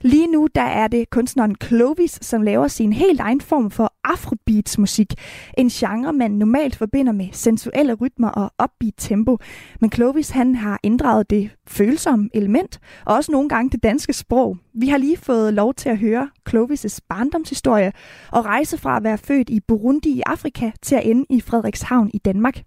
Lige 0.00 0.26
nu 0.26 0.48
der 0.54 0.62
er 0.62 0.88
det 0.88 1.10
kunstneren 1.10 1.56
Clovis, 1.64 2.18
som 2.22 2.42
laver 2.42 2.68
sin 2.68 2.92
helt 2.92 3.20
egen 3.20 3.40
form 3.40 3.70
for 3.70 3.92
afrobeats 4.04 4.78
musik. 4.78 5.14
En 5.58 5.68
genre, 5.68 6.12
man 6.12 6.30
normalt 6.30 6.76
forbinder 6.76 7.12
med 7.12 7.28
sensuelle 7.32 7.94
rytmer 7.94 8.28
og 8.28 8.52
upbeat 8.64 8.94
tempo. 8.96 9.38
Men 9.80 9.92
Clovis 9.92 10.30
han 10.30 10.54
har 10.54 10.80
inddraget 10.82 11.30
det 11.30 11.50
følsomme 11.68 12.28
element, 12.34 12.80
og 13.06 13.14
også 13.14 13.32
nogle 13.32 13.48
gange 13.48 13.70
det 13.70 13.82
danske 13.82 14.12
sprog. 14.12 14.56
Vi 14.74 14.88
har 14.88 14.98
lige 14.98 15.16
fået 15.16 15.54
lov 15.54 15.74
til 15.74 15.88
at 15.88 15.98
høre 15.98 16.28
Clovis' 16.48 16.98
barndomshistorie 17.08 17.92
og 18.32 18.44
rejse 18.44 18.78
fra 18.78 18.96
at 18.96 19.04
være 19.04 19.18
født 19.18 19.50
i 19.50 19.60
Burundi 19.60 20.10
i 20.10 20.22
Afrika 20.26 20.70
til 20.82 20.94
at 20.94 21.06
ende 21.06 21.26
i 21.30 21.40
Frederikshavn 21.40 22.10
i 22.14 22.18
Danmark. 22.18 22.62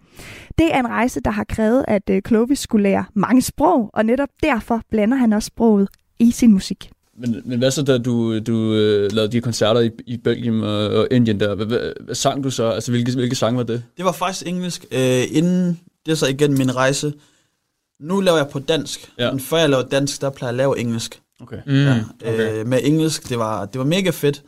Det 0.57 0.75
er 0.75 0.79
en 0.79 0.87
rejse, 0.87 1.21
der 1.21 1.31
har 1.31 1.43
krævet, 1.43 1.85
at 1.87 2.09
øh, 2.09 2.21
Clovis 2.27 2.59
skulle 2.59 2.83
lære 2.83 3.05
mange 3.13 3.41
sprog, 3.41 3.89
og 3.93 4.05
netop 4.05 4.29
derfor 4.43 4.81
blander 4.89 5.17
han 5.17 5.33
også 5.33 5.47
sproget 5.47 5.89
i 6.19 6.31
sin 6.31 6.53
musik. 6.53 6.89
Men, 7.17 7.41
men 7.45 7.59
hvad 7.59 7.71
så, 7.71 7.81
da 7.83 7.97
du, 7.97 8.39
du 8.39 8.73
øh, 8.73 9.11
lavede 9.11 9.31
de 9.31 9.41
koncerter 9.41 9.81
i, 9.81 9.89
i 10.05 10.17
Belgien 10.17 10.63
og, 10.63 10.87
og 10.89 11.07
Indien 11.11 11.39
der? 11.39 11.55
Hvad, 11.55 11.65
hvad, 11.65 11.93
hvad 12.05 12.15
sang 12.15 12.43
du 12.43 12.49
så? 12.49 12.69
Altså, 12.69 12.91
hvilke, 12.91 13.11
hvilke 13.15 13.35
sang 13.35 13.57
var 13.57 13.63
det? 13.63 13.83
det 13.97 14.05
var 14.05 14.11
faktisk 14.11 14.47
engelsk. 14.47 14.85
Øh, 14.91 15.23
inden, 15.31 15.79
det 16.05 16.11
er 16.11 16.15
så 16.15 16.27
igen 16.27 16.53
min 16.57 16.75
rejse. 16.75 17.13
Nu 17.99 18.19
laver 18.21 18.37
jeg 18.37 18.47
på 18.49 18.59
dansk, 18.59 19.11
Ja. 19.19 19.31
men 19.31 19.39
før 19.39 19.57
jeg 19.57 19.69
lavede 19.69 19.87
dansk, 19.91 20.21
der 20.21 20.29
plejer 20.29 20.49
jeg 20.49 20.53
at 20.53 20.57
lave 20.57 20.79
engelsk. 20.79 21.21
Okay. 21.41 21.57
Mm, 21.65 21.73
Ja, 21.73 22.03
okay. 22.21 22.59
øh, 22.59 22.67
med 22.67 22.79
engelsk, 22.83 23.29
det 23.29 23.37
var, 23.39 23.65
det 23.65 23.79
var 23.79 23.85
mega 23.85 24.09
fedt. 24.09 24.43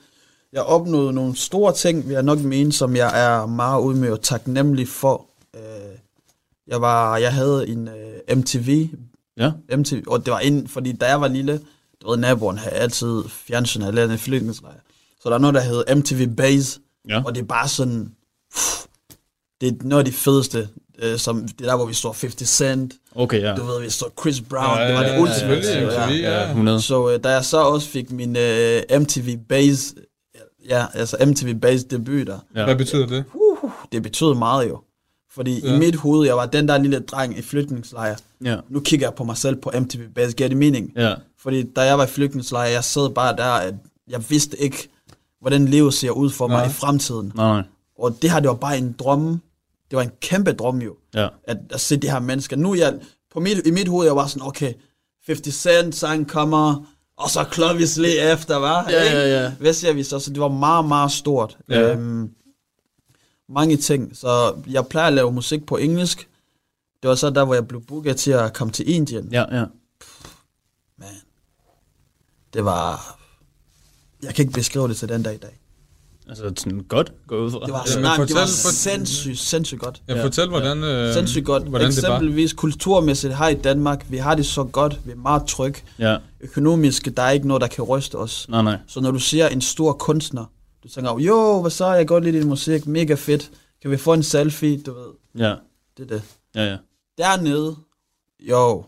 Jeg 0.53 0.61
opnåede 0.61 1.13
nogle 1.13 1.35
store 1.35 1.73
ting, 1.73 2.05
vil 2.07 2.13
jeg 2.13 2.23
nok 2.23 2.39
mene, 2.39 2.71
som 2.73 2.95
jeg 2.95 3.25
er 3.25 3.45
meget 3.45 3.81
ude 3.81 3.97
med 3.97 4.11
og 4.11 4.21
taknemmelig 4.21 4.87
for. 4.87 5.25
Øh, 5.55 5.61
jeg, 6.67 6.81
var, 6.81 7.17
jeg 7.17 7.33
havde 7.33 7.67
en 7.67 7.87
øh, 7.87 8.37
MTV, 8.37 8.87
Ja. 9.37 9.51
MTV, 9.77 10.03
og 10.07 10.25
det 10.25 10.31
var 10.31 10.39
inden, 10.39 10.67
fordi 10.67 10.91
da 10.91 11.05
jeg 11.05 11.21
var 11.21 11.27
lille, 11.27 11.59
du 12.01 12.09
ved, 12.09 12.17
naboen 12.17 12.57
havde 12.57 12.75
altid 12.75 13.23
fjernsyn 13.29 13.81
eller 13.81 14.11
en 14.11 14.17
flytningslejr. 14.17 14.79
Så 15.21 15.29
der 15.29 15.35
er 15.35 15.39
noget, 15.39 15.53
der 15.53 15.61
hedder 15.61 15.95
MTV 15.95 16.27
Base, 16.35 16.79
Ja. 17.09 17.23
og 17.25 17.35
det 17.35 17.41
er 17.41 17.45
bare 17.45 17.67
sådan, 17.67 18.11
pff, 18.55 18.85
det 19.61 19.67
er 19.69 19.73
noget 19.81 20.05
af 20.05 20.11
de 20.11 20.17
fedeste, 20.17 20.69
øh, 20.99 21.17
som, 21.17 21.47
det 21.47 21.61
er 21.65 21.69
der, 21.69 21.75
hvor 21.75 21.85
vi 21.85 21.93
står 21.93 22.17
50 22.21 22.49
Cent, 22.49 22.93
Okay, 23.15 23.41
ja. 23.41 23.55
du 23.55 23.63
ved, 23.65 23.81
vi 23.81 23.89
står 23.89 24.13
Chris 24.21 24.41
Brown, 24.41 24.77
Ja, 24.79 24.87
det 24.87 24.95
var 24.95 25.01
ja, 25.01 25.07
det 25.09 25.13
ja, 25.15 25.21
ultimative. 25.21 25.91
ja. 25.93 26.05
MTV, 26.07 26.13
Ja, 26.21 26.41
ja. 26.41 26.49
100. 26.49 26.81
Så 26.81 27.09
øh, 27.09 27.23
da 27.23 27.29
jeg 27.29 27.45
så 27.45 27.57
også 27.57 27.87
fik 27.89 28.11
min 28.11 28.35
øh, 28.37 28.81
MTV 28.99 29.37
Base, 29.49 29.95
ja, 30.69 30.85
altså 30.93 31.17
MTV 31.27 31.53
Base 31.59 31.85
debut 31.87 32.27
der, 32.27 32.39
Ja. 32.55 32.63
Hvad 32.63 32.75
betyder 32.75 33.05
det? 33.07 33.23
uh, 33.33 33.71
det 33.91 34.03
betød 34.03 34.33
meget 34.35 34.69
jo. 34.69 34.81
Fordi 35.31 35.61
ja. 35.67 35.75
I 35.75 35.79
mit 35.79 35.95
hoved, 35.95 36.25
jeg 36.27 36.35
var 36.37 36.45
den 36.45 36.67
der 36.67 36.77
lille 36.77 36.99
dreng 36.99 37.37
i 37.37 37.41
flytningslejr. 37.41 38.15
Ja. 38.45 38.57
Nu 38.69 38.79
kigger 38.79 39.07
jeg 39.07 39.13
på 39.13 39.23
mig 39.23 39.37
selv 39.37 39.55
på 39.55 39.71
MTV 39.79 40.09
Base, 40.15 40.35
giver 40.35 40.49
det 40.49 40.57
mening? 40.57 40.91
Ja. 40.95 41.13
Fordi 41.39 41.63
da 41.63 41.81
jeg 41.81 41.97
var 41.97 42.03
i 42.03 42.07
flygtningslejr, 42.07 42.67
jeg 42.69 42.83
sad 42.83 43.09
bare 43.13 43.35
der, 43.35 43.45
at 43.51 43.73
jeg 44.07 44.29
vidste 44.29 44.61
ikke, 44.61 44.89
hvordan 45.41 45.65
livet 45.65 45.93
ser 45.93 46.09
ud 46.11 46.29
for 46.29 46.47
mig 46.47 46.57
Nej. 46.57 46.65
i 46.67 46.69
fremtiden. 46.69 47.31
Nej, 47.35 47.53
nej. 47.53 47.63
Og 47.99 48.17
det 48.21 48.31
her, 48.31 48.39
det 48.39 48.47
var 48.49 48.55
bare 48.55 48.77
en 48.77 48.91
drøm. 48.99 49.41
Det 49.91 49.97
var 49.97 50.01
en 50.01 50.11
kæmpe 50.21 50.51
drøm 50.53 50.77
jo, 50.81 50.95
Ja. 51.13 51.27
at, 51.43 51.57
at 51.69 51.79
se 51.79 51.97
de 51.97 52.09
her 52.09 52.19
mennesker. 52.19 52.55
Nu 52.55 52.75
jeg, 52.75 52.93
på 53.33 53.39
mit, 53.39 53.67
i 53.67 53.71
mit 53.71 53.87
hoved, 53.87 54.05
jeg 54.05 54.15
var 54.15 54.27
sådan, 54.27 54.47
okay, 54.47 54.73
50 55.27 55.55
Cent 55.55 55.95
sang 55.95 56.27
kommer, 56.27 56.85
og 57.17 57.29
så 57.29 57.45
Clovis 57.53 57.97
lige 57.97 58.31
efter, 58.33 58.55
var. 58.57 58.87
Ja, 58.89 59.03
ja, 59.03 59.43
ja. 59.43 59.51
Hvad 59.59 59.73
siger 59.73 59.93
vi 59.93 60.03
så? 60.03 60.19
Så 60.19 60.29
det 60.29 60.39
var 60.39 60.47
meget, 60.47 60.85
meget 60.85 61.11
stort. 61.11 61.57
Ja. 61.69 61.91
Øhm, 61.91 62.29
mange 63.49 63.77
ting. 63.77 64.17
Så 64.17 64.55
jeg 64.67 64.87
plejer 64.87 65.07
at 65.07 65.13
lave 65.13 65.31
musik 65.31 65.65
på 65.65 65.77
engelsk. 65.77 66.27
Det 67.05 67.09
var 67.09 67.15
så 67.15 67.29
der, 67.29 67.45
hvor 67.45 67.53
jeg 67.53 67.67
blev 67.67 67.81
booket 67.87 68.17
til 68.17 68.31
at 68.31 68.53
komme 68.53 68.73
til 68.73 68.89
Indien. 68.89 69.29
Ja, 69.31 69.57
ja. 69.57 69.65
Man, 70.99 71.07
det 72.53 72.65
var... 72.65 73.17
Jeg 74.23 74.35
kan 74.35 74.43
ikke 74.43 74.53
beskrive 74.53 74.87
det 74.87 74.97
til 74.97 75.09
den 75.09 75.23
dag 75.23 75.35
i 75.35 75.37
dag. 75.37 75.59
Altså, 76.29 76.43
sådan 76.57 76.79
godt 76.89 77.11
gå 77.27 77.37
ud 77.45 77.51
fra. 77.51 77.59
Det 77.59 77.73
var, 77.73 77.83
Ja, 77.87 77.93
ja, 77.95 78.01
nej, 78.01 78.11
det 78.11 78.19
var 78.19 78.25
fortæl- 78.25 78.63
for- 78.63 78.71
sindssygt, 78.73 79.39
sindssygt 79.39 79.81
godt. 79.81 80.01
Ja, 80.07 80.15
Ja. 80.15 80.23
fortæl, 80.23 80.49
hvordan, 80.49 80.83
øh, 80.83 81.13
Sindssygt 81.13 81.45
godt. 81.45 81.63
hvordan 81.63 81.91
det 81.91 82.03
var. 82.03 82.09
Eksempelvis 82.15 82.53
kulturmæssigt 82.53 83.37
her 83.37 83.47
i 83.47 83.53
Danmark, 83.55 84.05
vi 84.09 84.17
har 84.17 84.35
det 84.35 84.45
så 84.45 84.63
godt, 84.63 84.99
vi 85.05 85.11
er 85.11 85.15
meget 85.15 85.43
tryg. 85.47 85.73
Ja. 85.99 86.17
Økonomisk, 86.39 87.09
der 87.17 87.23
er 87.23 87.31
ikke 87.31 87.47
noget, 87.47 87.61
der 87.61 87.67
kan 87.67 87.83
ryste 87.83 88.15
os. 88.15 88.49
Nej, 88.49 88.61
nej. 88.61 88.77
Så 88.87 89.01
når 89.01 89.11
du 89.11 89.19
ser 89.19 89.47
en 89.47 89.61
stor 89.61 89.93
kunstner, 89.93 90.45
du 90.83 90.87
tænker, 90.87 91.19
jo, 91.19 91.61
hvad 91.61 91.71
så, 91.71 91.87
jeg 91.87 91.97
kan 91.97 92.05
godt 92.05 92.23
lide 92.23 92.39
din 92.39 92.47
musik, 92.47 92.87
mega 92.87 93.13
fedt. 93.13 93.51
Kan 93.81 93.91
vi 93.91 93.97
få 93.97 94.13
en 94.13 94.23
selfie, 94.23 94.81
du 94.81 94.93
ved. 94.93 95.07
Ja. 95.45 95.55
Det 95.97 96.11
er 96.11 96.15
det. 96.15 96.21
Ja, 96.55 96.63
ja. 96.71 96.77
Dernede, 97.17 97.75
jo, 98.39 98.83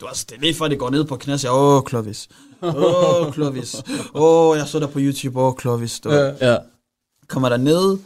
du, 0.00 0.06
altså, 0.06 0.26
det 0.28 0.36
er 0.36 0.40
lige 0.40 0.54
før, 0.54 0.68
det 0.68 0.78
går 0.78 0.90
ned 0.90 1.04
på 1.04 1.16
knæ, 1.16 1.32
og 1.32 1.40
siger, 1.40 1.52
åh, 1.52 1.82
Clovis. 1.88 2.28
Åh, 2.62 3.32
Clovis. 3.32 3.76
Åh, 4.14 4.58
jeg 4.58 4.66
så 4.68 4.78
dig 4.78 4.90
på 4.90 4.98
YouTube, 5.02 5.40
åh, 5.40 5.54
Clovis. 5.60 6.00
Du. 6.00 6.10
Ja. 6.12 6.50
Ja. 6.52 6.56
Kommer 7.28 7.48
der 7.48 7.56
ned, 7.56 7.98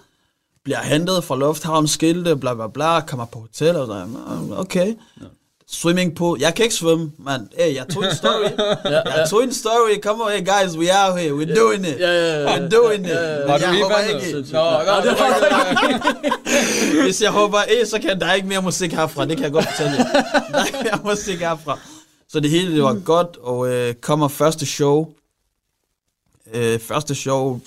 bliver 0.65 0.83
hentet 0.83 1.25
fra 1.25 1.37
lufthavn, 1.37 1.89
skilte, 1.89 2.37
bla 2.37 2.55
bla 2.55 2.67
bla, 2.67 3.01
kommer 3.01 3.27
på 3.27 3.39
hotel, 3.39 3.77
og 3.77 3.87
så, 3.87 4.07
"Nå, 4.49 4.65
okay. 5.68 5.74
swimmingpool. 5.77 6.40
Jeg 6.40 6.55
kan 6.55 6.62
ikke 6.62 6.74
svømme, 6.74 7.12
men 7.18 7.48
hey, 7.59 7.74
jeg 7.74 7.87
tog 7.88 8.05
en 8.05 8.14
story. 8.14 8.48
Jeg 9.18 9.27
tog 9.31 9.42
en 9.42 9.53
story. 9.53 10.00
Come 10.03 10.24
on, 10.24 10.31
hey 10.31 10.46
guys, 10.46 10.77
we 10.77 10.92
are 10.92 11.18
here. 11.18 11.33
We're 11.33 11.55
doing 11.61 11.87
it. 11.87 12.00
Ja, 12.00 12.11
ja, 12.12 12.40
ja. 12.42 12.57
We're 12.57 12.68
doing 12.68 13.05
it. 13.05 13.11
ja. 13.11 13.38
Men 13.38 13.48
Var 13.48 13.59
du 13.59 13.64
jeg 13.64 13.79
i 13.79 13.83
håber 13.83 13.96
vandet? 14.12 14.53
Nå, 14.53 14.59
var 14.59 15.03
hvis 17.05 17.22
jeg 17.22 17.31
hopper 17.31 17.59
af, 17.59 17.87
så 17.87 17.98
kan 17.98 18.20
der 18.20 18.33
ikke 18.33 18.48
mere 18.48 18.62
musik 18.62 18.92
herfra. 18.92 19.24
Det 19.24 19.37
kan 19.37 19.44
jeg 19.44 19.53
godt 19.53 19.66
fortælle 19.68 19.96
jer. 19.96 20.05
Der 20.53 20.59
er 20.59 20.64
ikke 20.64 20.79
mere 20.83 21.00
musik 21.05 21.38
herfra. 21.38 21.79
Så 22.29 22.40
det 22.40 22.50
hele 22.50 22.74
det 22.74 22.83
var 22.83 22.94
godt, 23.05 23.37
og 23.37 23.68
øh, 23.68 23.94
kommer 23.94 24.29
første 24.29 24.66
show. 24.66 25.09
Øh, 26.55 26.81
første 26.81 27.14
show, 27.14 27.61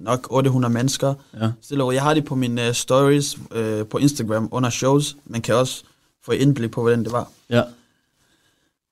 nok 0.00 0.26
800 0.30 0.72
mennesker. 0.74 1.14
Ja. 1.40 1.50
Roligt. 1.72 1.94
Jeg 1.94 2.02
har 2.02 2.14
det 2.14 2.24
på 2.24 2.34
mine 2.34 2.68
uh, 2.68 2.74
stories 2.74 3.38
uh, 3.38 3.86
på 3.90 3.98
Instagram 3.98 4.48
under 4.50 4.70
shows. 4.70 5.16
Man 5.26 5.40
kan 5.42 5.54
også 5.54 5.82
få 6.28 6.32
indblik 6.32 6.70
på, 6.70 6.80
hvordan 6.80 7.04
det 7.04 7.12
var. 7.12 7.30
Ja. 7.50 7.62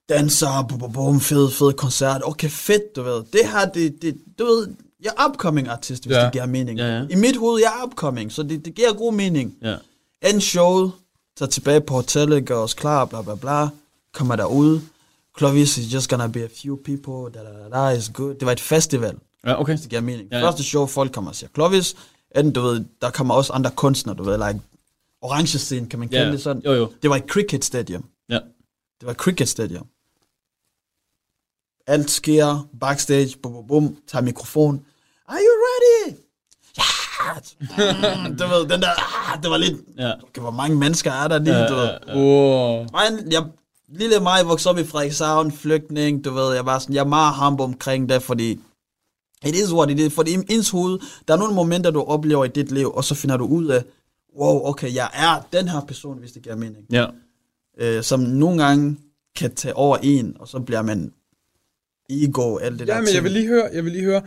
Danser, 0.09 0.67
bum, 0.69 0.79
bum, 0.79 0.93
bum, 0.93 1.21
fed, 1.21 1.51
fed 1.51 1.73
koncert. 1.73 2.21
Okay, 2.25 2.49
fedt, 2.51 2.97
du 2.97 3.03
ved. 3.03 3.23
Det 3.33 3.41
her, 3.53 3.65
det, 3.75 4.03
det 4.03 4.17
du 4.39 4.45
ved, 4.45 4.69
jeg 5.05 5.13
er 5.19 5.29
upcoming 5.29 5.69
artist, 5.69 6.05
hvis 6.05 6.17
Ja. 6.17 6.25
det 6.25 6.33
giver 6.33 6.47
mening. 6.47 6.79
Ja, 6.79 6.87
ja. 6.97 7.05
I 7.11 7.15
mit 7.15 7.37
hoved, 7.37 7.61
jeg 7.61 7.73
er 7.81 7.87
upcoming, 7.87 8.33
så 8.33 8.43
det, 8.43 8.65
det 8.65 8.75
giver 8.75 8.93
god 8.93 9.13
mening. 9.13 9.55
Ja. 9.63 9.77
End 10.31 10.41
show, 10.41 10.91
tager 11.39 11.51
tilbage 11.51 11.81
på 11.81 11.95
hotellet, 11.95 12.45
gør 12.47 12.57
os 12.57 12.75
klar, 12.75 13.05
bla 13.05 13.23
bla 13.23 13.35
bla, 13.35 13.69
kommer 14.13 14.37
derud. 14.37 14.81
Clovis 15.39 15.79
is 15.79 15.95
just 15.95 16.11
gonna 16.11 16.27
be 16.27 16.45
a 16.45 16.49
few 16.63 16.77
people, 16.77 17.39
da 17.41 17.45
da 17.45 17.53
da 17.59 17.69
da, 17.79 17.89
is 17.97 18.11
good. 18.15 18.35
Det 18.35 18.47
var 18.47 18.53
et 18.53 18.61
festival 18.61 19.15
Ja, 19.47 19.61
okay. 19.61 19.77
det 19.79 19.89
giver 19.89 20.01
mening. 20.03 20.29
Ja, 20.33 20.39
Ja. 20.39 20.47
Første 20.47 20.63
show, 20.63 20.87
folk 20.87 21.13
kommer 21.13 21.31
og 21.31 21.37
siger 21.37 21.51
Clovis, 21.55 21.97
anden, 22.35 22.53
du 22.53 22.61
ved, 22.61 22.85
der 23.03 23.11
kommer 23.11 23.35
også 23.35 23.53
andre 23.53 23.71
kunstnere, 23.71 24.17
du 24.17 24.23
ved, 24.25 24.37
like 24.49 24.61
orange 25.23 25.59
scene, 25.59 25.89
kan 25.89 25.99
man 25.99 26.09
kalde 26.09 26.27
Ja. 26.27 26.33
det 26.33 26.43
sådan. 26.43 26.63
Jo, 26.65 26.73
jo. 26.73 26.93
Det 27.03 27.11
var 27.11 27.17
et 27.17 27.25
cricket 27.29 27.65
stadium. 27.65 28.05
Ja. 28.29 28.39
Det 29.01 29.07
var 29.07 29.11
et 29.11 29.17
cricket 29.17 29.49
stadium. 29.49 29.87
Alt 31.87 32.11
sker, 32.11 32.69
backstage, 32.81 33.37
bum, 33.43 33.53
bum, 33.53 33.67
bum, 33.67 33.97
tager 34.09 34.23
mikrofon. 34.23 34.87
Are 35.29 35.39
you 35.39 35.55
ready? 35.67 36.17
Ja! 36.79 36.83
Mm, 38.29 38.37
du 38.39 38.47
ved, 38.47 38.69
den 38.69 38.81
der, 38.83 38.89
ah, 39.33 39.43
det 39.43 39.51
var 39.51 39.57
lidt, 39.57 39.77
Ja. 39.99 40.13
okay, 40.23 40.41
hvor 40.41 40.51
mange 40.51 40.77
mennesker 40.77 41.13
er 41.13 41.29
der 41.29 41.39
lige, 41.39 41.57
Ja, 41.57 41.69
du 41.69 41.75
ved. 41.75 41.85
ja, 41.85 41.97
ja. 42.07 42.17
Wow. 42.19 42.79
Men 42.93 43.33
jeg, 43.33 43.45
lille 43.89 44.21
mig 44.21 44.47
voksede 44.47 44.71
op 44.73 44.79
i 44.79 44.85
Frederikshavn, 44.85 45.53
flygtning, 45.53 46.25
du 46.25 46.31
ved, 46.35 46.55
jeg 46.55 46.67
var 46.67 46.79
sådan, 46.79 46.95
jeg 46.95 47.01
er 47.01 47.05
meget 47.09 47.35
humble 47.37 47.65
omkring 47.65 48.09
det, 48.09 48.23
fordi 48.23 48.51
it 49.45 49.55
is 49.55 49.73
what 49.73 49.91
it 49.91 49.99
is, 49.99 50.15
fordi 50.15 50.35
i 50.35 50.39
ens 50.49 50.71
hoved, 50.71 50.99
der 51.29 51.35
er 51.35 51.39
nogle 51.39 51.55
momenter, 51.55 51.91
du 51.91 52.03
oplever 52.03 52.45
i 52.45 52.49
dit 52.49 52.73
liv, 52.73 52.93
og 52.95 53.05
så 53.05 53.15
finder 53.15 53.37
du 53.37 53.47
ud 53.47 53.67
af, 53.67 53.85
wow, 54.39 54.67
okay, 54.67 54.95
jeg 54.95 55.09
er 55.15 55.49
den 55.59 55.69
her 55.69 55.81
person, 55.81 56.19
hvis 56.19 56.33
det 56.33 56.43
giver 56.43 56.57
mening, 56.57 56.87
Ja. 56.93 57.07
øh, 57.81 58.03
som 58.03 58.21
nogle 58.21 58.65
gange 58.65 58.97
kan 59.37 59.55
tage 59.55 59.75
over 59.77 59.97
en, 60.03 60.37
og 60.41 60.49
så 60.49 60.61
bliver 60.61 60.83
man 60.83 61.13
ego, 62.11 62.57
alt 62.57 62.79
det 62.79 62.87
der 62.89 62.95
Ja, 62.95 63.01
men 63.01 63.07
ting. 63.07 63.15
jeg 63.15 63.25
vil 63.25 63.33
lige 63.33 63.47
høre, 63.47 63.69
jeg 63.73 63.85
vil 63.85 63.93
lige 63.93 64.05
høre, 64.05 64.23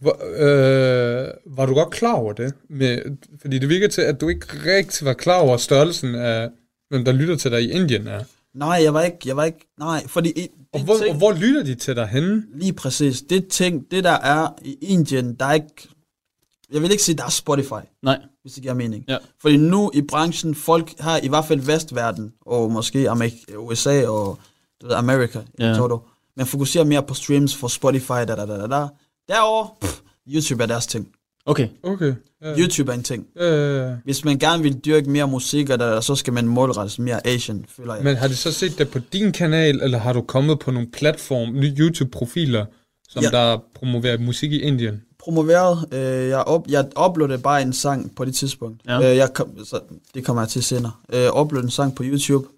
hvor, 0.00 0.18
øh, 0.36 1.28
var 1.46 1.66
du 1.66 1.74
godt 1.74 1.90
klar 1.90 2.12
over 2.14 2.32
det? 2.32 2.54
Med, 2.70 3.02
fordi 3.40 3.58
det 3.58 3.68
virker 3.68 3.88
til, 3.88 4.00
at 4.02 4.20
du 4.20 4.28
ikke 4.28 4.46
rigtig 4.76 5.06
var 5.06 5.12
klar 5.12 5.38
over 5.40 5.56
størrelsen 5.56 6.14
af, 6.14 6.48
hvem 6.88 7.04
der 7.04 7.12
lytter 7.12 7.36
til 7.36 7.50
dig 7.50 7.62
i 7.62 7.70
Indien 7.70 8.06
er. 8.06 8.24
Nej, 8.54 8.80
jeg 8.82 8.94
var 8.94 9.02
ikke, 9.02 9.18
jeg 9.26 9.36
var 9.36 9.44
ikke, 9.44 9.68
nej, 9.78 10.06
fordi 10.06 10.48
Og 10.72 10.80
hvor, 10.84 10.96
ting, 10.98 11.10
og 11.10 11.16
hvor 11.16 11.32
lytter 11.32 11.62
de 11.62 11.74
til 11.74 11.96
dig 11.96 12.06
henne? 12.06 12.44
Lige 12.54 12.72
præcis. 12.72 13.22
Det 13.22 13.48
ting, 13.48 13.90
det 13.90 14.04
der 14.04 14.10
er 14.10 14.54
i 14.64 14.78
Indien, 14.80 15.34
der 15.34 15.44
er 15.46 15.52
ikke... 15.52 15.88
Jeg 16.72 16.82
vil 16.82 16.90
ikke 16.90 17.02
sige, 17.02 17.16
der 17.16 17.24
er 17.24 17.28
Spotify, 17.30 17.82
Nej. 18.02 18.18
hvis 18.42 18.52
det 18.52 18.62
giver 18.62 18.74
mening. 18.74 19.04
Ja. 19.08 19.16
Fordi 19.42 19.56
nu 19.56 19.90
i 19.94 20.02
branchen, 20.02 20.54
folk 20.54 20.90
har 21.00 21.20
i 21.22 21.28
hvert 21.28 21.44
fald 21.44 21.60
vestverden, 21.60 22.32
og 22.46 22.70
måske 22.72 23.10
Amerik- 23.10 23.56
USA 23.58 24.06
og 24.08 24.38
du 24.82 24.86
ved, 24.86 24.94
Amerika, 24.94 25.38
Ja. 25.58 25.66
ja. 25.68 25.74
Todo. 25.74 25.98
Man 26.36 26.46
fokuserer 26.46 26.84
mere 26.84 27.02
på 27.02 27.14
streams 27.14 27.56
for 27.56 27.68
Spotify, 27.68 28.10
da, 28.12 28.24
da, 28.24 28.46
da, 28.46 28.58
da, 28.58 28.66
da. 28.66 28.86
Derovre, 29.28 29.68
pff, 29.80 30.00
YouTube 30.34 30.62
er 30.62 30.66
deres 30.66 30.86
ting. 30.86 31.08
Okay. 31.46 31.68
Okay. 31.82 32.14
Ja. 32.42 32.58
YouTube 32.58 32.92
er 32.92 32.96
en 32.96 33.02
ting. 33.02 33.26
Øh, 33.36 33.92
Hvis 34.04 34.24
man 34.24 34.38
gerne 34.38 34.62
vil 34.62 34.78
dyrke 34.84 35.10
mere 35.10 35.28
musik, 35.28 35.70
og 35.70 35.78
der, 35.78 36.00
så 36.00 36.14
skal 36.14 36.32
man 36.32 36.48
målrettes 36.48 36.98
mere 36.98 37.26
Asian, 37.26 37.64
føler 37.68 37.94
jeg. 37.94 38.04
men 38.04 38.16
har 38.16 38.28
de 38.28 38.36
så 38.36 38.52
set 38.52 38.78
det 38.78 38.90
på 38.90 38.98
din 39.12 39.32
kanal, 39.32 39.80
eller 39.82 39.98
har 39.98 40.12
du 40.12 40.22
kommet 40.22 40.58
på 40.58 40.70
nogle 40.70 40.88
platform, 40.90 41.52
nye 41.54 41.74
YouTube-profiler, 41.78 42.64
som 43.08 43.22
Ja. 43.22 43.28
der 43.30 43.58
promoverer 43.74 44.18
musik 44.18 44.52
i 44.52 44.60
Indien? 44.60 45.02
Promoveret. 45.20 45.88
Øh, 45.92 46.28
jeg, 46.28 46.38
op, 46.38 46.66
jeg 46.68 46.88
uploadede 47.06 47.38
bare 47.38 47.62
en 47.62 47.72
sang 47.72 48.14
på 48.14 48.24
det 48.24 48.34
tidspunkt. 48.34 48.80
Ja. 48.86 49.10
Øh, 49.10 49.16
jeg 49.16 49.34
kom, 49.34 49.64
så, 49.64 49.80
det 50.14 50.24
kommer 50.24 50.42
jeg 50.42 50.48
til 50.48 50.62
senere. 50.62 50.92
Øh, 51.12 51.40
uploadede 51.40 51.66
en 51.66 51.70
sang 51.70 51.94
på 51.94 52.02
YouTube. 52.06 52.48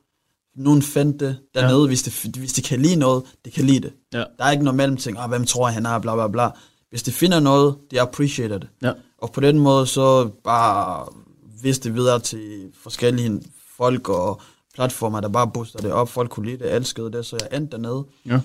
Nogen 0.56 0.82
fandt 0.82 1.20
det 1.20 1.36
dernede, 1.54 1.80
ja. 1.80 1.86
hvis, 1.86 2.02
det, 2.02 2.36
hvis 2.36 2.52
de 2.52 2.62
kan 2.62 2.82
lide 2.82 2.96
noget, 2.96 3.22
det 3.44 3.52
kan 3.52 3.64
lide 3.64 3.80
det. 3.80 3.92
Ja. 4.12 4.24
Der 4.38 4.44
er 4.44 4.50
ikke 4.50 4.64
noget 4.64 4.76
mellemting, 4.76 5.18
ah, 5.18 5.28
hvem 5.28 5.44
tror 5.44 5.68
jeg, 5.68 5.74
han 5.74 5.86
er, 5.86 5.98
bla 5.98 6.14
bla 6.14 6.28
bla. 6.28 6.50
Hvis 6.90 7.02
de 7.02 7.12
finder 7.12 7.40
noget, 7.40 7.74
de 7.90 8.00
appreciater 8.00 8.58
det. 8.58 8.68
Ja. 8.82 8.92
Og 9.18 9.32
på 9.32 9.40
den 9.40 9.58
måde, 9.58 9.86
så 9.86 10.28
bare 10.44 11.06
viste 11.62 11.88
det 11.88 11.96
videre 11.96 12.18
til 12.18 12.70
forskellige 12.82 13.42
folk 13.76 14.08
og 14.08 14.40
platformer, 14.74 15.20
der 15.20 15.28
bare 15.28 15.50
booster 15.54 15.78
det 15.78 15.92
op. 15.92 16.08
Folk 16.08 16.30
kunne 16.30 16.46
lide 16.46 16.64
det, 16.64 16.74
elskede 16.74 17.12
det, 17.12 17.26
så 17.26 17.38
jeg 17.40 17.58
endte 17.58 17.76
dernede. 17.76 18.04
Ja. 18.26 18.40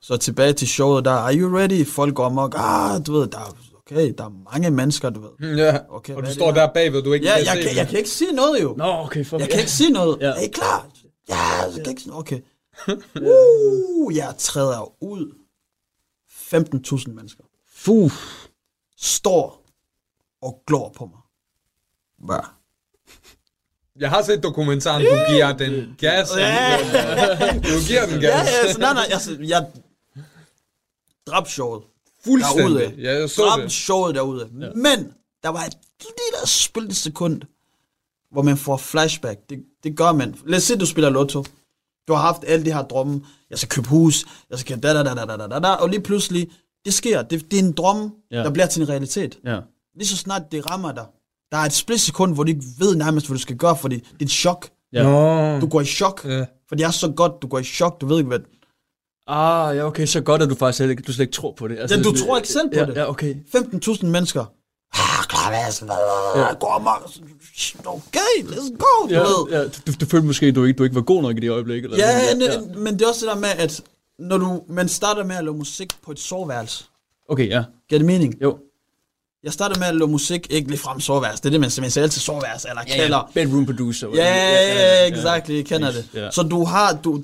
Så 0.00 0.16
tilbage 0.16 0.52
til 0.52 0.68
showet 0.68 1.04
der, 1.04 1.10
are 1.10 1.34
you 1.34 1.56
ready? 1.58 1.86
Folk 1.86 2.14
går 2.14 2.24
amok, 2.26 2.54
ah, 2.58 3.06
du 3.06 3.12
ved, 3.12 3.26
der 3.26 3.38
er, 3.38 3.56
okay, 3.76 4.14
der 4.18 4.24
er 4.24 4.52
mange 4.52 4.70
mennesker, 4.70 5.10
du 5.10 5.20
ved. 5.20 5.56
Ja, 5.56 5.78
Okay, 5.88 6.14
og 6.14 6.26
du 6.26 6.32
står 6.32 6.50
der 6.50 6.72
bagved, 6.72 7.02
du 7.02 7.12
ikke 7.12 7.26
Ja, 7.26 7.36
kan 7.36 7.46
jeg, 7.46 7.56
se 7.56 7.62
kan, 7.68 7.76
jeg 7.76 7.88
kan 7.88 7.98
ikke 7.98 8.10
sige 8.10 8.32
noget 8.32 8.62
jo. 8.62 8.74
Nå, 8.78 8.84
okay. 8.84 9.24
For... 9.24 9.38
Jeg 9.38 9.48
kan 9.48 9.58
ikke 9.58 9.70
sige 9.70 9.90
noget. 9.90 10.18
Ja. 10.20 10.26
Er 10.26 10.40
I 10.40 10.46
klar? 10.46 10.86
Ja, 11.28 11.36
jeg 11.76 11.84
kan 11.84 11.86
ikke 11.90 12.02
sige 12.02 12.10
noget. 12.10 12.20
Okay. 12.20 12.40
Uh, 13.96 14.16
jeg 14.16 14.34
træder 14.38 15.02
ud. 15.02 15.32
15.000 16.30 17.12
mennesker. 17.12 17.44
Fuh. 17.74 18.10
Står 18.98 19.62
og 20.42 20.62
glor 20.66 20.92
på 20.96 21.04
mig. 21.04 21.20
Hvad? 22.26 22.44
Jeg 24.00 24.10
har 24.10 24.22
set 24.22 24.42
dokumentaren, 24.42 25.02
du 25.02 25.32
giver 25.32 25.52
den 25.52 25.94
gas. 25.98 26.28
Du 26.30 27.86
giver 27.88 28.06
den 28.06 28.20
gas. 28.20 28.22
Ja, 28.22 28.66
ja, 28.66 28.72
så 28.72 28.78
nej, 28.80 28.94
nej, 28.94 29.04
altså, 29.10 29.36
jeg 29.40 29.66
drabshowet. 31.26 31.82
Fuldstændig. 32.24 32.94
Ja, 32.98 33.18
jeg 33.18 33.30
så 33.30 33.42
drabshowet 33.42 34.08
det. 34.08 34.14
derude. 34.14 34.50
Ja. 34.60 34.68
Men 34.74 35.12
der 35.42 35.48
var 35.48 35.64
et 35.64 35.76
lille 36.00 36.46
spillet 36.46 36.96
sekund, 36.96 37.42
hvor 38.30 38.42
man 38.42 38.56
får 38.56 38.76
flashback. 38.76 39.40
Det, 39.50 39.64
det 39.84 39.96
gør 39.96 40.12
man. 40.12 40.34
Lad 40.46 40.56
os 40.56 40.62
se, 40.62 40.76
du 40.76 40.86
spiller 40.86 41.10
lotto. 41.10 41.44
Du 42.08 42.12
har 42.12 42.20
haft 42.20 42.44
alle 42.46 42.64
de 42.64 42.72
her 42.72 42.82
drømme. 42.82 43.24
Jeg 43.50 43.58
skal 43.58 43.68
købe 43.68 43.88
hus. 43.88 44.26
Jeg 44.50 44.58
skal 44.58 44.82
da 44.82 44.94
da 44.94 45.02
da 45.02 45.14
da 45.14 45.36
da 45.36 45.46
da 45.46 45.58
da. 45.58 45.68
Og 45.68 45.88
lige 45.88 46.00
pludselig, 46.00 46.50
det 46.84 46.94
sker. 46.94 47.22
Det, 47.22 47.50
det 47.50 47.58
er 47.58 47.62
en 47.62 47.72
drøm, 47.72 48.14
ja. 48.30 48.36
der 48.36 48.50
bliver 48.50 48.66
til 48.66 48.82
en 48.82 48.88
realitet. 48.88 49.38
Ja. 49.44 49.60
Lige 49.94 50.08
så 50.08 50.16
snart 50.16 50.42
det 50.52 50.70
rammer 50.70 50.92
dig. 50.92 51.06
Der 51.52 51.56
er 51.56 51.62
et 51.62 51.72
splitsekund, 51.72 52.34
hvor 52.34 52.42
du 52.44 52.48
ikke 52.48 52.64
ved 52.78 52.96
nærmest, 52.96 53.26
hvad 53.26 53.36
du 53.36 53.42
skal 53.42 53.56
gøre, 53.56 53.76
fordi 53.76 53.96
det 53.96 54.20
er 54.20 54.24
et 54.24 54.30
chok. 54.30 54.68
Ja. 54.92 55.58
Du 55.60 55.66
går 55.66 55.80
i 55.80 55.84
chok. 55.84 56.24
Ja. 56.24 56.44
For 56.68 56.74
det 56.74 56.84
er 56.84 56.90
så 56.90 57.08
godt, 57.08 57.32
du 57.42 57.46
går 57.46 57.58
i 57.58 57.64
chok. 57.64 58.00
Du 58.00 58.06
ved 58.06 58.18
ikke, 58.18 58.28
hvad 58.28 58.40
Ah, 59.26 59.76
ja, 59.76 59.82
okay. 59.86 60.06
Så 60.06 60.20
godt, 60.20 60.42
at 60.42 60.48
du 60.50 60.54
faktisk 60.54 60.76
slet 60.76 60.90
ikke, 60.90 61.02
du 61.02 61.12
slet 61.12 61.22
ikke 61.24 61.32
tror 61.32 61.52
på 61.58 61.68
det. 61.68 61.78
Altså, 61.78 61.96
Ja, 61.96 62.02
du 62.02 62.12
tror 62.16 62.36
ikke 62.36 62.48
selv 62.48 62.68
på 62.68 62.78
ja, 62.78 62.86
det. 62.86 62.96
Ja, 62.96 63.10
okay. 63.10 63.34
15.000 63.56 64.06
mennesker. 64.06 64.44
Ah? 64.94 65.26
Går 66.58 66.74
amok. 66.74 67.10
Okay, 67.86 68.42
let's 68.42 68.76
go, 68.78 69.08
du 69.08 69.14
Ja, 69.14 69.20
ved. 69.20 69.46
ja, 69.50 69.62
du, 69.86 69.92
du 70.00 70.06
følte 70.06 70.26
måske, 70.26 70.46
at 70.46 70.54
du 70.54 70.64
ikke, 70.64 70.78
du 70.78 70.84
ikke 70.84 70.96
var 70.96 71.02
god 71.02 71.22
nok 71.22 71.36
i 71.36 71.40
det 71.40 71.50
øjeblik. 71.50 71.84
Eller 71.84 71.96
Ja, 71.96 72.28
sådan. 72.30 72.42
ja, 72.42 72.78
men 72.80 72.94
det 72.94 73.02
er 73.02 73.08
også 73.08 73.26
det 73.26 73.34
der 73.34 73.40
med, 73.40 73.48
at 73.48 73.82
når 74.18 74.38
du, 74.38 74.62
man 74.68 74.88
starter 74.88 75.24
med 75.24 75.36
at 75.36 75.44
lave 75.44 75.56
musik 75.56 75.92
på 76.04 76.10
et 76.10 76.18
soveværelse. 76.20 76.84
Okay, 77.28 77.48
ja. 77.48 77.64
Giver 77.88 77.98
det 77.98 78.06
mening? 78.06 78.34
Jo. 78.42 78.58
Jeg 79.44 79.52
starter 79.52 79.78
med 79.78 79.86
at 79.86 79.96
lave 79.96 80.08
musik, 80.08 80.46
ikke 80.50 80.68
lige 80.68 80.78
frem 80.80 81.00
soveværelse. 81.00 81.42
Det 81.42 81.48
er 81.48 81.50
det, 81.50 81.60
man 81.60 81.70
man 81.80 81.90
siger 81.90 82.02
altid 82.04 82.20
soveværelse 82.20 82.68
eller 82.68 82.82
kælder. 82.82 83.30
Bedroom 83.34 83.66
producer. 83.66 84.08
Ja, 84.14 84.34
ja, 84.34 85.04
ja, 85.04 85.06
exakt, 85.16 85.48
jeg 85.50 85.64
kender 85.64 85.92
det. 85.92 86.08
Ja. 86.14 86.30
Så 86.30 86.42
du 86.42 86.64
har, 86.64 86.98
du, 87.04 87.22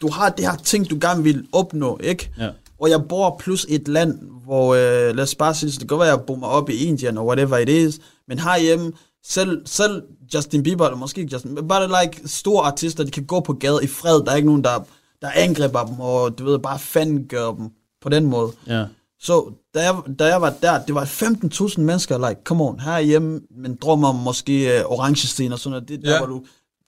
du 0.00 0.10
har 0.10 0.28
det 0.30 0.44
her 0.46 0.56
ting, 0.56 0.90
du 0.90 0.98
gerne 1.00 1.22
vil 1.22 1.46
opnå, 1.52 1.98
ikke? 2.02 2.30
Ja. 2.38 2.48
Og 2.80 2.90
jeg 2.90 3.04
bor 3.08 3.36
plus 3.38 3.66
et 3.68 3.88
land, 3.88 4.18
hvor, 4.44 4.74
øh, 4.74 5.16
lad 5.16 5.20
os 5.24 5.34
bare 5.34 5.54
sige, 5.54 5.70
det 5.80 5.88
kan 5.88 5.98
være, 5.98 6.08
at 6.12 6.16
jeg 6.18 6.26
bor 6.26 6.34
mig 6.36 6.48
op 6.48 6.70
i 6.70 6.74
Indien, 6.74 7.18
og 7.18 7.26
whatever 7.26 7.56
it 7.58 7.68
is, 7.68 7.98
men 8.28 8.38
herhjemme, 8.38 8.92
selv, 9.24 9.62
selv 9.66 10.02
Justin 10.34 10.62
Bieber, 10.62 10.84
eller 10.86 10.98
måske 10.98 11.20
ikke 11.20 11.32
Justin, 11.32 11.58
bare 11.68 12.04
like 12.04 12.28
store 12.28 12.66
artister, 12.66 13.04
de 13.04 13.10
kan 13.10 13.24
gå 13.24 13.40
på 13.40 13.52
gaden 13.52 13.84
i 13.84 13.86
fred, 13.86 14.22
der 14.24 14.30
er 14.32 14.36
ikke 14.36 14.46
nogen, 14.46 14.64
der, 14.64 14.84
der 15.22 15.28
angriber 15.34 15.84
dem, 15.84 16.00
og 16.00 16.38
du 16.38 16.44
ved, 16.44 16.58
bare 16.58 16.78
fangør 16.78 17.52
dem 17.52 17.70
på 18.02 18.08
den 18.08 18.24
måde. 18.26 18.52
Ja. 18.66 18.84
Så 19.20 19.52
da 19.74 19.82
jeg, 19.82 19.96
da 20.18 20.24
jeg 20.24 20.40
var 20.40 20.54
der, 20.62 20.82
det 20.84 20.94
var 20.94 21.04
15.000 21.04 21.80
mennesker, 21.80 22.28
like, 22.28 22.40
come 22.44 22.64
on, 22.64 22.80
herhjemme, 22.80 23.40
men 23.56 23.74
drømmer 23.74 24.08
om 24.08 24.14
måske 24.14 24.82
uh, 24.84 24.92
orange 24.98 25.26
scene 25.26 25.54
og 25.54 25.58
sådan 25.58 25.70
noget, 25.70 25.88
det, 25.88 26.02
der, 26.04 26.12
Ja. 26.12 26.18
hvor 26.18 26.26
du, 26.26 26.42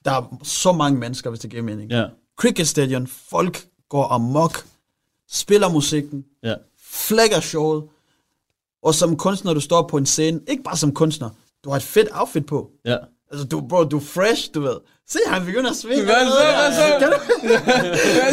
der 0.05 0.11
er 0.11 0.37
så 0.43 0.71
mange 0.71 0.99
mennesker, 0.99 1.29
hvis 1.29 1.39
det 1.39 1.49
giver 1.51 1.63
mening. 1.63 1.91
Ja. 1.91 2.05
Cricket 2.39 2.67
Stadion, 2.67 3.07
folk 3.29 3.65
går 3.89 4.07
amok, 4.07 4.65
spiller 5.31 5.69
musikken, 5.69 6.25
Ja. 6.43 6.53
flækker 6.91 7.39
showet, 7.39 7.83
og 8.83 8.95
som 8.95 9.17
kunstner, 9.17 9.53
du 9.53 9.59
står 9.59 9.87
på 9.87 9.97
en 9.97 10.05
scene, 10.05 10.39
ikke 10.47 10.63
bare 10.63 10.77
som 10.77 10.93
kunstner, 10.93 11.29
du 11.63 11.69
har 11.69 11.77
et 11.77 11.83
fedt 11.83 12.07
outfit 12.13 12.45
på. 12.45 12.69
Ja. 12.85 12.97
Altså, 13.31 13.47
du, 13.47 13.61
bro, 13.69 13.83
du 13.83 13.97
er 13.97 14.01
fresh, 14.01 14.49
du 14.53 14.61
ved. 14.61 14.75
Se, 15.09 15.19
han 15.27 15.45
begynder 15.45 15.69
at 15.69 15.75
svinge. 15.75 16.03
Hvad 16.03 16.13
så? 16.13 16.31
Hvad 16.55 16.73
så? 16.75 16.99
Kan 16.99 17.09
du, 17.11 17.17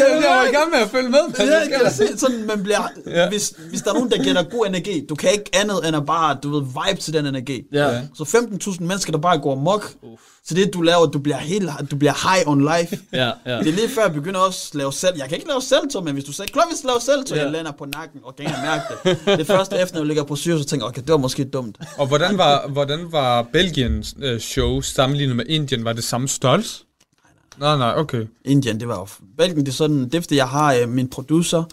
Jeg, 0.01 0.23
var 0.29 0.45
i 0.45 0.53
gang 0.53 0.71
med 0.71 0.79
at 0.79 0.91
følge 0.91 1.09
med. 1.09 1.19
ja, 1.39 1.69
kan 1.69 1.81
du 1.87 1.91
se, 1.95 2.19
sådan, 2.19 2.47
man 2.47 2.63
bliver, 2.63 2.81
Ja. 3.07 3.29
hvis, 3.29 3.55
hvis 3.69 3.83
der 3.83 3.91
er 3.91 3.95
nogen, 3.95 4.11
der 4.11 4.23
giver 4.23 4.43
dig 4.43 4.51
god 4.51 4.67
energi, 4.67 5.07
du 5.07 5.15
kan 5.15 5.33
ikke 5.33 5.51
andet 5.53 5.89
end 5.89 5.97
at 5.97 6.07
bare, 6.07 6.39
du 6.43 6.51
ved, 6.51 6.63
vibe 6.63 7.01
til 7.01 7.13
den 7.15 7.27
energi. 7.27 7.63
Ja. 7.73 8.03
Så 8.15 8.25
15.000 8.71 8.83
mennesker, 8.85 9.13
der 9.13 9.19
bare 9.19 9.39
går 9.39 9.55
mok. 9.55 9.95
Så 10.51 10.55
det, 10.57 10.75
du 10.75 10.83
laver, 10.83 11.07
du 11.07 11.19
bliver 11.19 11.37
helt, 11.37 11.71
du 11.91 11.97
bliver 11.97 12.35
high 12.35 12.49
on 12.49 12.61
life. 12.61 12.99
Ja, 13.13 13.31
ja. 13.47 13.59
Det 13.59 13.69
er 13.69 13.73
lige 13.73 13.89
før, 13.89 14.03
jeg 14.03 14.13
begynder 14.15 14.41
også 14.41 14.69
at 14.73 14.75
lave 14.75 14.93
selv. 14.93 15.15
Jeg 15.19 15.29
kan 15.29 15.37
ikke 15.37 15.49
lave 15.49 15.63
selvtog, 15.63 16.05
men 16.05 16.13
hvis 16.15 16.25
du 16.25 16.33
sagde, 16.33 16.53
Klovis 16.53 16.85
lave 16.85 17.01
selvtog, 17.01 17.37
Ja. 17.37 17.43
jeg 17.43 17.53
lander 17.53 17.73
på 17.73 17.85
nakken, 17.85 18.21
og 18.25 18.37
kan 18.37 18.45
ikke 18.47 18.59
mærke 18.65 18.83
det. 19.27 19.39
Det 19.39 19.47
første 19.47 19.77
efter, 19.79 19.95
når 19.95 20.01
jeg 20.01 20.07
ligger 20.07 20.25
på 20.25 20.37
syge, 20.37 20.59
så 20.59 20.65
tænker 20.65 20.87
jeg, 20.87 20.89
okay, 20.89 21.03
det 21.03 21.11
var 21.13 21.17
måske 21.19 21.45
dumt. 21.45 21.77
Og 21.99 22.07
hvordan 22.07 22.39
var, 22.39 22.69
hvordan 22.69 23.07
var 23.13 23.43
Belgiens 23.53 24.15
øh, 24.23 24.41
show 24.41 24.81
sammenlignet 24.81 25.37
med 25.37 25.45
Indien? 25.49 25.85
Var 25.85 25.93
det 25.93 26.05
samme 26.05 26.29
størrelse? 26.29 26.85
Nej, 27.59 27.77
nej, 27.77 27.95
okay. 27.97 28.27
Indien, 28.45 28.81
det 28.81 28.89
var 28.89 28.99
jo... 28.99 29.07
Belgien, 29.39 29.61
det 29.67 29.69
er 29.69 29.73
sådan, 29.73 30.05
det 30.05 30.15
er 30.15 30.21
fordi, 30.21 30.37
jeg 30.37 30.49
har 30.49 30.75
øh, 30.75 30.89
min 30.89 31.09
producer, 31.11 31.65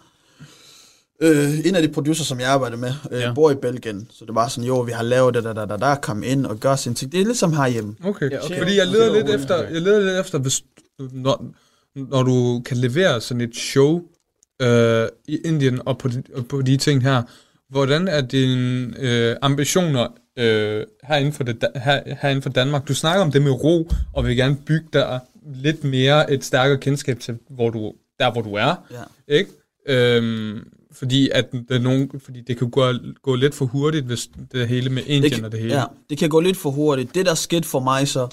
øh, 1.22 1.66
en 1.66 1.76
af 1.76 1.82
de 1.82 1.88
producer, 1.88 2.24
som 2.24 2.40
jeg 2.40 2.50
arbejder 2.50 2.78
med, 2.78 2.94
øh, 3.12 3.20
Ja. 3.20 3.34
bor 3.34 3.52
i 3.52 3.56
Belgien. 3.56 4.08
Så 4.12 4.26
det 4.26 4.36
var 4.36 4.48
sådan, 4.48 4.68
jo, 4.68 4.80
vi 4.80 4.92
har 4.92 5.04
lavet 5.04 5.34
det, 5.34 5.44
der, 5.44 5.54
der, 5.54 5.66
der, 5.66 5.78
der, 5.78 5.96
kom 5.96 6.24
ind 6.24 6.46
og 6.46 6.60
gør 6.60 6.76
sin 6.76 6.96
ting. 6.96 7.12
Det 7.12 7.22
er 7.22 7.26
ligesom 7.26 7.54
herhjemme. 7.54 7.96
Okay. 8.04 8.32
Ja, 8.32 8.46
okay. 8.46 8.58
Fordi 8.58 8.78
jeg 8.78 8.88
leder 8.88 9.14
lidt 9.14 9.30
efter, 9.30 9.64
jeg 9.64 9.82
leder 9.82 10.00
lidt 10.00 10.20
efter, 10.26 10.40
hvis, 10.40 10.64
når, 11.12 11.46
når 11.96 12.24
du 12.24 12.62
kan 12.66 12.78
levere 12.78 13.22
sådan 13.22 13.42
et 13.42 13.56
show 13.56 14.02
øh, 14.62 15.08
i 15.28 15.38
Indien 15.46 15.82
og 15.86 15.98
på, 15.98 16.08
de, 16.08 16.24
og 16.36 16.46
på 16.46 16.62
de 16.62 16.78
ting 16.78 17.04
her, 17.04 17.24
hvordan 17.70 18.08
er 18.08 18.22
dine 18.22 18.94
øh, 19.00 19.36
ambitioner 19.42 20.08
øh, 20.40 20.84
herinde, 21.04 21.32
for 21.32 21.44
det, 21.44 21.68
her, 21.76 22.02
herinde 22.22 22.42
for 22.42 22.50
Danmark? 22.50 22.88
Du 22.88 22.94
snakker 22.94 23.22
om 23.22 23.32
det 23.32 23.42
med 23.42 23.52
ro, 23.52 23.90
og 24.14 24.26
vil 24.26 24.36
gerne 24.36 24.56
bygge 24.66 24.88
der 24.94 25.20
lidt 25.56 25.84
mere 25.84 26.32
et 26.32 26.46
stærkere 26.46 26.78
kendskab 26.78 27.20
til, 27.20 27.38
hvor 27.50 27.70
du, 27.70 27.94
der 28.20 28.32
hvor 28.32 28.42
du 28.42 28.54
er. 28.54 28.86
Ja. 28.92 29.34
Ikke? 29.36 29.52
Øhm, 29.90 30.68
fordi, 30.98 31.30
at 31.30 31.46
er 31.70 31.80
nogen, 31.80 32.20
fordi 32.20 32.42
det 32.42 32.58
kan 32.58 32.70
gå, 32.70 32.94
gå 33.22 33.36
lidt 33.36 33.56
for 33.56 33.66
hurtigt, 33.66 34.06
hvis 34.06 34.30
det 34.52 34.68
hele 34.68 34.90
med 34.90 35.04
Indien 35.06 35.34
det, 35.34 35.46
og 35.46 35.52
det 35.52 35.60
hele. 35.60 35.74
Ja, 35.76 35.86
det 36.10 36.18
kan 36.18 36.30
gå 36.30 36.40
lidt 36.40 36.58
for 36.58 36.72
hurtigt. 36.72 37.16
Det, 37.16 37.26
der 37.26 37.36
skete 37.36 37.68
for 37.68 37.80
mig 37.80 38.08
så, 38.08 38.28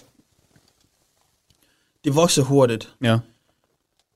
det 2.05 2.15
vokser 2.15 2.43
hurtigt. 2.43 2.95
Ja. 3.03 3.19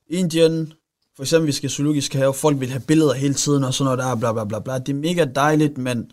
Indien, 0.07 0.73
for 1.15 1.23
eksempel, 1.23 1.47
vi 1.47 1.51
skal 1.51 1.69
zoologisk 1.69 2.13
have, 2.13 2.33
folk 2.33 2.59
vil 2.59 2.69
have 2.69 2.81
billeder 2.87 3.13
hele 3.13 3.33
tiden, 3.33 3.63
og 3.63 3.73
sådan 3.73 3.85
noget 3.85 3.99
der, 3.99 4.15
bla 4.15 4.33
bla 4.33 4.45
bla 4.45 4.59
bla. 4.59 4.79
Det 4.79 4.89
er 4.89 4.99
mega 4.99 5.25
dejligt, 5.25 5.77
men 5.77 6.11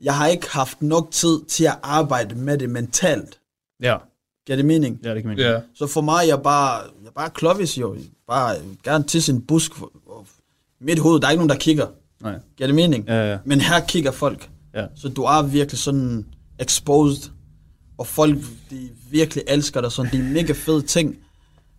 jeg 0.00 0.16
har 0.16 0.26
ikke 0.26 0.50
haft 0.50 0.82
nok 0.82 1.10
tid 1.10 1.44
til 1.48 1.64
at 1.64 1.78
arbejde 1.82 2.34
med 2.34 2.58
det 2.58 2.70
mentalt. 2.70 3.40
Ja. 3.82 3.96
Giver 4.46 4.56
det 4.56 4.64
mening? 4.64 5.00
Ja, 5.04 5.14
det 5.14 5.22
kan 5.22 5.28
man 5.28 5.38
Ja. 5.38 5.60
Så 5.74 5.86
for 5.86 6.00
mig, 6.00 6.26
jeg 6.26 6.32
er 6.32 6.42
bare, 6.42 6.82
jeg 6.82 7.06
er 7.06 7.10
bare 7.10 7.30
klovis 7.30 7.78
jo. 7.78 7.96
Bare 8.28 8.56
gerne 8.84 9.04
til 9.04 9.22
sin 9.22 9.42
busk. 9.42 9.72
Og 10.80 10.84
Mit 10.84 10.98
hoved, 10.98 11.20
der 11.20 11.26
er 11.26 11.30
ikke 11.30 11.38
nogen, 11.38 11.50
der 11.50 11.56
kigger. 11.56 11.86
Nej. 12.20 12.34
Giver 12.56 12.66
det 12.66 12.74
mening? 12.74 13.04
Ja, 13.06 13.30
ja. 13.30 13.38
Men 13.44 13.60
her 13.60 13.80
kigger 13.80 14.10
folk. 14.10 14.50
Ja. 14.74 14.86
Så 14.96 15.08
du 15.08 15.22
er 15.22 15.42
virkelig 15.42 15.78
sådan 15.78 16.26
exposed. 16.58 17.30
Og 17.98 18.06
folk, 18.06 18.38
de 18.70 18.88
virkelig 19.10 19.44
elsker 19.48 19.80
dig. 19.80 19.92
Sådan, 19.92 20.12
det 20.12 20.20
er 20.20 20.24
mega 20.24 20.52
fede 20.52 20.82
ting. 20.82 21.16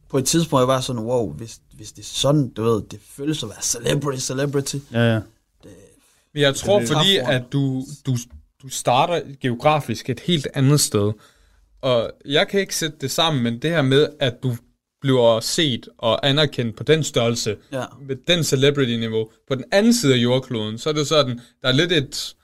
På 0.10 0.18
et 0.18 0.26
tidspunkt, 0.26 0.62
jeg 0.62 0.68
var 0.68 0.82
sådan, 0.82 1.02
wow, 1.02 1.34
hvis, 1.34 1.60
hvis 1.74 1.92
det 1.92 2.02
er 2.02 2.06
sådan, 2.06 2.50
du 2.50 2.64
ved, 2.64 2.82
det 2.92 3.00
føles 3.16 3.44
at 3.44 3.50
være 3.50 3.62
celebrity, 3.62 4.20
celebrity. 4.20 4.76
Ja, 4.92 5.14
ja. 5.14 5.20
Men 6.34 6.42
jeg 6.42 6.56
tror, 6.56 6.80
Det 6.80 6.88
fordi 6.88 7.18
at 7.18 7.44
du, 7.52 7.84
du, 8.06 8.18
du 8.64 8.70
starter 8.70 9.22
geografisk 9.42 10.10
et 10.10 10.20
helt 10.20 10.48
andet 10.54 10.80
sted, 10.80 11.12
og 11.82 12.12
jeg 12.26 12.48
kan 12.48 12.60
ikke 12.60 12.76
sætte 12.76 12.98
det 13.02 13.12
sammen, 13.12 13.44
men 13.44 13.60
det 13.62 13.70
her 13.70 13.82
med, 13.82 14.08
at 14.20 14.34
du 14.44 14.56
bliver 15.06 15.40
set 15.40 15.90
og 15.98 16.28
anerkendt 16.30 16.76
på 16.76 16.84
den 16.84 17.04
størrelse, 17.04 17.56
Ja. 17.74 17.84
med 18.08 18.16
den 18.28 18.44
celebrity-niveau, 18.44 19.30
på 19.48 19.56
den 19.56 19.64
anden 19.72 19.94
side 19.94 20.14
af 20.14 20.18
jordkloden, 20.18 20.78
så 20.78 20.90
er 20.90 20.94
det 20.94 21.08
sådan, 21.08 21.40
der 21.62 21.68
er 21.68 21.72
lidt 21.72 21.92
et, 21.92 22.36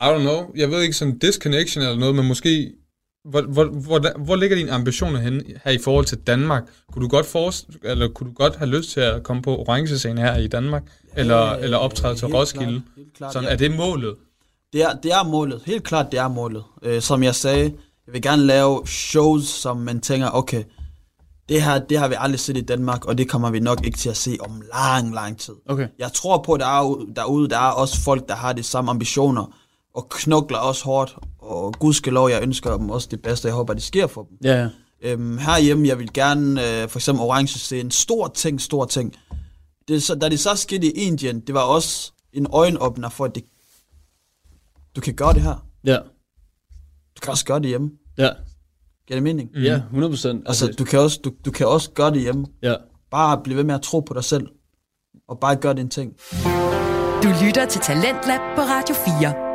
I 0.00 0.04
don't 0.04 0.18
know, 0.20 0.46
jeg 0.56 0.70
ved 0.70 0.82
ikke, 0.82 0.94
sådan 0.94 1.18
disconnection 1.18 1.82
eller 1.84 1.98
noget, 1.98 2.14
men 2.14 2.26
måske, 2.28 2.72
hvor, 3.24 3.42
hvor, 3.42 3.64
hvor, 3.64 4.18
hvor 4.24 4.36
ligger 4.36 4.56
dine 4.56 4.70
ambitioner 4.72 5.20
henne 5.20 5.42
her 5.64 5.70
i 5.70 5.78
forhold 5.78 6.04
til 6.04 6.18
Danmark? 6.18 6.62
Kunne 6.92 7.02
du 7.04 7.08
godt 7.08 7.26
forest, 7.26 7.66
eller 7.84 8.08
kunne 8.08 8.28
du 8.30 8.34
godt 8.34 8.56
have 8.56 8.70
lyst 8.70 8.90
til 8.90 9.00
at 9.00 9.22
komme 9.22 9.42
på 9.42 9.56
orange 9.56 9.98
scene 9.98 10.20
her 10.20 10.36
i 10.36 10.46
Danmark, 10.46 10.82
eller, 11.16 11.52
eller 11.52 11.76
optræde 11.76 12.14
til 12.16 12.26
Roskilde? 12.28 12.82
Klart, 12.94 13.16
klart, 13.16 13.32
Sådan, 13.32 13.46
ja. 13.48 13.52
er 13.52 13.56
det 13.58 13.76
målet? 13.76 14.14
Det 14.72 14.82
er, 14.82 14.92
det 15.02 15.12
er 15.12 15.24
målet. 15.24 15.60
Helt 15.66 15.84
klart, 15.84 16.06
det 16.12 16.20
er 16.20 16.28
målet. 16.28 16.62
Øh, 16.82 17.02
som 17.02 17.22
jeg 17.22 17.34
sagde, 17.34 17.64
jeg 18.06 18.12
vil 18.14 18.22
gerne 18.22 18.42
lave 18.46 18.86
shows, 18.86 19.44
som 19.44 19.76
man 19.76 20.00
tænker, 20.00 20.28
okay, 20.32 20.64
det 21.48 21.62
her, 21.62 21.78
det 21.78 21.98
har 21.98 22.08
vi 22.08 22.14
aldrig 22.18 22.40
set 22.40 22.56
i 22.56 22.60
Danmark, 22.60 23.04
og 23.04 23.18
det 23.18 23.28
kommer 23.28 23.50
vi 23.50 23.60
nok 23.60 23.86
ikke 23.86 23.98
til 23.98 24.08
at 24.08 24.16
se 24.16 24.36
om 24.40 24.62
lang, 24.74 25.14
lang 25.14 25.38
tid. 25.38 25.54
Okay. 25.66 25.88
Jeg 25.98 26.12
tror 26.12 26.42
på, 26.42 26.52
at 26.52 26.60
der 26.60 26.66
er, 26.66 27.06
derude, 27.16 27.48
der 27.48 27.58
er 27.58 27.70
også 27.70 28.00
folk, 28.00 28.28
der 28.28 28.34
har 28.34 28.52
de 28.52 28.62
samme 28.62 28.90
ambitioner, 28.90 29.56
og 29.94 30.08
knokler 30.08 30.58
også 30.58 30.84
hårdt, 30.84 31.16
og 31.38 31.74
gudskelov, 31.78 32.30
jeg 32.30 32.42
ønsker 32.42 32.76
dem 32.76 32.90
også 32.90 33.08
det 33.10 33.22
bedste, 33.22 33.48
jeg 33.48 33.54
håber, 33.54 33.74
det 33.74 33.82
sker 33.82 34.06
for 34.06 34.22
dem. 34.22 34.38
Ja, 34.44 34.62
ja. 34.62 34.68
Øhm, 35.02 35.38
herhjemme, 35.38 35.88
jeg 35.88 35.98
vil 35.98 36.12
gerne, 36.12 36.82
øh, 36.82 36.88
for 36.88 36.98
eksempel 36.98 37.22
orange 37.22 37.58
se 37.58 37.80
en 37.80 37.90
stor 37.90 38.28
ting, 38.28 38.60
stor 38.60 38.84
ting. 38.84 39.14
Det, 39.88 40.02
så, 40.02 40.14
da 40.14 40.28
det 40.28 40.40
så 40.40 40.54
skete 40.56 40.86
i 40.86 40.90
Indien, 40.90 41.40
det 41.40 41.54
var 41.54 41.60
også 41.62 42.12
en 42.32 42.46
øjenåbner 42.52 43.08
for, 43.08 43.24
at 43.24 43.34
det, 43.34 43.44
du 44.96 45.00
kan 45.00 45.14
gøre 45.14 45.34
det 45.34 45.42
her. 45.42 45.66
Ja. 45.84 45.96
Du 47.16 47.20
kan 47.22 47.30
også 47.30 47.44
gøre 47.44 47.60
det 47.60 47.68
hjemme. 47.68 47.90
Ja. 48.18 48.30
Giver 49.08 49.16
det 49.16 49.22
mening? 49.22 49.50
Ja, 49.54 49.74
100 49.76 50.10
procent. 50.12 50.42
Altså, 50.46 50.74
du 50.78 50.84
kan, 50.84 50.98
også, 50.98 51.20
du, 51.24 51.32
du 51.44 51.50
kan 51.50 51.66
også 51.66 51.90
gøre 51.90 52.10
det 52.10 52.20
hjemme. 52.20 52.46
ja. 52.62 52.74
Bare 53.10 53.40
blive 53.44 53.56
ved 53.56 53.64
med 53.64 53.74
at 53.74 53.82
tro 53.82 54.00
på 54.00 54.14
dig 54.14 54.24
selv. 54.24 54.46
Og 55.28 55.38
bare 55.40 55.56
gøre 55.56 55.74
din 55.74 55.88
ting. 55.88 56.12
Du 57.22 57.28
lytter 57.44 57.66
til 57.70 57.80
Talentlab 57.80 58.40
på 58.56 58.62
Radio 58.62 58.94
4. 59.20 59.47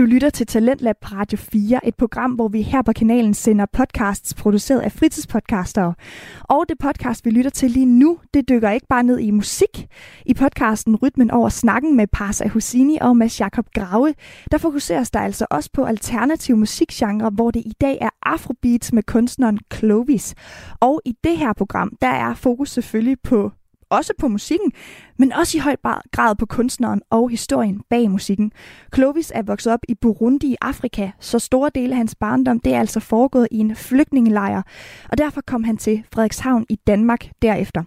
Du 0.00 0.04
lytter 0.04 0.30
til 0.30 0.46
Talentlab 0.46 0.96
på 1.00 1.08
Radio 1.14 1.38
4, 1.38 1.86
et 1.88 1.94
program, 1.94 2.32
hvor 2.32 2.48
vi 2.48 2.62
her 2.62 2.82
på 2.82 2.92
kanalen 2.92 3.34
sender 3.34 3.66
podcasts 3.72 4.34
produceret 4.34 4.80
af 4.80 4.92
fritidspodcastere. 4.92 5.94
Og 6.42 6.64
det 6.68 6.78
podcast, 6.78 7.24
vi 7.24 7.30
lytter 7.30 7.50
til 7.50 7.70
lige 7.70 7.86
nu, 7.86 8.18
det 8.34 8.48
dykker 8.48 8.70
ikke 8.70 8.86
bare 8.86 9.02
ned 9.02 9.18
i 9.18 9.30
musik. 9.30 9.86
I 10.26 10.34
podcasten 10.34 10.96
Rytmen 10.96 11.30
over 11.30 11.48
snakken 11.48 11.96
med 11.96 12.06
Parsa 12.06 12.48
Husini 12.48 12.98
og 13.00 13.16
Mads 13.16 13.40
Jakob 13.40 13.66
Grave, 13.74 14.14
der 14.50 14.58
fokuseres 14.58 15.10
der 15.10 15.20
altså 15.20 15.46
også 15.50 15.70
på 15.72 15.84
alternativ 15.84 16.56
musikgenre, 16.56 17.30
hvor 17.30 17.50
det 17.50 17.60
i 17.60 17.72
dag 17.80 17.98
er 18.00 18.10
afrobeats 18.22 18.92
med 18.92 19.02
kunstneren 19.02 19.58
Clovis. 19.74 20.34
Og 20.80 21.00
i 21.04 21.14
det 21.24 21.38
her 21.38 21.52
program, 21.52 21.92
der 22.00 22.08
er 22.08 22.34
fokus 22.34 22.70
selvfølgelig 22.70 23.16
på 23.24 23.52
også 23.90 24.12
på 24.18 24.28
musikken, 24.28 24.72
men 25.18 25.32
også 25.32 25.58
i 25.58 25.60
høj 25.60 25.76
grad 26.12 26.34
på 26.36 26.46
kunstneren 26.46 27.02
og 27.10 27.30
historien 27.30 27.80
bag 27.90 28.10
musikken. 28.10 28.52
Clovis 28.94 29.32
er 29.34 29.42
vokset 29.42 29.72
op 29.72 29.80
i 29.88 29.94
Burundi 29.94 30.46
i 30.46 30.56
Afrika, 30.60 31.10
så 31.20 31.38
store 31.38 31.70
dele 31.74 31.92
af 31.92 31.96
hans 31.96 32.14
barndom 32.14 32.60
det 32.60 32.74
er 32.74 32.80
altså 32.80 33.00
foregået 33.00 33.48
i 33.50 33.58
en 33.58 33.76
flygtningelejr, 33.76 34.62
og 35.08 35.18
derfor 35.18 35.40
kom 35.46 35.64
han 35.64 35.76
til 35.76 36.02
Frederikshavn 36.14 36.66
i 36.68 36.76
Danmark 36.86 37.30
derefter. 37.42 37.82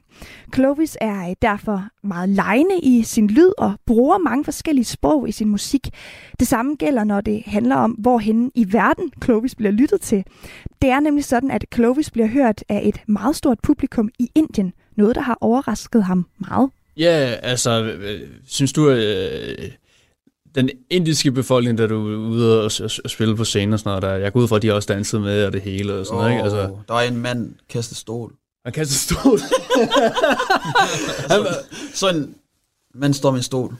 Clovis 0.56 0.98
er 1.02 1.30
øh, 1.30 1.36
derfor 1.42 1.88
meget 2.04 2.30
lejende 2.30 2.80
i 2.84 3.04
sin 3.04 3.28
lyd 3.28 3.52
og 3.58 3.74
bruger 3.86 4.18
mange 4.18 4.44
forskellige 4.44 4.86
sprog 4.86 5.30
i 5.30 5.32
sin 5.32 5.50
musik. 5.50 5.90
Det 6.40 6.48
samme 6.48 6.76
gælder, 6.76 7.04
når 7.04 7.22
det 7.22 7.44
handler 7.46 7.76
om, 7.76 7.92
hvorhen 7.92 8.52
i 8.56 8.74
verden 8.74 9.12
Clovis 9.24 9.56
bliver 9.56 9.72
lyttet 9.72 10.02
til. 10.02 10.24
Det 10.82 10.90
er 10.90 11.00
nemlig 11.00 11.26
sådan, 11.26 11.52
at 11.52 11.66
Clovis 11.74 12.12
bliver 12.12 12.28
hørt 12.28 12.64
af 12.70 12.82
et 12.84 13.02
meget 13.08 13.36
stort 13.36 13.60
publikum 13.64 14.10
i 14.20 14.30
Indien, 14.36 14.74
noget 14.96 15.16
der 15.16 15.22
har 15.22 15.38
overrasket 15.42 16.04
ham 16.04 16.26
meget. 16.38 16.70
Ja, 16.98 17.36
altså, 17.42 17.84
øh, 17.84 18.22
synes 18.48 18.74
du, 18.74 18.90
øh, 18.90 19.72
den 20.56 20.70
indiske 20.90 21.32
befolkning, 21.32 21.78
der 21.78 21.88
du 21.88 22.12
er 22.14 22.18
ude 22.18 22.64
og, 22.64 22.72
spille 23.06 23.36
på 23.36 23.44
scenen 23.44 23.74
og 23.74 23.80
sådan 23.80 23.90
noget, 23.90 24.02
der, 24.02 24.14
jeg 24.14 24.34
går 24.34 24.40
ud 24.40 24.48
fra, 24.48 24.56
at 24.56 24.62
de 24.62 24.74
også 24.74 24.94
dansede 24.94 25.22
med 25.22 25.46
og 25.46 25.54
det 25.54 25.62
hele 25.62 25.94
og 25.94 26.06
sådan 26.06 26.18
noget, 26.18 26.32
ikke? 26.32 26.44
Altså, 26.44 26.58
der 26.88 26.94
var 26.94 27.02
en 27.02 27.18
mand, 27.18 27.56
kastet 27.70 27.98
stol. 27.98 28.34
han 28.66 28.74
kan 28.74 28.86
så 28.86 28.98
stå. 28.98 29.38
han, 31.30 31.46
Så 31.94 32.10
en 32.10 32.36
mand 32.96 33.14
står 33.14 33.32
med 33.32 33.40
en 33.40 33.44
stol. 33.44 33.76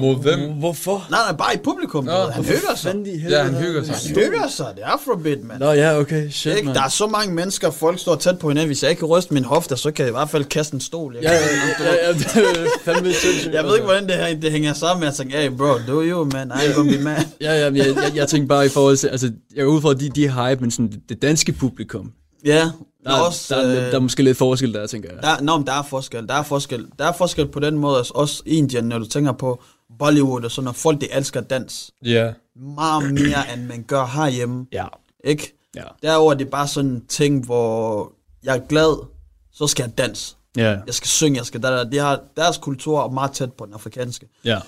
Mod 0.00 0.22
hvem? 0.22 0.52
hvorfor? 0.52 1.06
Nej, 1.10 1.20
nej, 1.28 1.36
bare 1.36 1.54
i 1.54 1.58
publikum. 1.64 2.04
Nå, 2.04 2.12
han 2.12 2.44
hygger 2.44 2.74
sig. 2.76 2.94
Ja, 3.30 3.42
han 3.42 3.54
hygger 3.54 3.84
sig. 3.84 3.94
Han 3.94 4.24
hygger 4.24 4.48
sig. 4.48 4.66
Det 4.76 4.82
er 4.84 4.86
afrobeat, 4.86 5.44
mand. 5.44 5.60
Nå 5.60 5.70
ja, 5.72 5.98
okay, 5.98 6.30
shit, 6.30 6.52
Ikke? 6.56 6.66
man. 6.66 6.74
Der 6.74 6.82
er 6.82 6.88
så 6.88 7.06
mange 7.06 7.34
mennesker, 7.34 7.70
folk 7.70 7.98
står 7.98 8.16
tæt 8.16 8.38
på 8.38 8.48
hinanden. 8.48 8.66
Hvis 8.66 8.82
jeg 8.82 8.90
ikke 8.90 9.00
kan 9.00 9.08
ryste 9.08 9.34
min 9.34 9.44
hofte, 9.44 9.76
så 9.76 9.90
kan 9.90 10.02
jeg 10.02 10.10
i 10.10 10.12
hvert 10.12 10.30
fald 10.30 10.44
kaste 10.44 10.74
en 10.74 10.80
stol. 10.80 11.14
Jeg, 11.14 11.22
Ja, 11.22 11.32
ja, 11.32 11.38
ja, 11.84 12.06
ja, 12.06 12.12
det 12.12 12.58
er 12.60 12.66
fandme 12.84 13.12
sindssygt. 13.12 13.54
jeg 13.54 13.64
ved 13.64 13.74
ikke, 13.74 13.84
hvordan 13.84 14.06
det, 14.06 14.14
her, 14.14 14.34
det 14.40 14.52
hænger 14.52 14.72
sammen. 14.72 15.04
Jeg 15.04 15.14
tænker, 15.14 15.40
hey 15.40 15.50
bro, 15.50 15.66
do 15.88 16.02
you, 16.02 16.24
man. 16.32 16.48
I 16.48 16.50
ain't 16.58 16.74
gonna 16.76 16.96
be 16.96 17.02
mad. 17.02 17.16
Ja, 17.40 17.52
ja, 17.52 17.64
jeg, 17.64 17.76
jeg, 17.76 18.12
jeg 18.14 18.28
tænker 18.28 18.48
bare 18.48 18.66
i 18.66 18.68
forhold 18.68 18.96
til, 18.96 19.08
altså, 19.08 19.30
jeg 19.56 19.62
er 19.62 19.66
ude 19.66 19.80
for, 19.80 19.90
at 19.90 20.00
de, 20.00 20.08
de 20.08 20.24
er 20.24 20.50
hype, 20.50 20.60
men 20.60 20.70
sådan, 20.70 20.92
det 21.08 21.22
danske 21.22 21.52
publikum, 21.52 22.10
Ja, 22.44 22.64
der, 22.64 22.72
der, 23.04 23.16
er 23.16 23.20
også... 23.20 23.54
der, 23.54 23.60
er, 23.60 23.70
øh, 23.70 23.90
der 23.90 23.96
er 23.96 24.00
måske 24.00 24.22
lidt 24.22 24.38
forskel 24.38 24.74
der, 24.74 24.86
tænker 24.86 25.12
jeg. 25.12 25.22
Der, 25.22 25.40
nå, 25.40 25.56
men 25.56 25.66
der 25.66 25.72
er 25.72 25.82
forskel. 25.82 26.28
Der 26.28 26.34
er 26.34 26.42
forskel. 26.42 26.86
Der 26.98 27.04
er 27.04 27.12
forskel 27.12 27.48
på 27.48 27.60
den 27.60 27.78
måde, 27.78 27.98
altså 27.98 28.12
også 28.14 28.42
Indien, 28.46 28.84
når 28.84 28.98
du 28.98 29.06
tænker 29.06 29.32
på 29.32 29.62
Bollywood 29.98 30.44
og 30.44 30.50
sådan 30.50 30.64
noget. 30.64 30.76
Folk, 30.76 31.00
de 31.00 31.12
elsker 31.12 31.40
dans. 31.40 31.90
Ja. 32.04 32.32
Meget 32.74 33.14
mere, 33.14 33.54
end 33.54 33.66
man 33.66 33.82
gør 33.82 34.06
herhjemme. 34.06 34.66
Ja. 34.72 34.86
Ikke? 35.24 35.56
Ja. 35.76 35.82
Derover 36.02 36.34
det 36.34 36.46
er 36.46 36.50
bare 36.50 36.68
sådan 36.68 36.90
en 36.90 37.06
ting, 37.06 37.44
hvor 37.44 38.12
jeg 38.44 38.56
er 38.56 38.60
glad, 38.68 39.06
så 39.52 39.66
skal 39.66 39.82
jeg 39.82 39.98
danse. 39.98 40.36
Ja. 40.56 40.78
Jeg 40.86 40.94
skal 40.94 41.08
synge, 41.08 41.38
jeg 41.38 41.46
skal 41.46 41.62
der, 41.62 41.70
der. 41.70 41.90
De 41.90 41.98
har 41.98 42.20
deres 42.36 42.58
kultur 42.58 43.04
er 43.04 43.10
meget 43.10 43.32
tæt 43.32 43.52
på 43.52 43.66
den 43.66 43.74
afrikanske. 43.74 44.28
Ja. 44.44 44.60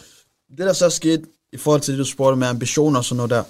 Det 0.51 0.59
der 0.59 0.73
så 0.73 0.85
er 0.85 0.89
sket 0.89 1.25
i 1.53 1.57
forhold 1.57 1.81
til 1.81 1.93
det, 1.93 1.99
du 1.99 2.05
spurgte 2.05 2.37
med 2.37 2.47
ambitioner 2.47 2.99
og 2.99 3.05
sådan 3.05 3.16
noget 3.16 3.31
der. 3.31 3.43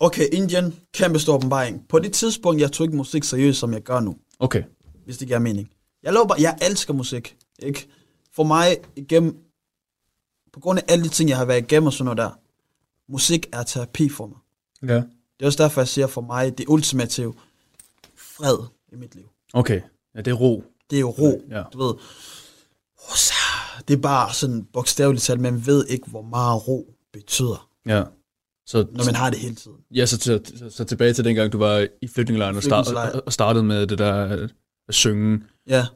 Okay, 0.00 0.28
Indien, 0.32 0.74
kæmpe 0.94 1.18
stor 1.18 1.34
åbenbaring. 1.34 1.88
På 1.88 1.98
det 1.98 2.12
tidspunkt, 2.12 2.60
jeg 2.60 2.72
tog 2.72 2.84
ikke 2.84 2.96
musik 2.96 3.24
seriøst, 3.24 3.58
som 3.58 3.72
jeg 3.72 3.82
gør 3.82 4.00
nu, 4.00 4.16
Okay. 4.38 4.62
hvis 5.04 5.18
det 5.18 5.26
giver 5.28 5.38
mening. 5.38 5.70
Jeg 6.02 6.12
lover 6.12 6.26
bare, 6.26 6.40
jeg 6.40 6.58
elsker 6.62 6.92
musik. 6.94 7.36
Ikke? 7.58 7.88
For 8.32 8.44
mig, 8.44 8.76
igennem, 8.96 9.36
på 10.52 10.60
grund 10.60 10.78
af 10.78 10.84
alle 10.88 11.04
de 11.04 11.08
ting, 11.08 11.28
jeg 11.28 11.36
har 11.38 11.44
været 11.44 11.58
igennem 11.62 11.86
og 11.86 11.92
sådan 11.92 12.04
noget 12.04 12.18
der, 12.18 12.30
musik 13.12 13.46
er 13.52 13.62
terapi 13.62 14.08
for 14.08 14.26
mig. 14.26 14.36
Ja. 14.90 14.94
Det 14.96 15.42
er 15.42 15.46
også 15.46 15.62
derfor, 15.62 15.80
jeg 15.80 15.88
siger 15.88 16.06
for 16.06 16.20
mig, 16.20 16.58
det 16.58 16.66
ultimative 16.68 17.34
fred 18.16 18.58
i 18.92 18.96
mit 18.96 19.14
liv. 19.14 19.28
Okay. 19.52 19.80
Ja, 20.14 20.20
det 20.22 20.30
er 20.30 20.34
ro. 20.34 20.64
Det 20.90 20.96
er 20.96 21.00
jo 21.00 21.10
ro, 21.10 21.42
Ja. 21.50 21.62
du 21.72 21.78
ved. 21.78 21.94
Det 23.88 23.94
er 23.96 24.00
bare 24.00 24.34
sådan 24.34 24.64
bogstaveligt 24.72 25.24
talt, 25.24 25.40
man 25.40 25.66
ved 25.66 25.86
ikke, 25.86 26.06
hvor 26.10 26.22
meget 26.22 26.68
ro 26.68 26.94
betyder, 27.12 27.68
Ja. 27.86 28.04
Så, 28.68 28.86
når 28.92 29.04
man 29.04 29.14
har 29.14 29.30
det 29.30 29.38
hele 29.38 29.54
tiden. 29.54 29.76
ja, 29.94 30.06
så, 30.06 30.18
så, 30.20 30.40
så, 30.58 30.70
så 30.70 30.84
tilbage 30.84 31.12
til 31.12 31.24
dengang, 31.24 31.52
du 31.52 31.58
var 31.58 31.86
i 32.02 32.08
flygtningelejren 32.08 32.56
og, 32.56 32.62
start, 32.62 32.88
og 33.26 33.32
startede 33.32 33.64
med 33.64 33.86
det 33.86 33.98
der 33.98 34.46
at 34.88 34.94
synge. 34.94 35.40
Ja, 35.66 35.86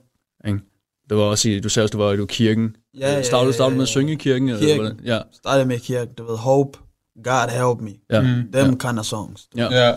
Ikke? 0.46 0.60
Det 1.08 1.16
var 1.16 1.22
også 1.22 1.48
i, 1.48 1.60
du 1.60 1.68
sagde 1.68 1.84
også, 1.84 1.92
du 1.92 1.98
var 1.98 2.12
i 2.12 2.18
var 2.18 2.26
kirken. 2.26 2.76
Ja, 2.98 3.12
ja, 3.12 3.22
startede, 3.22 3.46
ja, 3.46 3.52
startede 3.52 3.76
med 3.76 3.82
at 3.82 3.88
ja. 3.88 3.92
synge 3.92 4.12
i 4.12 4.16
kirken? 4.16 4.48
Eller 4.48 4.60
Kirken. 4.60 4.80
hvordan? 4.80 5.00
Ja. 5.04 5.20
startede 5.32 5.66
med 5.66 5.80
kirke, 5.80 6.12
du 6.18 6.24
ved, 6.24 6.36
Hope, 6.36 6.78
God 7.24 7.50
help 7.50 7.80
me, 7.80 7.94
Ja. 8.10 8.20
Mm. 8.20 8.52
them 8.52 8.78
kind 8.78 8.98
of 8.98 9.04
songs. 9.04 9.48
Ja. 9.56 9.86
Ja. 9.86 9.94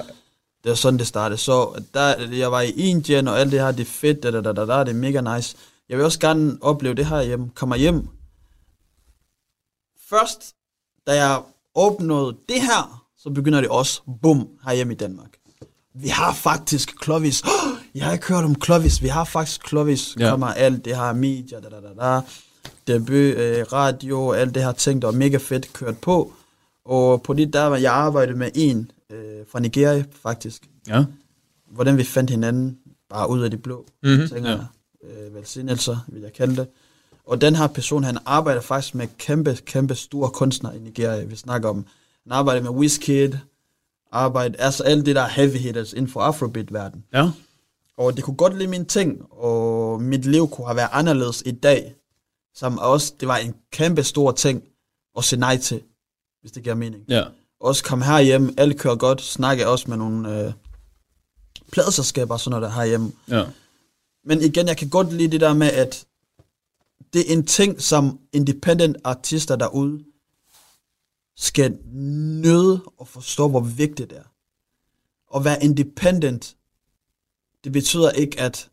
Det 0.63 0.71
er 0.71 0.75
sådan, 0.75 0.99
det 0.99 1.07
startede. 1.07 1.37
Så 1.37 1.81
der, 1.93 2.35
jeg 2.37 2.51
var 2.51 2.61
i 2.61 2.69
Indien, 2.69 3.27
og 3.27 3.39
alt 3.39 3.51
det 3.51 3.59
her, 3.59 3.71
det 3.71 3.81
er 3.81 3.85
fedt, 3.85 4.23
da, 4.23 4.31
da, 4.31 4.41
da, 4.41 4.53
da, 4.53 4.65
da, 4.65 4.79
det 4.79 4.89
er 4.89 4.93
mega 4.93 5.35
nice. 5.35 5.55
Jeg 5.89 5.97
vil 5.97 6.05
også 6.05 6.19
gerne 6.19 6.57
opleve 6.61 6.95
det 6.95 7.05
her 7.05 7.21
hjemme. 7.21 7.49
Kommer 7.55 7.75
hjem. 7.75 8.07
Først, 10.09 10.55
da 11.07 11.13
jeg 11.25 11.41
opnåede 11.75 12.37
det 12.49 12.61
her, 12.61 13.05
så 13.17 13.29
begynder 13.29 13.61
det 13.61 13.69
også, 13.69 14.01
bum, 14.21 14.47
herhjemme 14.65 14.93
i 14.93 14.97
Danmark. 14.97 15.29
Vi 15.93 16.07
har 16.07 16.33
faktisk 16.33 17.03
Clovis. 17.03 17.41
Oh, 17.43 17.77
jeg 17.95 18.05
har 18.05 18.13
ikke 18.13 18.27
hørt 18.27 18.43
om 18.43 18.55
Clovis. 18.65 19.01
Vi 19.03 19.07
har 19.07 19.23
faktisk 19.23 19.67
Clovis. 19.67 20.15
Ja. 20.19 20.29
Kommer 20.29 20.47
alt 20.47 20.85
det 20.85 20.95
her 20.97 21.13
media, 21.13 21.59
da, 21.59 21.69
da, 21.69 21.75
da, 21.81 22.15
da. 22.15 22.21
Debut, 22.87 23.11
øh, 23.13 23.65
radio, 23.73 24.31
alt 24.31 24.55
det 24.55 24.63
her 24.63 24.71
ting, 24.71 25.01
der 25.01 25.07
var 25.07 25.15
mega 25.15 25.37
fedt 25.37 25.73
kørt 25.73 25.97
på. 25.97 26.33
Og 26.85 27.21
på 27.21 27.33
det 27.33 27.53
der, 27.53 27.75
jeg 27.75 27.93
arbejdede 27.93 28.37
med 28.37 28.49
en 28.55 28.91
øh, 29.11 29.45
fra 29.51 29.59
Nigeria, 29.59 30.03
faktisk 30.23 30.67
Ja. 30.87 31.03
hvordan 31.71 31.97
vi 31.97 32.03
fandt 32.03 32.29
hinanden, 32.29 32.77
bare 33.09 33.29
ud 33.29 33.41
af 33.41 33.51
det 33.51 33.61
blå, 33.63 33.85
Mhm. 34.03 34.11
mm-hmm. 34.11 34.29
tænker 34.29 34.51
Ja. 34.51 34.57
Øh, 35.27 35.35
velsignelser, 35.35 35.97
vil 36.07 36.21
jeg 36.21 36.33
kalde 36.33 36.55
det. 36.55 36.67
Og 37.27 37.41
den 37.41 37.55
her 37.55 37.67
person, 37.67 38.03
han 38.03 38.17
arbejder 38.25 38.61
faktisk 38.61 38.95
med 38.95 39.07
kæmpe, 39.17 39.57
kæmpe 39.65 39.95
store 39.95 40.29
kunstnere 40.29 40.75
i 40.77 40.79
Nigeria, 40.79 41.23
vi 41.23 41.35
snakker 41.35 41.69
om. 41.69 41.85
Han 42.23 42.31
arbejder 42.31 42.61
med 42.61 42.69
Wizkid, 42.71 43.33
arbejder, 44.11 44.55
altså 44.63 44.83
alt 44.83 45.05
det 45.05 45.15
der 45.15 45.27
heavy 45.27 45.57
hitters 45.57 45.93
inden 45.93 46.11
for 46.11 46.21
afrobeat-verden. 46.21 47.03
Ja. 47.13 47.29
Og 47.97 48.15
det 48.15 48.23
kunne 48.23 48.35
godt 48.37 48.57
lide 48.57 48.69
mine 48.69 48.85
ting, 48.85 49.31
og 49.31 50.01
mit 50.01 50.25
liv 50.25 50.49
kunne 50.49 50.67
have 50.67 50.75
været 50.75 50.89
anderledes 50.91 51.43
i 51.45 51.51
dag, 51.51 51.95
som 52.55 52.77
også, 52.79 53.13
det 53.19 53.27
var 53.27 53.37
en 53.37 53.55
kæmpe 53.71 54.03
stor 54.03 54.31
ting 54.31 54.63
at 55.17 55.23
se 55.23 55.37
nej 55.37 55.57
til, 55.57 55.81
hvis 56.41 56.51
det 56.51 56.63
giver 56.63 56.75
mening 56.75 57.03
Ja. 57.09 57.23
også 57.59 57.83
kom 57.83 58.01
herhjemme, 58.01 58.53
alle 58.57 58.73
kører 58.73 58.95
godt, 58.95 59.21
snakke 59.21 59.67
også 59.67 59.85
med 59.89 59.97
nogle 59.97 60.39
øh, 60.45 60.53
pladselskaber 61.71 62.33
og 62.33 62.39
sådan 62.39 62.59
noget 62.59 62.71
der 62.71 62.79
herhjemme. 62.81 63.11
Ja. 63.29 63.43
Men 64.25 64.41
igen, 64.41 64.67
jeg 64.67 64.77
kan 64.77 64.89
godt 64.89 65.13
lide 65.13 65.31
det 65.31 65.41
der 65.41 65.53
med, 65.53 65.67
at 65.67 66.05
det 67.15 67.29
er 67.29 67.33
en 67.33 67.45
ting, 67.45 67.81
som 67.81 68.19
independent 68.33 68.97
artister 69.03 69.55
derude 69.55 70.03
skal 71.35 71.77
nøde 72.41 72.83
og 72.97 73.07
forstå, 73.07 73.47
hvor 73.47 73.59
vigtigt 73.59 74.09
det 74.09 74.17
er. 74.17 74.31
At 75.37 75.45
være 75.45 75.63
independent, 75.63 76.57
det 77.63 77.71
betyder 77.71 78.11
ikke, 78.11 78.39
at 78.39 78.69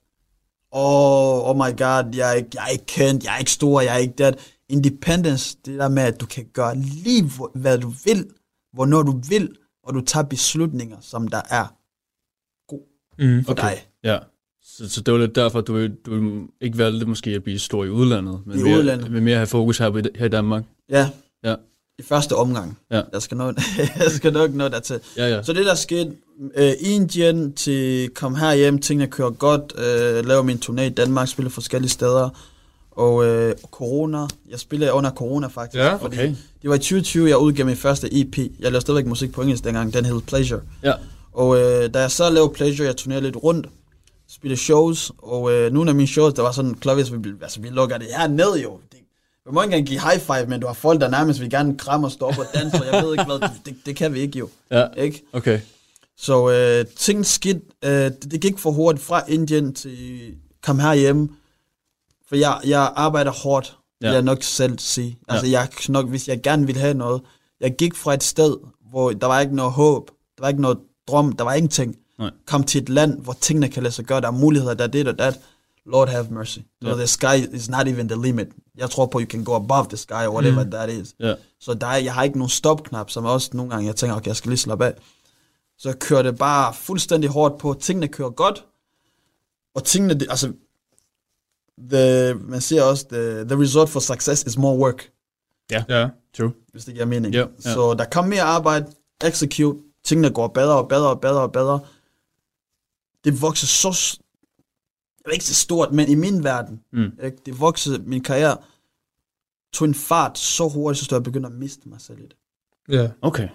oh, 0.70 1.49
oh 1.49 1.57
my 1.57 1.78
god, 1.78 2.14
jeg 2.14 2.30
er, 2.30 2.32
ikke, 2.32 2.49
jeg 2.55 2.64
er 2.64 2.68
ikke 2.68 2.86
kendt, 2.86 3.24
jeg 3.24 3.34
er 3.34 3.38
ikke 3.38 3.51
stor, 3.51 3.80
jeg 3.80 3.95
er 3.95 3.99
ikke 3.99 4.14
det. 4.18 4.55
Independence, 4.68 5.59
det 5.64 5.78
der 5.78 5.88
med, 5.88 6.03
at 6.03 6.20
du 6.20 6.26
kan 6.26 6.45
gøre 6.53 6.76
lige, 6.76 7.30
hvad 7.55 7.78
du 7.78 7.93
vil, 8.05 8.30
hvornår 8.72 9.03
du 9.03 9.20
vil, 9.28 9.57
og 9.82 9.95
du 9.95 10.01
tager 10.01 10.24
beslutninger, 10.24 11.01
som 11.01 11.28
der 11.28 11.43
er 11.51 11.66
Mm. 13.18 13.45
for 13.45 13.53
okay. 13.53 13.62
dig. 13.62 13.88
Ja. 14.05 14.18
Så, 14.77 14.89
så 14.91 15.01
det 15.01 15.14
var 15.14 15.20
lidt 15.20 15.35
derfor, 15.35 15.61
du, 15.61 15.87
du 16.07 16.43
ikke 16.61 16.79
valgte 16.79 17.07
måske 17.07 17.31
at 17.31 17.43
blive 17.43 17.59
stor 17.59 17.85
i 17.85 17.91
udlandet, 17.91 18.41
men 18.47 18.59
I 18.59 18.62
mere, 18.62 18.79
udlandet. 18.79 19.11
men 19.11 19.25
mere 19.25 19.37
have 19.37 19.47
fokus 19.47 19.79
her, 19.79 19.91
på- 19.91 20.01
her 20.14 20.27
i 20.27 20.29
Danmark. 20.29 20.64
Ja, 20.91 21.11
Ja. 21.45 21.55
i 21.99 22.03
første 22.03 22.33
omgang. 22.37 22.79
Ja. 22.91 23.01
Jeg, 23.12 23.23
skal 23.23 23.37
nå, 23.37 23.45
jeg 23.79 24.11
skal 24.11 24.33
nok 24.33 24.55
nå 24.55 24.68
dertil. 24.68 25.01
Ja, 25.16 25.29
ja. 25.29 25.43
Så 25.43 25.53
det 25.53 25.66
der 25.66 25.75
skete, 25.75 26.12
øh, 26.57 26.73
Indien 26.81 27.53
til 27.53 28.09
kom 28.11 28.35
herhjem, 28.35 28.79
tingene 28.79 29.07
kører 29.11 29.31
godt, 29.31 29.73
øh, 29.79 30.27
laver 30.27 30.43
min 30.43 30.59
turné 30.64 30.81
i 30.83 30.89
Danmark, 30.89 31.29
spiller 31.29 31.51
forskellige 31.51 31.91
steder, 31.91 32.29
og 32.91 33.25
øh, 33.27 33.55
corona, 33.70 34.18
jeg 34.51 34.59
spiller 34.61 34.93
under 34.93 35.11
corona 35.11 35.47
faktisk, 35.47 35.79
Ja, 35.83 36.05
okay. 36.05 36.35
det 36.62 36.70
var 36.70 36.75
i 36.75 36.79
2020, 36.79 37.29
jeg 37.29 37.39
udgav 37.39 37.66
min 37.66 37.77
første 37.77 38.20
EP, 38.20 38.39
jeg 38.39 38.47
lavede 38.61 38.81
stadigvæk 38.81 39.07
musik 39.07 39.33
på 39.33 39.43
engelsk 39.43 39.64
dengang, 39.64 39.95
den 39.95 40.05
hed 40.05 40.20
Pleasure, 40.20 40.61
Ja. 40.85 40.93
og 41.33 41.57
øh, 41.61 41.95
da 41.95 42.01
jeg 42.01 42.11
så 42.11 42.31
lavede 42.31 42.53
Pleasure, 42.55 42.87
jeg 42.87 42.97
turnerede 42.97 43.25
lidt 43.25 43.37
rundt, 43.37 43.66
spillede 44.35 44.61
shows, 44.61 45.12
og 45.18 45.53
øh, 45.53 45.72
nogle 45.72 45.91
af 45.91 45.95
mine 45.95 46.09
shows, 46.09 46.35
der 46.35 46.43
var 46.43 46.53
sådan, 46.53 46.78
Clovis, 46.83 47.12
vi, 47.12 47.18
altså, 47.43 47.61
vi 47.61 47.68
lukker 47.68 47.99
det 47.99 48.07
her 48.16 48.26
ned 48.28 48.57
jo, 48.62 48.80
det, 48.93 48.99
vi 49.47 49.53
må 49.53 49.62
ikke 49.62 49.76
engang 49.76 49.87
give 49.89 50.01
high 50.01 50.20
five, 50.20 50.47
men 50.47 50.61
du 50.61 50.66
har 50.66 50.74
folk, 50.74 51.01
der 51.01 51.09
nærmest 51.09 51.41
vil 51.41 51.51
gerne 51.51 51.78
kramme 51.78 52.07
og 52.07 52.12
stå 52.12 52.26
op 52.26 52.39
og 52.39 52.47
danse, 52.55 52.76
og 52.76 52.87
jeg 52.95 53.05
ved 53.05 53.12
ikke 53.12 53.24
hvad, 53.24 53.49
det, 53.64 53.76
det 53.87 53.97
kan 53.97 54.14
vi 54.14 54.20
ikke 54.20 54.39
jo, 54.39 54.49
Ja. 54.70 54.87
ikke? 54.97 55.22
Okay. 55.33 55.61
Så 56.18 56.51
øh, 56.51 56.87
ting 56.97 57.26
skete, 57.26 57.61
øh, 57.85 57.91
det, 57.91 58.30
det 58.30 58.41
gik 58.41 58.59
for 58.59 58.70
hurtigt 58.70 59.05
fra 59.05 59.22
Indien 59.28 59.74
til 59.74 60.35
kom 60.62 60.78
herhjemme. 60.78 61.28
For 62.28 62.37
jeg, 62.37 62.61
jeg 62.64 62.93
arbejder 62.97 63.30
hårdt, 63.30 63.76
Ja. 64.03 64.07
ja. 64.07 64.11
vil 64.11 64.14
jeg 64.16 64.22
nok 64.22 64.43
selv 64.43 64.78
sige. 64.78 65.18
Altså 65.28 65.47
jeg 65.47 65.68
kan 65.70 65.93
nok, 65.93 66.09
hvis 66.09 66.28
jeg 66.28 66.43
gerne 66.43 66.66
ville 66.66 66.80
have 66.80 66.95
noget. 66.95 67.22
Jeg 67.61 67.74
gik 67.78 67.95
fra 67.95 68.14
et 68.14 68.22
sted, 68.22 68.57
hvor 68.91 69.11
der 69.11 69.26
var 69.26 69.41
ikke 69.41 69.57
noget 69.57 69.72
håb, 69.72 70.11
der 70.37 70.43
var 70.43 70.49
ikke 70.49 70.61
noget 70.62 70.78
drøm, 71.09 71.33
der 71.33 71.45
var 71.45 71.53
ingenting. 71.55 71.97
Nej. 72.18 72.30
Kom 72.46 72.64
til 72.64 72.82
et 72.82 72.88
land, 72.88 73.20
hvor 73.20 73.32
tingene 73.32 73.68
kan 73.68 73.82
lade 73.82 73.94
sig 73.94 74.04
gøre, 74.04 74.20
der 74.20 74.26
er 74.26 74.30
muligheder, 74.32 74.74
der 74.74 74.84
er 74.84 74.88
det 74.88 75.08
og 75.08 75.18
dat. 75.18 75.40
Lord 75.86 76.08
have 76.08 76.26
mercy. 76.30 76.58
Ja. 76.82 76.88
Ja. 76.88 76.94
The 76.94 77.06
sky 77.06 77.54
is 77.54 77.68
not 77.68 77.88
even 77.88 78.08
the 78.08 78.22
limit. 78.22 78.48
Jeg 78.76 78.90
tror 78.90 79.06
på, 79.06 79.18
you 79.20 79.26
can 79.26 79.44
go 79.44 79.54
above 79.54 79.86
the 79.88 79.96
sky, 79.96 80.12
or 80.26 80.32
whatever 80.32 80.64
mm. 80.64 80.70
that 80.70 80.90
is. 80.90 81.14
Ja. 81.20 81.34
Så 81.60 81.74
der 81.74 81.86
er, 81.86 81.96
jeg 81.96 82.14
har 82.14 82.22
ikke 82.22 82.38
nogen 82.38 82.50
stopknap, 82.50 83.10
som 83.10 83.24
også 83.24 83.50
nogle 83.52 83.70
gange, 83.70 83.86
jeg 83.86 83.96
tænker, 83.96 84.16
okay, 84.16 84.26
jeg 84.26 84.36
skal 84.36 84.48
lige 84.48 84.58
slappe 84.58 84.86
af. 84.86 84.94
Så 85.78 85.88
jeg 85.88 85.98
kører 85.98 86.22
det 86.22 86.38
bare 86.38 86.74
fuldstændig 86.74 87.30
hårdt 87.30 87.58
på. 87.58 87.74
Tingene 87.74 88.08
kører 88.08 88.30
godt. 88.30 88.64
Og 89.74 89.84
tingene, 89.84 90.14
det, 90.14 90.26
altså, 90.30 90.52
the, 91.90 92.34
man 92.34 92.60
siger 92.60 92.82
også, 92.82 93.06
the, 93.12 93.44
the 93.44 93.60
result 93.62 93.90
for 93.90 94.00
success 94.00 94.44
is 94.44 94.58
more 94.58 94.78
work, 94.78 95.10
Ja. 95.70 96.08
True. 96.36 96.52
hvis 96.72 96.84
det 96.84 96.94
giver 96.94 97.06
mening. 97.06 97.34
Ja, 97.34 97.40
ja. 97.40 97.72
Så 97.72 97.94
der 97.94 98.04
kommer 98.04 98.28
mere 98.28 98.42
arbejde, 98.42 98.86
execute, 99.24 99.78
tingene 100.04 100.30
går 100.30 100.48
bedre 100.48 100.76
og 100.76 100.88
bedre 100.88 101.08
og 101.08 101.20
bedre 101.20 101.40
og 101.40 101.52
bedre. 101.52 101.80
Det 103.25 103.43
vokser 103.43 103.66
så, 103.66 104.18
jeg 105.25 105.25
vil 105.25 105.33
ikke 105.33 105.45
så 105.45 105.55
stort, 105.55 105.93
men 105.93 106.09
i 106.09 106.14
min 106.14 106.45
verden, 106.45 106.85
Mm. 106.93 107.18
ikke? 107.23 107.39
det 107.47 107.61
voksede, 107.61 107.99
min 108.03 108.23
karriere 108.23 108.57
tog 109.73 109.89
en 109.89 109.95
fart 109.95 110.39
så 110.39 110.68
hurtigt, 110.68 111.09
så 111.09 111.16
jeg 111.16 111.23
begyndte 111.23 111.47
at 111.47 111.53
miste 111.55 111.89
mig 111.89 112.01
selv 112.01 112.18
i 112.18 112.23
det. 112.23 112.37
Ja. 112.89 113.11
Okay. 113.23 113.49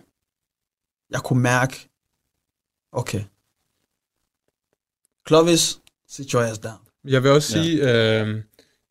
jeg 1.09 1.22
kunne 1.22 1.41
mærke, 1.41 1.89
okay, 2.91 3.24
Clovis, 5.28 5.82
sit 6.07 6.32
your 6.32 6.41
ass 6.43 6.59
down. 6.59 6.80
Jeg 7.03 7.24
vil 7.24 7.32
også 7.32 7.57
Ja. 7.57 7.63
sige, 7.63 8.22
øh, 8.22 8.43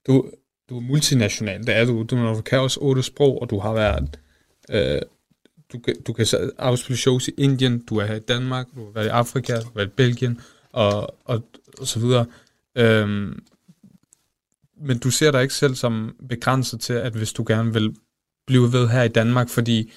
du, 0.06 0.30
du 0.68 0.76
er 0.76 0.80
multinational, 0.80 1.66
det 1.66 1.76
er 1.76 1.84
du. 1.84 2.02
Du 2.02 2.42
kan 2.42 2.58
også 2.60 2.80
otte 2.80 3.02
sprog, 3.02 3.42
og 3.42 3.50
du 3.50 3.58
har 3.58 3.72
været... 3.72 4.20
Øh, 4.70 5.02
du, 5.72 5.78
kan- 5.78 6.02
du 6.02 6.12
kan 6.12 6.26
så 6.26 6.50
afspille 6.58 6.96
shows 6.98 7.28
i 7.28 7.30
Indien, 7.38 7.84
du 7.84 7.96
er 7.96 8.04
her 8.06 8.14
i 8.14 8.20
Danmark, 8.20 8.66
du 8.74 8.84
har 8.84 8.92
været 8.92 9.06
i 9.06 9.08
Afrika, 9.08 9.60
du 9.60 9.64
har 9.64 9.72
været 9.74 9.86
i 9.86 9.90
Belgien, 9.96 10.40
og, 10.76 11.16
og, 11.24 11.42
og 11.78 11.86
så 11.86 12.00
videre. 12.00 12.26
Øhm, 12.78 13.42
men 14.80 14.98
du 14.98 15.10
ser 15.10 15.30
dig 15.30 15.42
ikke 15.42 15.54
selv 15.54 15.74
som 15.74 16.16
begrænset 16.28 16.80
til, 16.80 16.92
at 16.92 17.12
hvis 17.12 17.32
du 17.32 17.44
gerne 17.48 17.72
vil 17.72 17.94
blive 18.46 18.72
ved 18.72 18.88
her 18.88 19.02
i 19.02 19.08
Danmark, 19.08 19.48
fordi 19.48 19.92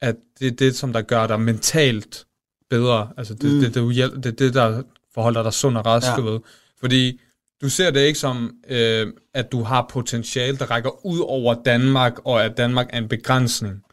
at 0.00 0.16
det 0.38 0.46
er 0.46 0.50
det, 0.50 0.76
som 0.76 0.92
der 0.92 1.02
gør 1.02 1.26
dig 1.26 1.40
mentalt 1.40 2.26
bedre. 2.70 3.08
Altså 3.16 3.34
det, 3.34 3.44
Mm. 3.52 3.60
det, 3.60 3.74
det, 3.74 3.96
det, 3.96 4.12
det, 4.12 4.24
det, 4.24 4.38
det 4.38 4.54
der 4.54 4.82
forholder 5.14 5.42
dig 5.42 5.52
sund 5.52 5.76
og 5.78 5.86
rask 5.86 6.06
ja. 6.06 6.22
ved. 6.22 6.40
Fordi 6.80 7.20
du 7.62 7.68
ser 7.68 7.90
det 7.90 8.00
ikke 8.00 8.18
som, 8.18 8.50
øh, 8.68 9.12
at 9.34 9.52
du 9.52 9.62
har 9.62 9.86
potentiale, 9.90 10.58
der 10.58 10.70
rækker 10.70 11.06
ud 11.06 11.18
over 11.18 11.62
Danmark, 11.64 12.12
og 12.24 12.44
at 12.44 12.56
Danmark 12.56 12.86
er 12.92 12.98
en 12.98 13.08
begrænsning 13.08 13.84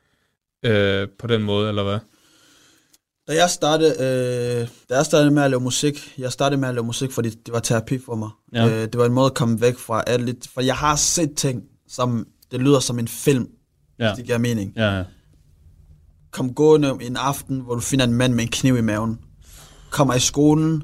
øh, 0.66 1.08
på 1.20 1.28
den 1.28 1.44
måde, 1.44 1.70
eller 1.70 1.84
hvad? 1.84 2.00
Da 3.32 3.36
jeg 3.36 3.50
startede, 3.50 3.90
øh, 4.62 4.68
da 4.90 4.96
jeg 4.96 5.06
startede 5.06 5.32
med 5.32 5.44
at 5.44 5.50
lave 5.50 5.62
musik, 5.62 6.14
jeg 6.18 6.32
startede 6.32 6.62
med 6.62 6.70
at 6.70 6.76
lave 6.76 6.86
musik, 6.86 7.12
fordi 7.12 7.30
det 7.30 7.54
var 7.54 7.60
terapi 7.60 8.00
for 8.06 8.16
mig. 8.16 8.30
Ja. 8.54 8.68
Øh, 8.68 8.82
det 8.82 8.98
var 8.98 9.06
en 9.06 9.14
måde 9.14 9.26
at 9.26 9.34
komme 9.34 9.62
væk 9.62 9.78
fra 9.78 10.04
alt 10.08 10.26
lidt, 10.26 10.48
for 10.54 10.62
jeg 10.62 10.76
har 10.76 10.96
set 10.96 11.36
ting, 11.36 11.64
som 11.90 12.28
det 12.52 12.60
lyder 12.60 12.80
som 12.80 13.00
en 13.00 13.08
film, 13.08 13.48
Ja. 14.00 14.08
hvis 14.10 14.18
det 14.18 14.26
giver 14.26 14.38
mening. 14.38 14.74
Ja, 14.76 14.98
ja. 14.98 15.04
Kom 16.32 16.54
gående 16.54 16.98
en 17.02 17.18
aften, 17.18 17.60
hvor 17.60 17.76
du 17.76 17.82
finder 17.82 18.06
en 18.06 18.14
mand 18.14 18.34
med 18.34 18.44
en 18.44 18.50
kniv 18.50 18.78
i 18.78 18.82
maven. 18.82 19.20
Kommer 19.90 20.14
i 20.14 20.20
skolen, 20.20 20.84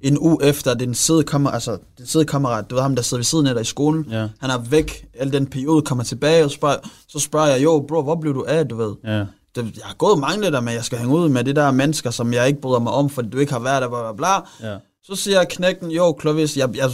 en 0.00 0.18
uge 0.18 0.38
efter, 0.44 0.74
din 0.74 0.94
sidekammerat, 0.94 1.54
altså 1.54 1.78
din 1.98 2.06
sidekammerat, 2.06 2.70
du 2.70 2.74
ved 2.74 2.82
ham, 2.82 2.94
der 2.96 3.02
sidder 3.02 3.18
ved 3.18 3.24
siden 3.24 3.46
af 3.46 3.54
dig 3.54 3.60
i 3.60 3.64
skolen, 3.64 4.06
Ja. 4.10 4.28
han 4.40 4.50
er 4.50 4.58
væk, 4.58 5.06
al 5.14 5.32
den 5.32 5.46
periode 5.46 5.82
kommer 5.82 6.04
tilbage, 6.04 6.44
og 6.44 6.50
spørger, 6.50 6.76
så 7.08 7.18
spørger 7.18 7.46
jeg, 7.46 7.62
jo 7.62 7.84
bro, 7.88 8.02
hvor 8.02 8.20
blev 8.20 8.34
du 8.34 8.44
af, 8.48 8.68
du 8.68 8.76
ved? 8.76 8.94
ja. 9.04 9.24
Det, 9.56 9.76
jeg 9.76 9.84
har 9.84 9.94
gået 9.94 10.18
mange 10.18 10.50
med, 10.50 10.68
at 10.68 10.74
jeg 10.74 10.84
skal 10.84 10.98
hænge 10.98 11.14
ud 11.16 11.28
med 11.28 11.44
det 11.44 11.56
der 11.56 11.70
mennesker, 11.70 12.10
som 12.10 12.32
jeg 12.32 12.48
ikke 12.48 12.60
bryder 12.60 12.78
mig 12.80 12.92
om, 12.92 13.10
fordi 13.10 13.28
du 13.30 13.38
ikke 13.38 13.52
har 13.52 13.60
været 13.60 13.82
der, 13.82 13.88
bla 13.88 14.12
bla 14.12 14.12
bla. 14.12 14.70
ja. 14.72 14.78
Så 15.02 15.14
siger 15.16 15.44
knægten, 15.44 15.90
jo 15.90 16.18
Clovis, 16.20 16.56
jeg, 16.56 16.76
jeg, 16.76 16.90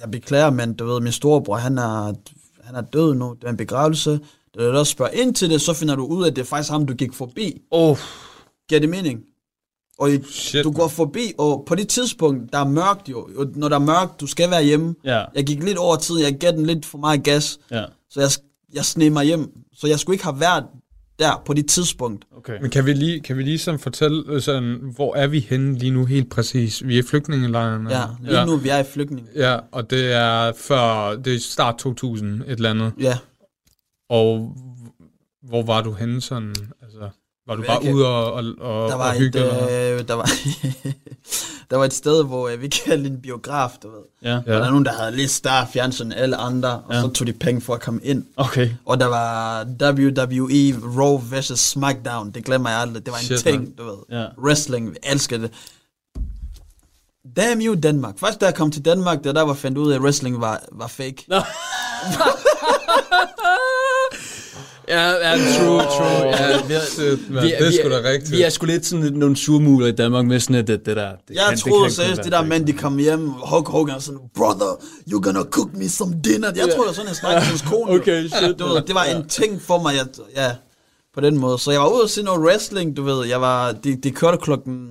jeg 0.00 0.10
beklager, 0.10 0.50
men 0.50 0.74
du 0.74 0.86
ved, 0.86 1.00
min 1.00 1.12
storebror, 1.12 1.56
han 1.56 1.78
er, 1.78 2.12
han 2.64 2.74
er 2.74 2.80
død 2.80 3.14
nu, 3.14 3.36
det 3.40 3.44
er 3.46 3.50
en 3.50 3.56
begravelse. 3.56 4.20
Da 4.58 4.70
du 4.70 4.78
også 4.78 4.92
spørger 4.92 5.12
ind 5.12 5.34
til 5.34 5.50
det, 5.50 5.60
så 5.60 5.72
finder 5.74 5.96
du 5.96 6.04
ud 6.06 6.24
af, 6.24 6.28
at 6.30 6.36
det 6.36 6.42
er 6.42 6.46
faktisk 6.46 6.70
ham, 6.70 6.86
du 6.86 6.94
gik 6.94 7.12
forbi. 7.14 7.60
Oh, 7.70 7.96
Giver 8.68 8.80
det 8.80 8.88
mening? 8.88 9.20
Og 9.98 10.12
i, 10.12 10.22
Shit. 10.30 10.64
du 10.64 10.70
går 10.72 10.88
forbi, 10.88 11.32
og 11.38 11.64
på 11.66 11.74
det 11.74 11.88
tidspunkt, 11.88 12.52
der 12.52 12.58
er 12.58 12.64
mørkt 12.68 13.08
jo. 13.08 13.28
Og 13.36 13.46
Når 13.54 13.68
der 13.68 13.76
er 13.76 13.80
mørkt, 13.80 14.20
du 14.20 14.26
skal 14.26 14.50
være 14.50 14.62
hjemme. 14.64 14.94
ja, 15.04 15.24
Jeg 15.34 15.44
gik 15.46 15.62
lidt 15.62 15.78
over 15.78 15.96
tid, 15.96 16.18
jeg 16.18 16.34
gav 16.38 16.52
den 16.52 16.66
lidt 16.66 16.86
for 16.86 16.98
meget 16.98 17.22
gas, 17.24 17.58
ja. 17.70 17.84
så 18.10 18.20
jeg, 18.20 18.30
jeg 18.74 18.84
sneg 18.84 19.12
mig 19.12 19.24
hjem. 19.24 19.50
Så 19.74 19.86
jeg 19.86 19.98
skulle 20.00 20.14
ikke 20.14 20.24
have 20.24 20.40
været 20.40 20.64
der 21.20 21.42
på 21.46 21.52
det 21.54 21.68
tidspunkt. 21.68 22.24
Okay. 22.36 22.60
Men 22.60 22.70
kan 22.70 22.86
vi 22.86 22.92
lige, 22.92 23.20
kan 23.20 23.36
vi 23.36 23.42
lige 23.42 23.58
sådan 23.58 23.80
fortælle, 23.80 24.24
øh, 24.26 24.40
sådan, 24.40 24.92
hvor 24.96 25.14
er 25.16 25.26
vi 25.26 25.40
henne 25.40 25.78
lige 25.78 25.90
nu 25.90 26.04
helt 26.04 26.30
præcis? 26.30 26.86
Vi 26.86 26.94
er 26.98 27.02
i 27.02 27.06
flygtningelejren. 27.06 27.88
Ja, 27.90 28.02
lige 28.22 28.38
ja. 28.38 28.44
nu 28.44 28.56
vi 28.56 28.68
er 28.68 28.78
i 28.78 28.84
flygtning. 28.84 29.28
Ja, 29.34 29.58
og 29.72 29.90
det 29.90 30.12
er 30.12 30.52
før, 30.56 31.16
det 31.16 31.34
er 31.34 31.38
start 31.40 31.78
2000, 31.78 32.42
et 32.42 32.50
eller 32.50 32.70
andet. 32.70 32.92
Ja, 33.00 33.18
Og 34.08 34.56
hvor 35.42 35.62
var 35.62 35.82
du 35.82 35.92
henne 35.92 36.20
sådan? 36.20 36.54
Altså, 36.82 37.08
var 37.50 37.56
du 37.56 37.62
bare 37.66 37.94
ude 37.94 38.06
og, 38.06 38.32
og, 38.32 38.44
og, 38.60 38.88
der 38.90 38.96
var, 38.96 39.08
og 39.08 39.14
hygge? 39.14 39.38
et, 39.38 40.00
øh, 40.00 40.08
der, 40.08 40.14
var, 40.14 40.30
der 41.70 41.76
var 41.76 41.84
et 41.84 41.92
sted, 41.94 42.24
hvor 42.24 42.48
øh, 42.48 42.62
vi 42.62 42.68
kaldte 42.68 43.10
en 43.10 43.20
biograf, 43.22 43.70
du 43.82 43.88
ved. 43.88 44.00
Ja. 44.22 44.36
Og 44.36 44.44
der 44.46 44.64
er 44.64 44.70
nogen, 44.70 44.84
der 44.84 44.92
havde 44.92 45.16
lidt 45.16 45.30
større 45.30 45.66
fjernsyn 45.72 46.04
end 46.06 46.14
alle 46.14 46.36
andre, 46.36 46.68
og 46.86 46.94
Ja. 46.94 47.00
så 47.00 47.08
tog 47.08 47.26
de 47.26 47.32
penge 47.32 47.60
for 47.60 47.74
at 47.74 47.80
komme 47.80 48.00
ind. 48.02 48.24
okay. 48.36 48.70
Og 48.86 49.00
der 49.00 49.06
var 49.06 49.64
WWE 49.64 51.00
Raw 51.02 51.18
vs. 51.30 51.58
SmackDown, 51.60 52.30
det 52.30 52.44
glemmer 52.44 52.70
jeg 52.70 52.78
aldrig. 52.78 53.06
Det 53.06 53.12
var 53.12 53.18
en 53.18 53.24
Shit, 53.24 53.38
ting, 53.38 53.62
man. 53.62 53.72
du 53.78 53.84
ved. 53.84 54.18
Ja. 54.20 54.26
Wrestling, 54.44 54.90
vi 54.90 54.96
elskede 55.02 55.42
det. 55.42 55.50
Damn 57.36 57.60
you, 57.62 57.74
Danmark. 57.82 58.18
Først 58.18 58.40
da 58.40 58.46
jeg 58.46 58.54
kom 58.54 58.70
til 58.70 58.84
Danmark, 58.84 59.18
det 59.18 59.26
var 59.26 59.32
der, 59.32 59.46
jeg 59.46 59.56
fandt 59.56 59.78
ud 59.78 59.90
af, 59.92 59.96
at 59.96 60.02
wrestling 60.02 60.40
var, 60.40 60.60
var 60.72 60.86
fake. 60.86 61.26
Ja, 64.90 65.08
ja, 65.10 65.36
true, 65.58 65.82
true. 65.82 66.26
Ja, 66.26 66.66
vi, 66.68 66.74
er, 66.74 66.80
Shit, 66.80 67.30
man, 67.30 67.42
vi, 67.42 67.48
det 67.48 67.60
er 67.60 67.66
vi 67.70 67.76
sgu 67.76 67.88
da 67.90 68.00
rigtigt. 68.08 68.30
Vi 68.32 68.42
er 68.42 68.50
sgu 68.50 68.66
lidt 68.66 68.86
sådan 68.86 69.12
nogle 69.12 69.36
surmuler 69.36 69.86
i 69.86 69.92
Danmark 69.92 70.24
med 70.26 70.40
sådan, 70.40 70.56
at 70.56 70.66
det, 70.66 70.86
det 70.86 70.96
der... 70.96 71.10
Det 71.28 71.34
Jeg 71.34 71.42
kan, 71.48 71.58
troede 71.58 71.84
det 71.84 71.92
seriøst, 71.92 72.22
det 72.24 72.32
der 72.32 72.42
mænd, 72.44 72.66
de 72.66 72.72
kom 72.72 72.98
hjem, 72.98 73.28
Hulk 73.28 73.68
Hogan 73.68 73.94
og 73.94 74.02
sådan, 74.02 74.20
brother, 74.36 74.80
you 75.12 75.22
gonna 75.22 75.40
cook 75.42 75.74
me 75.74 75.88
some 75.88 76.20
dinner. 76.24 76.48
Jeg 76.48 76.54
troede, 76.56 76.70
det 76.78 76.86
var 76.86 76.92
sådan, 76.92 77.08
jeg 77.08 77.16
snakkede 77.16 77.40
til 77.44 77.48
hans 77.50 77.62
kone. 77.62 77.92
jo. 77.92 78.00
Okay, 78.00 78.28
shit, 78.28 78.58
Du 78.58 78.64
ved, 78.66 78.82
det 78.82 78.94
var 78.94 79.04
en 79.04 79.28
ting 79.28 79.62
for 79.62 79.82
mig, 79.82 79.94
jeg, 79.94 80.06
ja, 80.36 80.50
på 81.14 81.20
den 81.20 81.38
måde. 81.38 81.58
Så 81.58 81.70
jeg 81.70 81.80
var 81.80 81.88
ude 81.88 82.02
og 82.02 82.10
se 82.10 82.22
noget 82.22 82.40
wrestling, 82.40 82.96
du 82.96 83.02
ved. 83.02 83.26
Jeg 83.26 83.40
var, 83.40 83.72
det, 83.72 84.04
det 84.04 84.14
kørte 84.14 84.38
klokken 84.38 84.88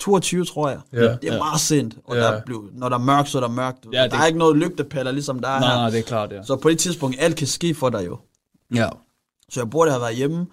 22, 0.00 0.44
tror 0.44 0.68
jeg. 0.68 0.78
Ja. 0.92 1.00
Det 1.00 1.24
er 1.24 1.38
meget 1.38 1.60
sent, 1.60 1.94
og 2.04 2.16
Ja. 2.16 2.22
der 2.22 2.40
blev, 2.46 2.64
når 2.74 2.88
der 2.88 2.96
er 2.98 3.02
mørkt, 3.02 3.28
så 3.30 3.38
er 3.38 3.42
der 3.42 3.48
mørkt. 3.48 3.78
Ja, 3.92 3.98
der 4.02 4.08
det- 4.08 4.18
er 4.20 4.26
ikke 4.26 4.38
noget 4.38 4.56
lygtepæller, 4.56 5.12
ligesom 5.12 5.38
der 5.38 5.48
er 5.48 5.60
Nej, 5.60 5.68
her. 5.68 5.76
nej, 5.76 5.90
det 5.90 5.98
er 5.98 6.02
klart, 6.02 6.32
ja. 6.32 6.42
Så 6.42 6.56
på 6.56 6.70
det 6.70 6.78
tidspunkt, 6.78 7.16
alt 7.18 7.36
kan 7.36 7.46
ske 7.46 7.74
for 7.74 7.90
dig 7.90 8.06
jo. 8.06 8.18
Ja. 8.74 8.88
Så 9.48 9.60
jeg 9.60 9.70
burde 9.70 9.90
have 9.90 10.00
været 10.00 10.16
hjemme. 10.16 10.46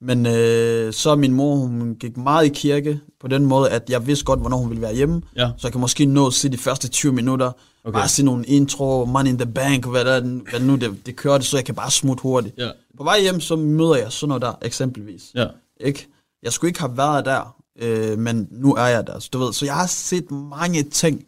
Men 0.00 0.26
øh, 0.26 0.92
så 0.92 1.14
min 1.14 1.32
mor, 1.32 1.56
hun 1.56 1.96
gik 2.00 2.16
meget 2.16 2.46
i 2.46 2.48
kirke 2.48 3.00
på 3.20 3.28
den 3.28 3.46
måde, 3.46 3.70
at 3.70 3.90
jeg 3.90 4.06
vidste 4.06 4.24
godt, 4.24 4.40
hvornår 4.40 4.56
hun 4.56 4.68
ville 4.70 4.82
være 4.82 4.94
hjemme. 4.94 5.22
Ja. 5.36 5.50
Så 5.56 5.66
jeg 5.66 5.72
kan 5.72 5.80
måske 5.80 6.06
nå 6.06 6.26
at 6.26 6.32
se 6.32 6.48
de 6.48 6.58
første 6.58 6.88
20 6.88 7.12
minutter. 7.12 7.52
Okay. 7.84 7.98
Bare 7.98 8.08
se 8.08 8.22
nogle 8.24 8.46
intro, 8.46 9.04
money 9.04 9.30
in 9.30 9.38
the 9.38 9.52
bank, 9.52 9.86
hvad, 9.86 10.04
der, 10.04 10.20
hvad 10.50 10.60
nu 10.60 10.76
det, 10.76 11.06
det 11.06 11.16
kørte, 11.16 11.44
så 11.44 11.56
jeg 11.56 11.64
kan 11.64 11.74
bare 11.74 11.90
smutte 11.90 12.22
hurtigt. 12.22 12.54
Ja. 12.58 12.70
På 12.96 13.04
vej 13.04 13.20
hjem, 13.20 13.40
så 13.40 13.56
møder 13.56 13.96
jeg 13.96 14.12
sådan 14.12 14.28
noget 14.28 14.42
der, 14.42 14.52
eksempelvis. 14.62 15.22
Ja. 15.34 15.46
Ikke? 15.80 16.08
Jeg 16.42 16.52
skulle 16.52 16.68
ikke 16.68 16.80
have 16.80 16.96
været 16.96 17.24
der, 17.24 17.56
øh, 17.82 18.18
men 18.18 18.48
nu 18.50 18.74
er 18.74 18.86
jeg 18.86 19.06
der. 19.06 19.18
Så, 19.18 19.28
du 19.32 19.38
ved, 19.38 19.52
så 19.52 19.64
jeg 19.64 19.74
har 19.74 19.86
set 19.86 20.30
mange 20.30 20.82
ting, 20.82 21.24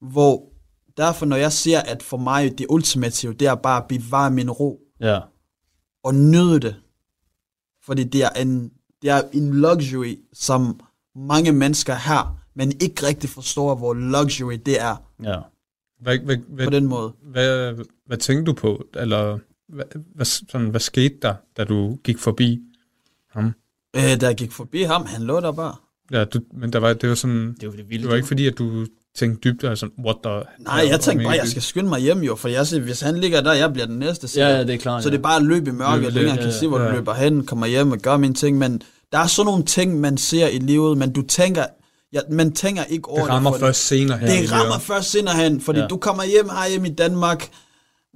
hvor 0.00 0.42
derfor 0.96 1.26
når 1.26 1.36
jeg 1.36 1.52
siger, 1.52 1.80
at 1.80 2.02
for 2.02 2.16
mig 2.16 2.58
det 2.58 2.66
ultimative, 2.68 3.32
det 3.32 3.48
er 3.48 3.54
bare 3.54 3.82
at 3.82 3.88
bevare 3.88 4.30
min 4.30 4.50
ro 4.50 4.80
Ja. 5.00 5.18
Og 6.04 6.14
nyde 6.14 6.60
det. 6.60 6.76
Fordi 7.82 8.04
det 8.04 8.22
er 8.24 8.28
en, 8.30 8.72
det 9.02 9.10
er 9.10 9.22
en 9.32 9.54
luxury, 9.54 10.18
som 10.32 10.80
mange 11.16 11.52
mennesker 11.52 11.94
har, 11.94 12.36
men 12.54 12.72
ikke 12.80 13.06
rigtig 13.06 13.30
forstår, 13.30 13.74
hvor 13.74 13.94
luxury 13.94 14.58
det 14.66 14.80
er 14.80 14.96
Ja. 15.24 15.38
Hvad, 16.00 16.18
hvad, 16.18 16.36
hvad, 16.48 16.66
på 16.66 16.70
den 16.70 16.86
måde. 16.86 17.12
hvad, 17.22 17.74
hvad 18.06 18.16
tænkte 18.16 18.44
du 18.44 18.52
på? 18.52 18.84
Eller 18.94 19.38
hvad, 19.68 19.84
hvad, 20.14 20.26
sådan, 20.26 20.70
hvad 20.70 20.80
skete 20.80 21.16
der, 21.22 21.34
da 21.56 21.64
du 21.64 21.98
gik 22.04 22.18
forbi 22.18 22.60
ham? 23.30 23.52
Øh, 23.96 24.20
da 24.20 24.26
jeg 24.26 24.36
gik 24.36 24.52
forbi 24.52 24.82
ham, 24.82 25.06
han 25.06 25.22
lå 25.22 25.40
der 25.40 25.52
bare. 25.52 25.74
Ja, 26.12 26.24
du, 26.24 26.40
men 26.52 26.72
der 26.72 26.78
var, 26.78 26.92
det 26.92 27.08
var 27.08 27.14
sådan... 27.14 27.56
Det 27.60 27.68
var 27.68 27.76
det 27.76 27.88
vilde. 27.90 28.02
Det 28.02 28.10
var 28.10 28.16
ikke 28.16 28.28
fordi, 28.28 28.46
at 28.46 28.58
du 28.58 28.86
tænkte 29.18 29.48
dybt, 29.50 29.64
altså, 29.64 29.88
what 30.04 30.16
the... 30.24 30.32
Nej, 30.58 30.86
jeg 30.88 31.00
tænkte 31.00 31.24
bare, 31.24 31.34
jeg 31.36 31.48
skal 31.48 31.62
skynde 31.62 31.88
mig 31.88 32.00
hjem 32.00 32.18
jo, 32.22 32.34
for 32.36 32.48
jeg 32.48 32.66
siger, 32.66 32.80
hvis 32.82 33.00
han 33.00 33.18
ligger 33.18 33.40
der, 33.40 33.52
jeg 33.52 33.72
bliver 33.72 33.86
den 33.86 33.98
næste. 33.98 34.40
Ja, 34.40 34.48
ja, 34.48 34.64
det 34.64 34.74
er 34.74 34.78
klart. 34.78 35.02
Så 35.02 35.10
det 35.10 35.16
er 35.18 35.22
bare 35.22 35.36
at 35.36 35.42
løbe 35.42 35.70
i 35.70 35.72
mørket, 35.72 35.96
Løbe 35.96 36.06
og 36.06 36.12
lidt, 36.12 36.22
engang 36.22 36.38
kan 36.38 36.48
ja, 36.48 36.58
se, 36.58 36.66
hvor 36.66 36.80
ja. 36.80 36.88
du 36.88 36.92
løber 36.92 37.14
hen, 37.14 37.46
kommer 37.46 37.66
hjem 37.66 37.92
og 37.92 37.98
gør 37.98 38.16
mine 38.16 38.34
ting, 38.34 38.58
men 38.58 38.82
der 39.12 39.18
er 39.18 39.26
sådan 39.26 39.46
nogle 39.46 39.64
ting, 39.64 40.00
man 40.00 40.16
ser 40.16 40.48
i 40.48 40.58
livet, 40.58 40.98
men 40.98 41.12
du 41.12 41.22
tænker, 41.22 41.64
ja, 42.12 42.20
man 42.30 42.52
tænker 42.52 42.84
ikke 42.84 43.08
over 43.08 43.20
Det 43.20 43.30
rammer 43.30 43.52
for 43.52 43.58
først 43.58 43.86
senere 43.86 44.18
her. 44.18 44.26
i 44.28 44.42
Det 44.42 44.52
rammer 44.52 44.78
først 44.78 45.10
senere 45.10 45.34
hen, 45.34 45.60
fordi 45.60 45.78
Ja. 45.78 45.82
ja. 45.82 45.88
du 45.88 45.96
kommer 45.96 46.24
hjem 46.24 46.48
her 46.48 46.70
hjemme 46.70 46.88
i 46.88 46.94
Danmark, 46.94 47.48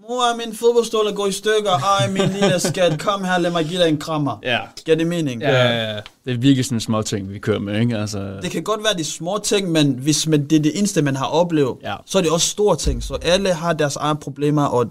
mor, 0.08 0.36
min 0.46 0.54
fodboldstol 0.56 1.06
er 1.06 1.12
gået 1.12 1.28
i 1.28 1.32
stykker, 1.32 1.70
ej, 1.70 2.08
min 2.10 2.28
lille 2.40 2.60
skat, 2.60 3.00
kom 3.00 3.24
her, 3.24 3.38
lad 3.38 3.50
mig 3.50 3.64
give 3.64 3.80
dig 3.80 3.88
en 3.88 3.98
krammer. 3.98 4.38
Ja. 4.42 4.58
Giver 4.84 4.96
det 4.96 5.06
mening? 5.06 5.42
Ja, 5.42 5.50
ja, 5.50 5.92
ja. 5.94 6.00
Det 6.24 6.32
er 6.34 6.38
virkelig 6.38 6.64
sådan 6.64 6.76
en 6.76 6.80
små 6.80 7.02
ting, 7.02 7.30
vi 7.32 7.38
kører 7.38 7.58
med, 7.58 7.80
ikke? 7.80 7.98
Altså, 7.98 8.38
Det 8.42 8.50
kan 8.50 8.62
godt 8.62 8.84
være 8.84 8.94
de 8.98 9.04
små 9.04 9.38
ting, 9.44 9.70
men 9.72 9.92
hvis 9.92 10.26
man, 10.26 10.46
det 10.46 10.56
er 10.58 10.62
det 10.62 10.78
eneste, 10.78 11.02
man 11.02 11.16
har 11.16 11.26
oplevet, 11.26 11.76
Ja. 11.82 11.96
så 12.06 12.18
er 12.18 12.22
det 12.22 12.30
også 12.30 12.48
store 12.48 12.76
ting. 12.76 13.02
Så 13.02 13.14
alle 13.22 13.52
har 13.52 13.72
deres 13.72 13.96
egne 13.96 14.18
problemer, 14.18 14.64
og 14.64 14.86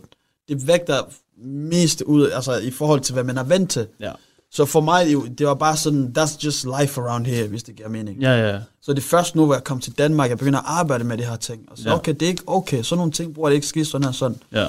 det 0.50 0.68
vægter 0.68 1.00
mest 1.46 2.02
ud, 2.02 2.30
altså 2.30 2.58
i 2.58 2.72
forhold 2.72 3.02
til, 3.02 3.14
hvad 3.14 3.24
man 3.24 3.38
er 3.38 3.44
vant 3.44 3.72
til. 3.72 3.88
ja. 4.00 4.12
Så 4.56 4.66
for 4.66 4.82
mig, 4.82 5.08
det, 5.38 5.48
var 5.48 5.54
bare 5.54 5.78
sådan, 5.78 6.14
that's 6.18 6.46
just 6.46 6.68
life 6.80 7.02
around 7.02 7.26
here, 7.26 7.48
hvis 7.48 7.64
det 7.64 7.76
giver 7.76 7.90
mening. 7.90 8.18
Ja, 8.22 8.50
ja. 8.50 8.60
Så 8.82 8.94
det 8.94 8.98
er 9.00 9.02
først 9.08 9.36
nu, 9.36 9.46
hvor 9.46 9.54
jeg 9.54 9.64
kom 9.64 9.80
til 9.80 9.94
Danmark, 9.98 10.30
jeg 10.30 10.38
begynder 10.38 10.60
at 10.60 10.66
arbejde 10.68 11.04
med 11.04 11.18
det 11.18 11.26
her 11.26 11.36
ting. 11.36 11.62
Og 11.72 11.78
så, 11.78 11.84
Ja. 11.90 11.96
okay, 11.96 12.14
det 12.14 12.22
er 12.22 12.28
ikke 12.28 12.44
okay, 12.48 12.82
sådan 12.84 12.98
nogle 12.98 13.12
ting 13.12 13.34
bruger 13.34 13.50
det 13.50 13.56
ikke 13.56 13.68
ske 13.68 13.86
sådan 13.86 14.06
her 14.06 14.12
sådan. 14.12 14.38
Ja. 14.52 14.68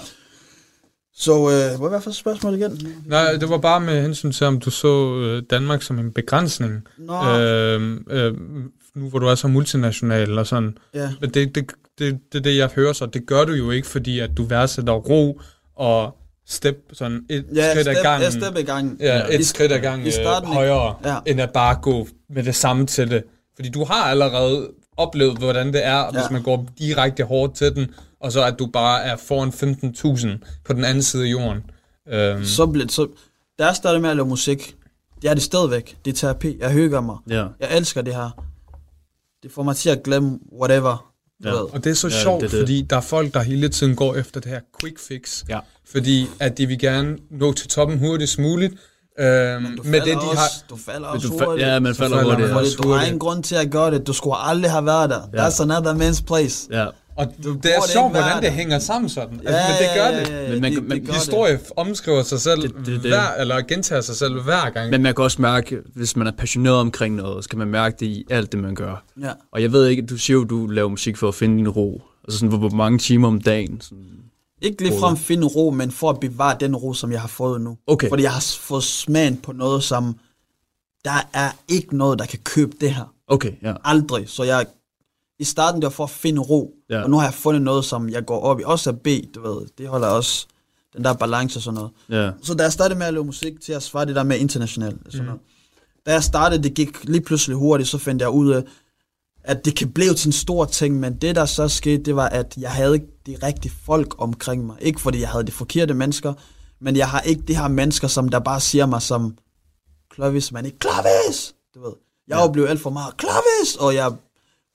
Så, 1.17 1.33
øh, 1.33 1.81
hvad 1.81 1.91
var 1.91 2.01
for 2.01 2.11
spørgsmål 2.11 2.55
igen? 2.55 2.89
Nej, 3.07 3.33
det 3.33 3.49
var 3.51 3.59
bare 3.59 3.81
med 3.81 4.03
hensyn 4.03 4.33
til, 4.33 4.47
om 4.47 4.61
du 4.61 4.71
så 4.71 5.17
øh, 5.17 5.43
Danmark 5.51 5.83
som 5.83 5.99
en 5.99 6.13
begrænsning. 6.13 6.83
Nå, 6.99 7.39
Øh, 7.39 7.97
øh, 8.11 8.35
nu 8.97 9.09
hvor 9.09 9.19
du 9.19 9.27
er 9.27 9.35
så 9.35 9.49
multinational 9.49 10.39
og 10.39 10.47
sådan. 10.47 10.77
ja. 10.95 11.11
Men 11.21 11.31
det, 11.31 11.55
det, 11.55 11.73
det, 11.99 12.19
det, 12.33 12.45
det, 12.45 12.57
jeg 12.57 12.69
hører 12.77 12.93
så, 12.93 13.07
det 13.07 13.27
gør 13.27 13.45
du 13.45 13.53
jo 13.53 13.71
ikke, 13.71 13.87
fordi 13.89 14.19
at 14.21 14.31
du 14.37 14.45
værdsætter 14.45 14.93
ro 14.93 15.41
og 15.77 16.17
step 16.47 16.77
sådan 16.93 17.21
et 17.31 17.45
Ja, 17.55 17.71
skridt 17.71 17.85
step, 17.87 17.97
ad 17.97 18.03
gangen. 18.03 18.23
ja, 18.23 18.31
step 18.31 18.57
i 18.59 18.63
gangen. 18.63 18.97
Ja, 19.01 19.27
I- 19.27 19.35
et 19.35 19.47
skridt 19.47 19.73
ad 19.73 19.81
gangen 19.81 20.07
i 20.07 20.09
øh, 20.09 20.13
starten, 20.13 20.49
ikke? 20.49 20.55
højere, 20.55 20.95
Ja. 21.05 21.17
end 21.27 21.41
at 21.41 21.51
bare 21.51 21.79
gå 21.83 22.07
med 22.31 22.43
det 22.43 22.55
samme 22.55 22.87
til 22.87 23.11
det. 23.11 23.23
Fordi 23.57 23.69
du 23.71 23.85
har 23.85 24.05
allerede 24.05 24.69
oplevet, 24.97 25.39
hvordan 25.39 25.73
det 25.73 25.87
er, 25.87 26.11
hvis 26.11 26.23
Ja. 26.23 26.29
man 26.31 26.43
går 26.43 26.67
direkte 26.79 27.25
hårdt 27.25 27.55
til 27.57 27.75
den, 27.75 27.91
og 28.25 28.33
så 28.33 28.45
at 28.45 28.59
du 28.59 28.67
bare 28.67 29.03
er 29.05 29.17
foran 29.17 29.49
15.000 29.49 30.61
på 30.65 30.73
den 30.73 30.85
anden 30.85 31.03
side 31.03 31.25
af 31.25 31.31
jorden. 31.31 31.63
Øhm, 32.09 32.45
Så 32.45 32.67
blev 32.67 32.89
så, 32.89 33.07
da 33.59 33.67
jeg 33.67 33.77
startede 33.77 34.03
med 34.03 34.11
at 34.11 34.17
lave 34.17 34.29
musik, 34.29 34.77
det 35.23 35.31
er 35.31 35.35
det 35.35 35.43
stadigvæk. 35.43 35.97
Det 36.05 36.11
er 36.11 36.15
terapi. 36.17 36.57
Jeg 36.61 36.71
hygger 36.71 37.01
mig. 37.01 37.17
Ja. 37.29 37.47
Jeg 37.61 37.77
elsker 37.77 38.03
det 38.03 38.15
her. 38.15 38.31
Det 39.43 39.53
får 39.53 39.63
mig 39.63 39.77
til 39.77 39.91
at 39.91 40.03
glemme 40.03 40.39
whatever. 40.61 41.11
Ja. 41.45 41.49
ved. 41.51 41.57
Og 41.57 41.85
det 41.85 41.91
er 41.91 41.95
så 41.95 42.09
Ja, 42.09 42.23
sjovt, 42.23 42.43
det 42.43 42.51
det, 42.51 42.61
fordi 42.61 42.83
der 42.83 42.97
er 42.97 43.01
folk, 43.01 43.35
der 43.35 43.43
hele 43.43 43.69
tiden 43.69 43.97
går 43.97 44.15
efter 44.15 44.41
det 44.41 44.51
her 44.51 44.61
quick 44.81 44.99
fix. 45.09 45.45
Ja. 45.49 45.59
Fordi 45.93 46.27
at 46.41 46.59
de 46.59 46.67
vil 46.67 46.79
gerne 46.79 47.17
nå 47.31 47.53
til 47.53 47.69
toppen 47.69 47.99
hurtigst 47.99 48.39
muligt. 48.39 48.73
Øhm, 49.21 49.77
Du 49.77 49.83
med 49.83 50.01
det, 50.01 50.07
de 50.07 50.17
også, 50.17 50.37
har... 50.37 50.49
Du 50.71 50.77
falder 50.77 51.01
Men 51.01 51.17
også 51.17 51.29
du 51.29 51.35
fa- 51.35 51.45
hurtigt. 51.45 51.69
ja, 51.69 51.79
man 51.81 51.95
falder 51.95 52.17
falder 52.17 52.31
hurtigt. 52.35 52.51
også 52.53 52.77
du 52.77 52.83
har 52.83 52.95
hurtigt. 52.95 53.07
ingen 53.09 53.19
grund 53.21 53.43
til 53.43 53.55
at 53.55 53.71
gøre 53.71 53.91
det. 53.91 54.07
Du 54.07 54.13
skulle 54.13 54.37
aldrig 54.37 54.71
have 54.71 54.87
været 54.87 55.11
der. 55.11 55.21
Ja. 55.35 55.49
That's 55.49 55.63
another 55.63 55.95
man's 55.95 56.25
place. 56.25 56.69
Ja. 56.71 56.87
Og 57.17 57.27
det 57.43 57.47
er 57.47 57.53
det 57.81 57.91
sjovt, 57.93 58.11
hvordan 58.13 58.43
det 58.43 58.53
hænger 58.53 58.79
sammen 58.79 59.09
sådan. 59.09 59.41
Ja, 59.45 59.49
altså, 59.49 59.63
men 59.69 59.89
det 59.89 59.97
gør 59.97 60.05
ja, 60.09 60.21
det. 60.21 60.29
ja, 60.31 60.43
ja, 60.45 60.51
Men 60.53 60.61
man- 60.61 60.73
det- 60.75 60.85
man- 60.89 60.99
det 60.99 61.07
gør 61.07 61.13
Historie 61.15 61.61
omskriver 61.77 62.23
sig 62.23 62.41
selv 62.41 62.63
Det- 62.63 62.75
det- 62.77 62.87
det- 62.87 63.01
hver, 63.01 63.35
eller 63.41 63.63
gentager 63.63 64.01
sig 64.01 64.17
selv 64.17 64.43
hver 64.43 64.71
gang. 64.71 64.91
Men 64.91 65.03
man 65.03 65.15
kan 65.15 65.25
også 65.25 65.43
mærke, 65.43 65.79
hvis 65.95 66.17
man 66.17 66.27
er 66.27 66.33
passioneret 66.33 66.77
omkring 66.77 67.15
noget, 67.15 67.45
så 67.45 67.51
kan 67.51 67.59
man 67.59 67.69
mærke 67.69 67.97
det 68.01 68.07
i 68.07 68.25
alt 68.31 68.53
det, 68.53 68.61
man 68.61 68.75
gør. 68.75 69.05
det. 69.17 69.23
Ja. 69.23 69.33
Og 69.53 69.63
jeg 69.63 69.73
ved 69.73 69.87
ikke, 69.89 70.03
du 70.03 70.17
siger 70.17 70.35
jo, 70.37 70.45
du 70.45 70.67
laver 70.67 70.89
musik 70.89 71.17
for 71.17 71.29
at 71.29 71.35
finde 71.35 71.57
din 71.57 71.69
ro. 71.69 72.03
Altså 72.25 72.39
sådan, 72.39 72.49
hvor, 72.49 72.59
hvor 72.59 72.77
mange 72.77 72.99
timer 72.99 73.29
om 73.29 73.41
dagen. 73.41 73.81
Sådan. 73.81 74.05
Ikke 74.63 74.83
lige 74.83 74.99
frem 75.01 75.17
finde 75.17 75.47
ro, 75.47 75.71
men 75.71 75.91
for 75.91 76.11
at 76.11 76.21
bevare 76.21 76.57
den 76.61 76.77
ro, 76.77 76.95
som 76.95 77.13
jeg 77.13 77.21
har 77.21 77.29
fået 77.29 77.61
nu. 77.61 77.77
Okay. 77.87 78.09
Fordi 78.09 78.23
jeg 78.23 78.33
har 78.33 78.45
fået 78.61 78.83
smagen 78.85 79.37
på 79.37 79.53
noget, 79.53 79.83
som... 79.83 80.17
Der 81.05 81.29
er 81.33 81.51
ikke 81.69 81.97
noget, 81.97 82.19
der 82.19 82.27
kan 82.27 82.39
købe 82.45 82.73
det 82.81 82.95
her. 82.95 83.15
Okay, 83.29 83.53
ja. 83.63 83.75
Aldrig. 83.85 84.29
Så 84.29 84.43
jeg... 84.43 84.67
I 85.39 85.45
starten, 85.45 85.81
det 85.81 85.85
var 85.85 85.91
for 85.91 86.05
at 86.05 86.11
finde 86.11 86.41
ro. 86.41 86.75
Ja. 86.91 87.03
Og 87.03 87.11
nu 87.11 87.17
har 87.17 87.25
jeg 87.25 87.35
fundet 87.35 87.63
noget, 87.63 87.85
som 87.85 88.09
jeg 88.09 88.27
går 88.27 88.41
op 88.41 88.61
i. 88.61 88.63
Også 88.67 88.91
af 88.91 89.01
B, 89.01 89.09
du 89.35 89.43
ved. 89.43 89.67
Det 89.79 89.89
holder 89.89 90.09
også 90.09 90.47
den 90.97 91.05
der 91.05 91.15
balance 91.15 91.59
og 91.59 91.63
sådan 91.63 91.75
noget. 91.75 91.91
ja. 92.09 92.31
Så 92.43 92.55
da 92.55 92.63
jeg 92.63 92.73
startede 92.73 92.99
med 92.99 93.07
at 93.07 93.13
lave 93.15 93.25
musik, 93.25 93.61
til 93.61 93.73
at 93.73 93.83
svare 93.83 94.07
det 94.07 94.17
der 94.17 94.23
med 94.23 94.39
internationalt. 94.39 95.01
Sådan 95.09 95.25
noget. 95.27 95.41
Da 96.07 96.13
jeg 96.13 96.25
startede, 96.25 96.63
det 96.63 96.75
gik 96.75 97.05
lige 97.05 97.21
pludselig 97.21 97.57
hurtigt, 97.57 97.89
så 97.89 97.99
fandt 97.99 98.23
jeg 98.23 98.31
ud 98.31 98.51
af, 98.51 98.63
at 99.45 99.65
det 99.65 99.77
kan 99.77 99.93
blive 99.93 100.15
til 100.15 100.29
en 100.29 100.33
stor 100.33 100.65
ting, 100.65 101.01
men 101.01 101.17
det 101.17 101.37
der 101.37 101.47
så 101.47 101.69
skete, 101.69 102.03
det 102.03 102.17
var, 102.17 102.29
at 102.29 102.55
jeg 102.57 102.71
havde 102.71 102.95
ikke 102.95 103.07
de 103.27 103.37
rigtige 103.43 103.73
folk 103.87 104.15
omkring 104.19 104.67
mig. 104.67 104.77
Ikke 104.81 105.01
fordi 105.01 105.21
jeg 105.21 105.29
havde 105.29 105.45
de 105.45 105.53
forkerte 105.53 105.95
mennesker, 105.95 106.33
men 106.81 106.97
jeg 106.97 107.09
har 107.09 107.21
ikke 107.21 107.43
de 107.43 107.57
her 107.57 107.69
mennesker, 107.69 108.09
som 108.09 108.29
der 108.29 108.39
bare 108.39 108.61
siger 108.61 108.87
mig 108.87 109.03
som, 109.03 109.37
Clovis, 110.15 110.53
man 110.53 110.67
ikke, 110.67 110.79
Clovis! 110.81 111.55
Du 111.75 111.81
ved, 111.81 111.93
jeg 112.29 112.39
ja. 112.47 112.53
blev 112.53 112.65
alt 112.65 112.81
for 112.81 112.91
meget, 112.91 113.15
Clovis! 113.21 113.77
Og 113.77 113.95
jeg 113.95 114.13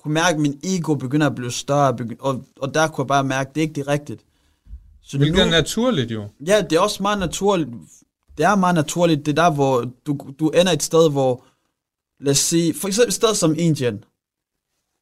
kunne 0.09 0.13
mærke, 0.13 0.35
at 0.35 0.41
min 0.41 0.59
ego 0.63 0.95
begynder 0.95 1.27
at 1.27 1.35
blive 1.35 1.51
større, 1.51 1.97
og, 2.19 2.45
og 2.59 2.73
der 2.73 2.87
kunne 2.87 3.03
jeg 3.03 3.07
bare 3.07 3.23
mærke, 3.23 3.49
at 3.49 3.55
det 3.55 3.61
er 3.61 3.63
ikke 3.63 3.73
det 3.73 3.87
rigtigt. 3.87 4.25
Så 5.01 5.17
Hvilket 5.17 5.41
er 5.41 5.49
naturligt 5.49 6.11
jo. 6.11 6.29
Ja, 6.47 6.61
det 6.61 6.75
er 6.75 6.79
også 6.79 7.03
meget 7.03 7.19
naturligt. 7.19 7.69
Det 8.37 8.45
er 8.45 8.55
meget 8.55 8.75
naturligt. 8.75 9.25
Det 9.25 9.37
er 9.37 9.43
der, 9.43 9.51
hvor 9.51 9.91
du, 10.05 10.33
du 10.39 10.49
ender 10.49 10.71
et 10.71 10.83
sted, 10.83 11.11
hvor, 11.11 11.45
lad 12.19 12.31
os 12.31 12.37
sige, 12.37 12.73
for 12.73 12.87
eksempel 12.87 13.07
et 13.07 13.13
sted 13.13 13.35
som 13.35 13.55
Indien. 13.57 14.03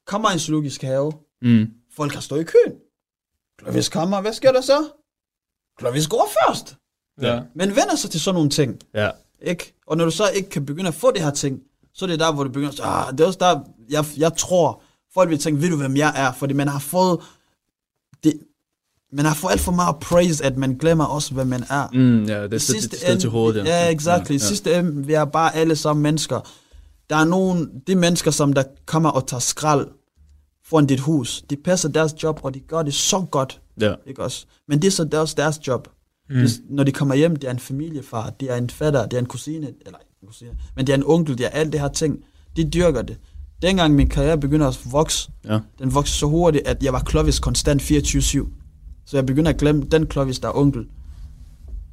Kommer 0.06 0.28
en 0.28 0.38
zoologisk 0.38 0.82
have. 0.82 1.12
Mm. 1.42 1.66
Folk 1.96 2.12
har 2.12 2.20
stået 2.20 2.40
i 2.40 2.44
køen. 2.44 2.78
Clovis 3.60 3.88
kommer, 3.88 4.20
hvad 4.20 4.32
sker 4.32 4.52
der 4.52 4.60
så? 4.60 4.88
Clovis 5.80 6.08
går 6.08 6.28
først. 6.40 6.76
Ja. 7.22 7.40
Men 7.54 7.68
vender 7.68 7.96
sig 7.96 8.10
til 8.10 8.20
sådan 8.20 8.34
nogle 8.34 8.50
ting. 8.50 8.80
Ja. 8.94 9.10
Ikke? 9.42 9.74
Og 9.86 9.96
når 9.96 10.04
du 10.04 10.10
så 10.10 10.28
ikke 10.28 10.48
kan 10.48 10.66
begynde 10.66 10.88
at 10.88 10.94
få 10.94 11.10
det 11.10 11.22
her 11.22 11.30
ting, 11.30 11.62
så 11.94 12.04
er 12.04 12.06
det 12.08 12.20
der, 12.20 12.32
hvor 12.32 12.44
du 12.44 12.50
begynder 12.50 12.68
at 12.68 12.74
sige, 12.74 12.86
ah, 12.86 13.12
det 13.12 13.20
er 13.20 13.26
også 13.26 13.38
der, 13.38 13.60
jeg, 13.90 14.04
jeg 14.16 14.36
tror, 14.36 14.82
folk 15.18 15.30
vil 15.30 15.38
tænke, 15.38 15.62
ved 15.62 15.70
du, 15.70 15.76
hvem 15.76 15.96
jeg 15.96 16.12
er? 16.16 16.32
Fordi 16.32 16.54
man 16.54 16.68
har 16.68 16.78
fået, 16.78 17.20
det, 18.24 18.32
man 19.12 19.24
har 19.24 19.34
fået 19.34 19.52
alt 19.52 19.60
for 19.60 19.72
meget 19.72 19.96
praise, 19.96 20.44
at 20.44 20.56
man 20.56 20.78
glemmer 20.78 21.04
også, 21.04 21.34
hvem 21.34 21.46
man 21.46 21.64
er. 21.70 21.88
Mm, 21.92 22.24
ja, 22.24 22.42
det 22.42 22.54
er 22.54 22.58
sted, 22.58 22.74
det 22.74 22.92
er 22.92 22.96
sted 22.96 23.20
til 23.20 23.30
hovedet. 23.30 23.64
Ja, 23.64 23.84
ja 23.84 23.92
exactly. 23.92 24.32
Ja, 24.32 24.34
ja. 24.34 24.38
Sidste 24.38 24.74
ende, 24.74 25.06
vi 25.06 25.12
er 25.12 25.24
bare 25.24 25.56
alle 25.56 25.76
sammen 25.76 26.02
mennesker. 26.02 26.40
Der 27.10 27.16
er 27.16 27.24
nogle, 27.24 27.68
de 27.86 27.94
mennesker, 27.94 28.30
som 28.30 28.52
der 28.52 28.62
kommer 28.86 29.10
og 29.10 29.26
tager 29.26 29.40
skrald 29.40 29.88
foran 30.64 30.86
dit 30.86 31.00
hus. 31.00 31.42
De 31.50 31.56
passer 31.56 31.88
deres 31.88 32.22
job, 32.22 32.40
og 32.42 32.54
de 32.54 32.60
gør 32.60 32.82
det 32.82 32.94
så 32.94 33.20
godt. 33.30 33.60
Ja. 33.80 33.94
Ikke 34.06 34.22
også? 34.22 34.46
Men 34.68 34.82
det 34.82 34.86
er 34.86 34.90
så 34.90 35.08
er 35.12 35.18
også 35.18 35.34
deres 35.38 35.66
job. 35.66 35.88
Mm. 36.30 36.36
Det, 36.36 36.60
når 36.70 36.84
de 36.84 36.92
kommer 36.92 37.14
hjem, 37.14 37.36
det 37.36 37.48
er 37.48 37.50
en 37.50 37.58
familiefar, 37.58 38.30
det 38.30 38.50
er 38.50 38.56
en 38.56 38.70
fatter, 38.70 39.06
det 39.06 39.16
er 39.16 39.20
en 39.20 39.26
kusine, 39.26 39.66
eller 39.86 39.98
en 40.22 40.28
kusine, 40.28 40.50
men 40.76 40.86
det 40.86 40.92
er 40.92 40.96
en 40.96 41.04
onkel, 41.06 41.38
det 41.38 41.46
er 41.46 41.50
alt 41.50 41.72
det 41.72 41.80
her 41.80 41.88
ting. 41.88 42.24
De 42.56 42.70
dyrker 42.70 43.02
det. 43.02 43.16
Dengang 43.62 43.94
min 43.94 44.08
karriere 44.08 44.38
begynder 44.38 44.68
at 44.68 44.80
vokse, 44.92 45.30
Ja. 45.44 45.60
den 45.78 45.94
voksede 45.94 46.18
så 46.18 46.26
hurtigt, 46.26 46.66
at 46.66 46.82
jeg 46.82 46.92
var 46.92 47.02
Clovis 47.10 47.38
konstant 47.38 47.82
24-7. 47.82 48.48
Så 49.06 49.16
jeg 49.16 49.26
begynder 49.26 49.50
at 49.50 49.56
glemme 49.58 49.82
den 49.90 50.10
Clovis, 50.10 50.38
der 50.38 50.48
er 50.48 50.56
onkel. 50.56 50.86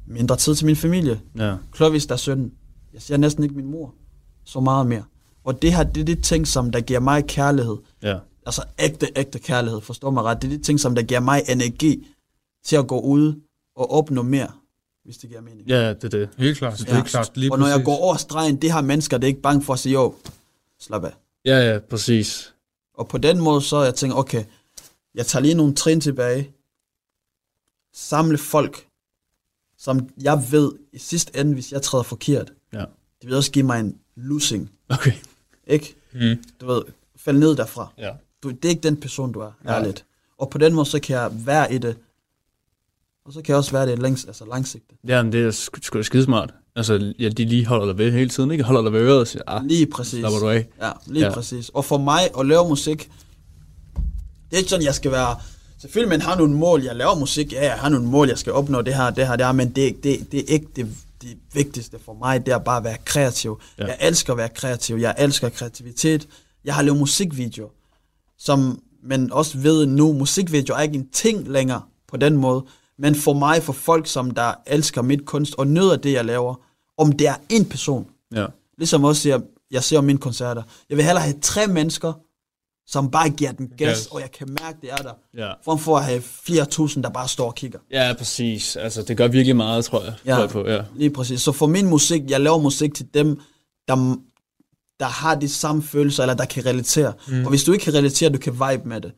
Mindre 0.06 0.36
tid 0.36 0.54
til 0.54 0.66
min 0.66 0.76
familie. 0.76 1.20
Ja. 1.38 1.56
Clovis, 1.76 2.06
der 2.06 2.12
er 2.12 2.16
søn. 2.18 2.52
Jeg 2.92 3.02
ser 3.02 3.16
næsten 3.16 3.42
ikke 3.44 3.56
min 3.56 3.70
mor. 3.70 3.94
Så 4.44 4.60
meget 4.60 4.86
mere. 4.86 5.02
Og 5.44 5.62
det 5.62 5.72
her, 5.74 5.82
det 5.82 6.00
er 6.00 6.04
de 6.04 6.14
ting, 6.14 6.46
som 6.48 6.70
der 6.70 6.80
giver 6.80 7.00
mig 7.00 7.26
kærlighed. 7.26 7.76
Ja. 8.02 8.18
Altså 8.46 8.62
ægte, 8.78 9.08
ægte 9.16 9.38
kærlighed, 9.38 9.80
forstår 9.80 10.10
mig 10.10 10.22
ret. 10.22 10.42
Det 10.42 10.52
er 10.52 10.56
de 10.56 10.62
ting, 10.62 10.80
som 10.80 10.94
der 10.94 11.02
giver 11.02 11.20
mig 11.20 11.42
energi 11.48 12.06
til 12.64 12.76
at 12.76 12.86
gå 12.86 13.00
ud 13.00 13.40
og 13.76 13.90
opnå 13.92 14.22
mere, 14.22 14.48
hvis 15.04 15.16
det 15.16 15.30
giver 15.30 15.42
mening. 15.42 15.68
Ja, 15.68 15.88
det 15.88 16.04
er 16.04 16.08
det. 16.08 16.28
Helt 16.38 16.58
klart. 16.58 16.78
Det 16.78 16.88
er 16.88 17.02
klart. 17.02 17.30
Lige 17.36 17.52
og 17.52 17.58
når 17.58 17.66
jeg 17.66 17.74
præcis. 17.74 17.84
går 17.84 17.96
over 17.96 18.16
stregen, 18.16 18.56
det 18.56 18.72
her 18.72 18.80
mennesker, 18.80 19.18
det 19.18 19.24
er 19.24 19.28
ikke 19.28 19.40
bange 19.42 19.62
for 19.62 19.72
at 19.72 19.78
sige, 19.78 19.92
jo, 19.92 20.14
slap 20.80 21.04
af. 21.04 21.12
Ja, 21.46 21.58
ja, 21.72 21.78
præcis. 21.78 22.54
Og 22.94 23.08
på 23.08 23.18
den 23.18 23.38
måde, 23.40 23.62
så 23.62 23.82
jeg 23.82 23.94
tænker, 23.94 24.16
okay, 24.16 24.44
jeg 25.14 25.26
tager 25.26 25.42
lige 25.42 25.54
nogle 25.54 25.74
trin 25.74 26.00
tilbage, 26.00 26.50
samle 27.92 28.38
folk, 28.38 28.86
som 29.78 30.08
jeg 30.22 30.46
ved 30.50 30.72
i 30.92 30.98
sidste 30.98 31.40
ende, 31.40 31.54
hvis 31.54 31.72
jeg 31.72 31.82
træder 31.82 32.02
forkert, 32.02 32.52
Ja. 32.72 32.78
det 33.20 33.28
vil 33.28 33.34
også 33.34 33.50
give 33.52 33.66
mig 33.66 33.80
en 33.80 33.98
losing, 34.16 34.70
Okay. 34.88 35.12
ikke? 35.66 35.96
Mm. 36.12 36.44
Du 36.60 36.66
ved, 36.66 36.82
fald 37.16 37.38
ned 37.38 37.56
derfra. 37.56 37.92
Ja. 37.98 38.12
Du, 38.42 38.50
det 38.50 38.64
er 38.64 38.68
ikke 38.68 38.82
den 38.82 39.00
person, 39.00 39.32
du 39.32 39.40
er, 39.40 39.52
ærligt. 39.68 40.04
Og 40.38 40.50
på 40.50 40.58
den 40.58 40.74
måde, 40.74 40.86
så 40.86 41.00
kan 41.00 41.16
jeg 41.16 41.30
være 41.46 41.74
i 41.74 41.78
det, 41.78 41.98
og 43.24 43.32
så 43.32 43.42
kan 43.42 43.48
jeg 43.52 43.56
også 43.56 43.72
være 43.72 43.86
det 43.86 43.98
længs, 43.98 44.24
altså 44.24 44.44
langsigtet. 44.44 44.98
Ja, 45.08 45.22
men 45.22 45.32
det 45.32 45.46
er 45.46 45.50
sgu 45.50 45.98
da 45.98 46.02
skidesmart. 46.02 46.54
Altså, 46.76 47.12
ja, 47.18 47.28
de 47.28 47.44
lige 47.44 47.66
holder 47.66 47.86
dig 47.86 47.98
ved 47.98 48.12
hele 48.12 48.28
tiden, 48.30 48.50
ikke? 48.50 48.64
Holder 48.64 48.82
dig 48.82 48.92
ved 48.92 49.00
øret 49.00 49.20
og 49.20 49.26
siger, 49.28 49.42
ah, 49.46 49.64
Lige 49.64 49.86
præcis. 49.86 50.18
slapper 50.18 50.38
du 50.38 50.48
af. 50.48 50.66
Ja, 50.82 50.90
lige 51.06 51.26
Ja. 51.26 51.32
præcis. 51.34 51.68
Og 51.68 51.84
for 51.84 51.98
mig 51.98 52.20
at 52.38 52.46
lave 52.46 52.68
musik, 52.68 53.10
det 54.50 54.52
er 54.52 54.56
ikke 54.56 54.70
sådan, 54.70 54.84
jeg 54.86 54.94
skal 54.94 55.10
være... 55.10 55.36
Selvfølgelig, 55.78 56.08
man 56.08 56.20
har 56.20 56.36
nogle 56.36 56.54
mål. 56.54 56.82
Jeg 56.82 56.96
laver 56.96 57.14
musik, 57.14 57.52
ja, 57.52 57.64
jeg 57.64 57.72
har 57.72 57.88
nogle 57.88 58.06
mål, 58.06 58.28
jeg 58.28 58.38
skal 58.38 58.52
opnå 58.52 58.82
det 58.82 58.94
her, 58.94 59.10
det 59.10 59.26
her, 59.26 59.36
det 59.36 59.46
her, 59.46 59.52
men 59.52 59.68
det, 59.70 60.04
det, 60.04 60.32
det 60.32 60.40
er 60.40 60.44
ikke 60.54 60.66
det, 60.76 60.86
det 61.22 61.36
vigtigste 61.54 61.96
for 62.04 62.14
mig. 62.14 62.46
Det 62.46 62.54
er 62.54 62.58
bare 62.58 62.76
at 62.76 62.84
være 62.84 62.96
kreativ. 63.04 63.60
Ja. 63.78 63.84
Jeg 63.86 63.96
elsker 64.00 64.32
at 64.32 64.36
være 64.36 64.48
kreativ. 64.48 64.96
Jeg 64.96 65.14
elsker 65.18 65.48
kreativitet. 65.48 66.28
Jeg 66.64 66.74
har 66.74 66.82
lavet 66.82 66.98
musikvideoer, 66.98 67.68
som 68.38 68.80
man 69.02 69.32
også 69.32 69.58
ved 69.58 69.86
nu, 69.86 70.12
musikvideoer 70.12 70.78
er 70.78 70.82
ikke 70.82 70.94
en 70.94 71.08
ting 71.12 71.48
længere 71.48 71.80
på 72.08 72.16
den 72.16 72.36
måde. 72.36 72.64
Men 72.98 73.14
for 73.14 73.32
mig, 73.32 73.62
for 73.62 73.72
folk, 73.72 74.06
som 74.06 74.30
der 74.30 74.54
elsker 74.66 75.02
mit 75.02 75.24
kunst 75.26 75.54
og 75.58 75.66
nyder 75.66 75.96
det, 75.96 76.12
jeg 76.12 76.24
laver, 76.24 76.54
om 76.98 77.12
det 77.12 77.26
er 77.26 77.34
en 77.48 77.64
person, 77.64 78.06
Ja. 78.34 78.46
Ligesom 78.78 79.04
også 79.04 79.28
jeg, 79.28 79.40
jeg 79.70 79.84
ser 79.84 79.98
om 79.98 80.04
mine 80.04 80.18
koncerter. 80.18 80.62
Jeg 80.88 80.96
vil 80.96 81.04
hellere 81.04 81.22
have 81.24 81.34
tre 81.42 81.66
mennesker, 81.66 82.12
som 82.86 83.10
bare 83.10 83.30
giver 83.30 83.52
den 83.52 83.68
gas, 83.68 83.78
Gas. 83.78 84.06
og 84.06 84.20
jeg 84.20 84.30
kan 84.30 84.48
mærke, 84.62 84.78
det 84.80 84.90
er 84.92 84.96
der. 84.96 85.12
Ja. 85.36 85.52
Frem 85.64 85.78
for 85.78 85.96
at 85.96 86.04
have 86.04 86.22
flere 86.22 86.64
tusind, 86.64 87.04
der 87.04 87.10
bare 87.10 87.28
står 87.28 87.46
og 87.46 87.54
kigger. 87.54 87.78
Ja, 87.90 88.14
præcis. 88.18 88.76
Altså, 88.76 89.02
det 89.02 89.16
gør 89.16 89.28
virkelig 89.28 89.56
meget, 89.56 89.84
tror 89.84 90.04
jeg. 90.04 90.14
Ja. 90.26 90.32
Tror 90.34 90.40
jeg 90.40 90.50
på, 90.50 90.66
ja. 90.68 90.82
Lige 90.94 91.10
præcis. 91.10 91.40
Så 91.42 91.52
for 91.52 91.66
min 91.66 91.86
musik, 91.86 92.22
jeg 92.30 92.40
laver 92.40 92.58
musik 92.58 92.94
til 92.94 93.06
dem, 93.14 93.40
der, 93.88 94.16
der 95.00 95.06
har 95.06 95.34
de 95.34 95.48
samme 95.48 95.82
følelser, 95.82 96.22
eller 96.22 96.34
der 96.34 96.44
kan 96.44 96.66
relatere. 96.66 97.12
Mm. 97.28 97.44
Og 97.44 97.50
hvis 97.50 97.64
du 97.64 97.72
ikke 97.72 97.84
kan 97.84 97.94
relatere, 97.94 98.30
du 98.30 98.38
kan 98.38 98.52
vibe 98.52 98.88
med 98.88 99.00
det. 99.00 99.12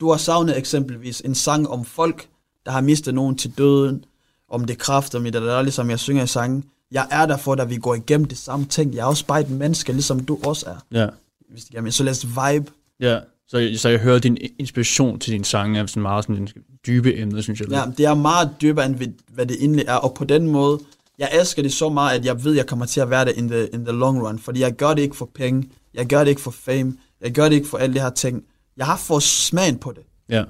Du 0.00 0.10
har 0.10 0.16
savnet 0.16 0.58
eksempelvis 0.58 1.20
en 1.20 1.34
sang 1.34 1.68
om 1.68 1.84
folk, 1.84 2.28
der 2.66 2.72
har 2.72 2.80
mistet 2.80 3.14
nogen 3.14 3.36
til 3.36 3.50
døden, 3.58 4.04
om 4.50 4.64
det 4.64 4.78
kræft, 4.78 5.14
om 5.14 5.24
det 5.24 5.32
der, 5.32 5.62
ligesom 5.62 5.90
jeg 5.90 5.98
synger 5.98 6.22
i 6.24 6.26
sangen. 6.26 6.64
Jeg 6.92 7.06
er 7.10 7.26
der 7.26 7.36
for 7.36 7.54
dig, 7.54 7.70
vi 7.70 7.76
går 7.76 7.94
igennem 7.94 8.24
det 8.28 8.38
samme 8.38 8.66
ting. 8.66 8.94
Jeg 8.94 9.00
er 9.00 9.04
også 9.06 9.26
bare 9.26 9.40
et 9.40 9.50
menneske, 9.50 9.92
ligesom 9.92 10.20
du 10.24 10.38
også 10.44 10.66
er. 10.66 10.76
Ja. 11.00 11.06
Hvis 11.50 11.62
det 11.62 11.70
giver 11.70 11.82
mening. 11.82 11.94
Så 11.94 12.04
lad 12.04 12.12
os 12.12 12.26
vibe 12.26 12.70
Ja. 13.00 13.18
Så, 13.48 13.70
så 13.76 13.88
jeg 13.88 13.98
hører 13.98 14.18
din 14.18 14.38
inspiration 14.58 15.18
til 15.18 15.32
din 15.32 15.44
sang 15.44 15.78
er 15.78 15.86
sådan 15.86 16.02
meget 16.02 16.24
sådan 16.24 16.36
en 16.42 16.48
dybe 16.86 17.16
emne, 17.18 17.42
synes 17.42 17.60
jeg. 17.60 17.68
Ja, 17.70 17.82
det 17.98 18.06
er 18.06 18.14
meget 18.14 18.50
dybere, 18.60 18.86
end 18.86 18.94
hvad- 19.34 19.46
det 19.46 19.56
egentlig 19.60 19.84
er, 19.88 19.94
og 19.94 20.14
på 20.14 20.24
den 20.24 20.46
måde, 20.48 20.78
jeg 21.18 21.30
elsker 21.40 21.62
det 21.62 21.72
så 21.72 21.88
meget, 21.88 22.18
at 22.18 22.24
jeg 22.24 22.44
ved, 22.44 22.50
at 22.52 22.56
jeg 22.56 22.66
kommer 22.66 22.86
til 22.86 23.00
at 23.00 23.10
være 23.10 23.24
det 23.24 23.32
in 23.36 23.48
the, 23.48 23.66
in 23.66 23.84
the 23.84 23.92
long 23.96 24.22
run, 24.26 24.38
fordi 24.38 24.60
jeg 24.60 24.72
gør 24.72 24.94
det 24.94 25.02
ikke 25.02 25.16
for 25.16 25.30
penge, 25.34 25.68
jeg 25.94 26.06
gør 26.06 26.18
det 26.18 26.28
ikke 26.28 26.40
for 26.40 26.50
fame, 26.50 26.96
jeg 27.20 27.32
gør 27.32 27.48
det 27.48 27.56
ikke 27.56 27.68
for 27.68 27.78
alle 27.78 27.94
de 27.94 28.00
her 28.00 28.10
ting. 28.10 28.44
Jeg 28.76 28.86
har 28.86 28.96
fået 28.96 29.22
smagen 29.22 29.78
på 29.78 29.92
det, 29.92 30.02
Ja. 30.28 30.44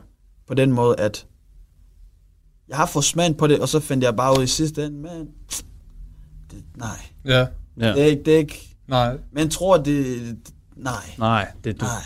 på 0.48 0.54
den 0.54 0.72
måde, 0.72 0.96
at 1.00 1.26
jeg 2.68 2.76
har 2.76 2.86
fået 2.86 3.04
smagen 3.04 3.34
på 3.34 3.46
det, 3.46 3.60
og 3.60 3.68
så 3.68 3.80
fandt 3.80 4.04
jeg 4.04 4.16
bare 4.16 4.38
ud 4.38 4.44
i 4.44 4.46
sidste 4.46 4.84
ende, 4.86 4.98
man, 4.98 5.28
det, 6.50 6.64
nej, 6.76 6.88
Ja. 7.24 7.46
ja. 7.80 7.92
det 7.92 8.02
er 8.02 8.06
ikke, 8.06 8.22
det 8.24 8.34
er 8.34 8.38
ikke, 8.38 8.76
Nej. 8.88 9.16
man 9.32 9.50
tror, 9.50 9.76
det, 9.76 10.36
nej, 10.76 11.14
Nej, 11.18 11.48
det 11.64 11.70
er 11.70 11.78
du. 11.78 11.84
nej, 11.84 12.02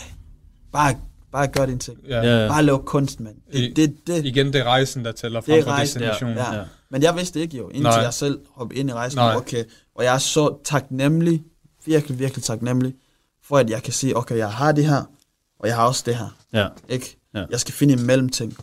bare, 0.73 0.95
bare 1.33 1.47
gør 1.47 1.67
din 1.67 1.79
ting. 1.79 1.99
Ja. 2.09 2.23
Ja. 2.43 2.49
Bare 2.49 2.63
lav 2.63 2.85
kunst, 2.85 3.21
mand. 3.21 3.37
Det, 3.53 3.77
det, 3.77 3.97
det, 4.07 4.25
Igen, 4.27 4.47
det 4.47 4.55
er 4.61 4.65
rejsen, 4.65 5.05
der 5.05 5.13
tæller 5.13 5.41
frem 5.41 5.63
for 5.65 5.71
rejsen, 5.71 6.01
destinationen. 6.01 6.37
Ja. 6.37 6.53
Ja. 6.53 6.59
ja. 6.59 6.65
Men 6.91 7.03
jeg 7.03 7.17
vidste 7.17 7.41
ikke 7.41 7.57
jo, 7.57 7.69
indtil 7.69 7.83
Nej. 7.83 7.95
jeg 8.03 8.15
selv 8.15 8.39
hoppede 8.55 8.81
ind 8.81 8.91
i 8.91 8.93
rejsen. 8.93 9.17
Nej. 9.19 9.35
Okay. 9.37 9.65
Og 9.95 10.05
jeg 10.05 10.15
er 10.15 10.19
så 10.19 10.57
taknemmelig, 10.65 11.43
virkelig, 11.87 12.19
virkelig 12.19 12.45
taknemmelig, 12.45 12.95
for 13.45 13.57
at 13.59 13.71
jeg 13.71 13.83
kan 13.83 13.93
sige, 13.93 14.17
okay, 14.17 14.37
jeg 14.37 14.53
har 14.53 14.73
det 14.73 14.87
her, 14.87 15.03
og 15.61 15.69
jeg 15.69 15.77
har 15.77 15.87
også 15.87 16.03
det 16.07 16.17
her. 16.17 16.37
Ja. 16.53 16.67
Ikke? 16.89 17.17
Ja. 17.35 17.45
Jeg 17.51 17.61
skal 17.61 17.75
finde 17.75 17.95
en 17.95 18.07
mellemting, 18.07 18.57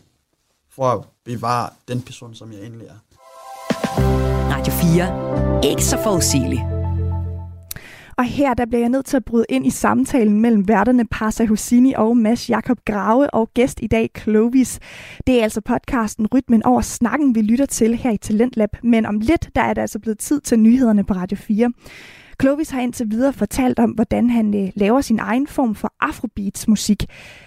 for 0.78 0.84
at 0.84 1.05
bevare 1.25 1.69
den 1.88 2.01
person, 2.01 2.36
som 2.36 2.51
jeg 2.51 2.59
egentlig 2.59 2.88
er. 2.88 2.99
Radio 4.55 4.73
4. 4.73 5.71
Ikke 5.71 5.86
så 5.86 5.97
forudsigeligt. 6.03 6.61
Og 8.17 8.25
her 8.25 8.53
der 8.53 8.65
bliver 8.65 8.82
jeg 8.82 8.89
nødt 8.89 9.05
til 9.05 9.17
at 9.17 9.25
bryde 9.25 9.45
ind 9.49 9.67
i 9.67 9.69
samtalen 9.69 10.41
mellem 10.41 10.67
værterne 10.67 11.05
Parsa 11.07 11.45
Husini 11.45 11.93
og 11.93 12.17
Mads 12.17 12.49
Jakob 12.49 12.78
Grave 12.86 13.34
og 13.34 13.49
gæst 13.53 13.80
i 13.82 13.88
dag 13.88 14.09
Clovis. 14.17 14.80
Det 15.28 15.39
er 15.39 15.43
altså 15.43 15.61
podcasten 15.61 16.28
Rytmen 16.34 16.63
over 16.63 16.82
snakken, 16.82 17.36
vi 17.36 17.41
lytter 17.41 17.65
til 17.65 17.95
her 17.95 18.11
i 18.11 18.17
Talentlab. 18.17 18.69
Men 18.84 19.05
om 19.05 19.19
lidt, 19.19 19.49
der 19.55 19.61
er 19.61 19.73
det 19.73 19.82
altså 19.82 19.99
blevet 19.99 20.19
tid 20.19 20.41
til 20.41 20.59
nyhederne 20.59 21.03
på 21.03 21.13
Radio 21.13 21.38
4. 21.38 21.71
Clovis 22.42 22.70
har 22.70 22.82
indtil 22.82 23.12
videre 23.12 23.34
fortalt 23.34 23.80
om, 23.80 23.90
hvordan 23.90 24.30
han 24.30 24.56
øh, 24.56 24.70
laver 24.76 25.02
sin 25.02 25.20
egen 25.20 25.48
form 25.48 25.76
for 25.76 25.94
afrobeats 26.00 26.68
musik. 26.68 27.06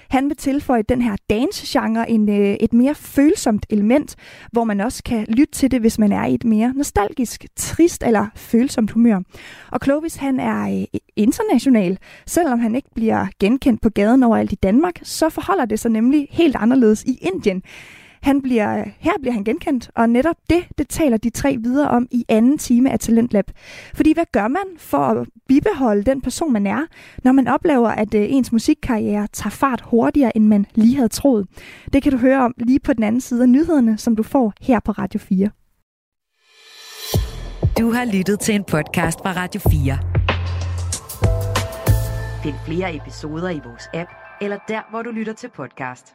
Han 0.08 0.28
vil 0.28 0.36
tilføje 0.36 0.82
den 0.82 1.02
her 1.02 1.16
dance-genre 1.30 2.10
en, 2.10 2.28
øh, 2.28 2.56
et 2.60 2.72
mere 2.72 2.94
følsomt 2.94 3.66
element, 3.70 4.16
hvor 4.52 4.64
man 4.64 4.80
også 4.80 5.02
kan 5.02 5.26
lytte 5.28 5.52
til 5.52 5.70
det, 5.70 5.80
hvis 5.80 5.98
man 5.98 6.12
er 6.12 6.26
i 6.26 6.34
et 6.34 6.44
mere 6.44 6.72
nostalgisk, 6.76 7.46
trist 7.56 8.02
eller 8.06 8.26
følsomt 8.34 8.90
humør. 8.90 9.20
Og 9.70 9.80
Clovis 9.84 10.16
han 10.16 10.40
er 10.40 10.80
øh, 10.80 11.00
international. 11.16 11.98
Selvom 12.26 12.58
han 12.58 12.74
ikke 12.74 12.88
bliver 12.94 13.26
genkendt 13.40 13.82
på 13.82 13.88
gaden 13.88 14.22
overalt 14.22 14.52
i 14.52 14.58
Danmark, 14.62 14.94
så 15.02 15.28
forholder 15.28 15.64
det 15.64 15.80
sig 15.80 15.90
nemlig 15.90 16.28
helt 16.30 16.56
anderledes 16.56 17.04
i 17.04 17.18
Indien. 17.22 17.62
Han 18.22 18.42
bliver, 18.42 18.84
her 18.98 19.12
bliver 19.20 19.32
han 19.32 19.44
genkendt, 19.44 19.90
og 19.94 20.08
netop 20.08 20.36
det, 20.50 20.64
det 20.78 20.88
taler 20.88 21.16
de 21.16 21.30
tre 21.30 21.56
videre 21.62 21.88
om 21.88 22.06
i 22.10 22.24
anden 22.28 22.58
time 22.58 22.90
af 22.90 22.98
Talentlab. 22.98 23.44
Fordi 23.94 24.14
hvad 24.14 24.24
gør 24.32 24.48
man 24.48 24.62
for 24.78 24.98
at 24.98 25.28
bibeholde 25.48 26.02
den 26.02 26.20
person, 26.20 26.52
man 26.52 26.66
er, 26.66 26.86
når 27.24 27.32
man 27.32 27.48
oplever, 27.48 27.88
at 27.88 28.14
øh, 28.14 28.26
ens 28.28 28.52
musikkarriere 28.52 29.28
tager 29.32 29.50
fart 29.50 29.80
hurtigere, 29.80 30.36
end 30.36 30.46
man 30.46 30.66
lige 30.74 30.96
havde 30.96 31.08
troet? 31.08 31.46
Det 31.92 32.02
kan 32.02 32.12
du 32.12 32.18
høre 32.18 32.44
om 32.44 32.54
lige 32.58 32.80
på 32.80 32.92
den 32.92 33.02
anden 33.02 33.20
side 33.20 33.42
af 33.42 33.48
nyhederne, 33.48 33.98
som 33.98 34.16
du 34.16 34.22
får 34.22 34.52
her 34.60 34.80
på 34.80 34.92
Radio 34.92 35.20
4. 35.20 35.50
Du 37.78 37.92
har 37.92 38.04
lyttet 38.04 38.40
til 38.40 38.54
en 38.54 38.64
podcast 38.64 39.18
fra 39.18 39.32
Radio 39.32 39.60
4. 39.60 39.98
Find 42.42 42.54
flere 42.66 42.96
episoder 42.96 43.50
i 43.50 43.60
vores 43.64 43.88
app, 43.94 44.10
eller 44.40 44.58
der, 44.68 44.90
hvor 44.90 45.02
du 45.02 45.10
lytter 45.10 45.32
til 45.32 45.50
podcast. 45.56 46.14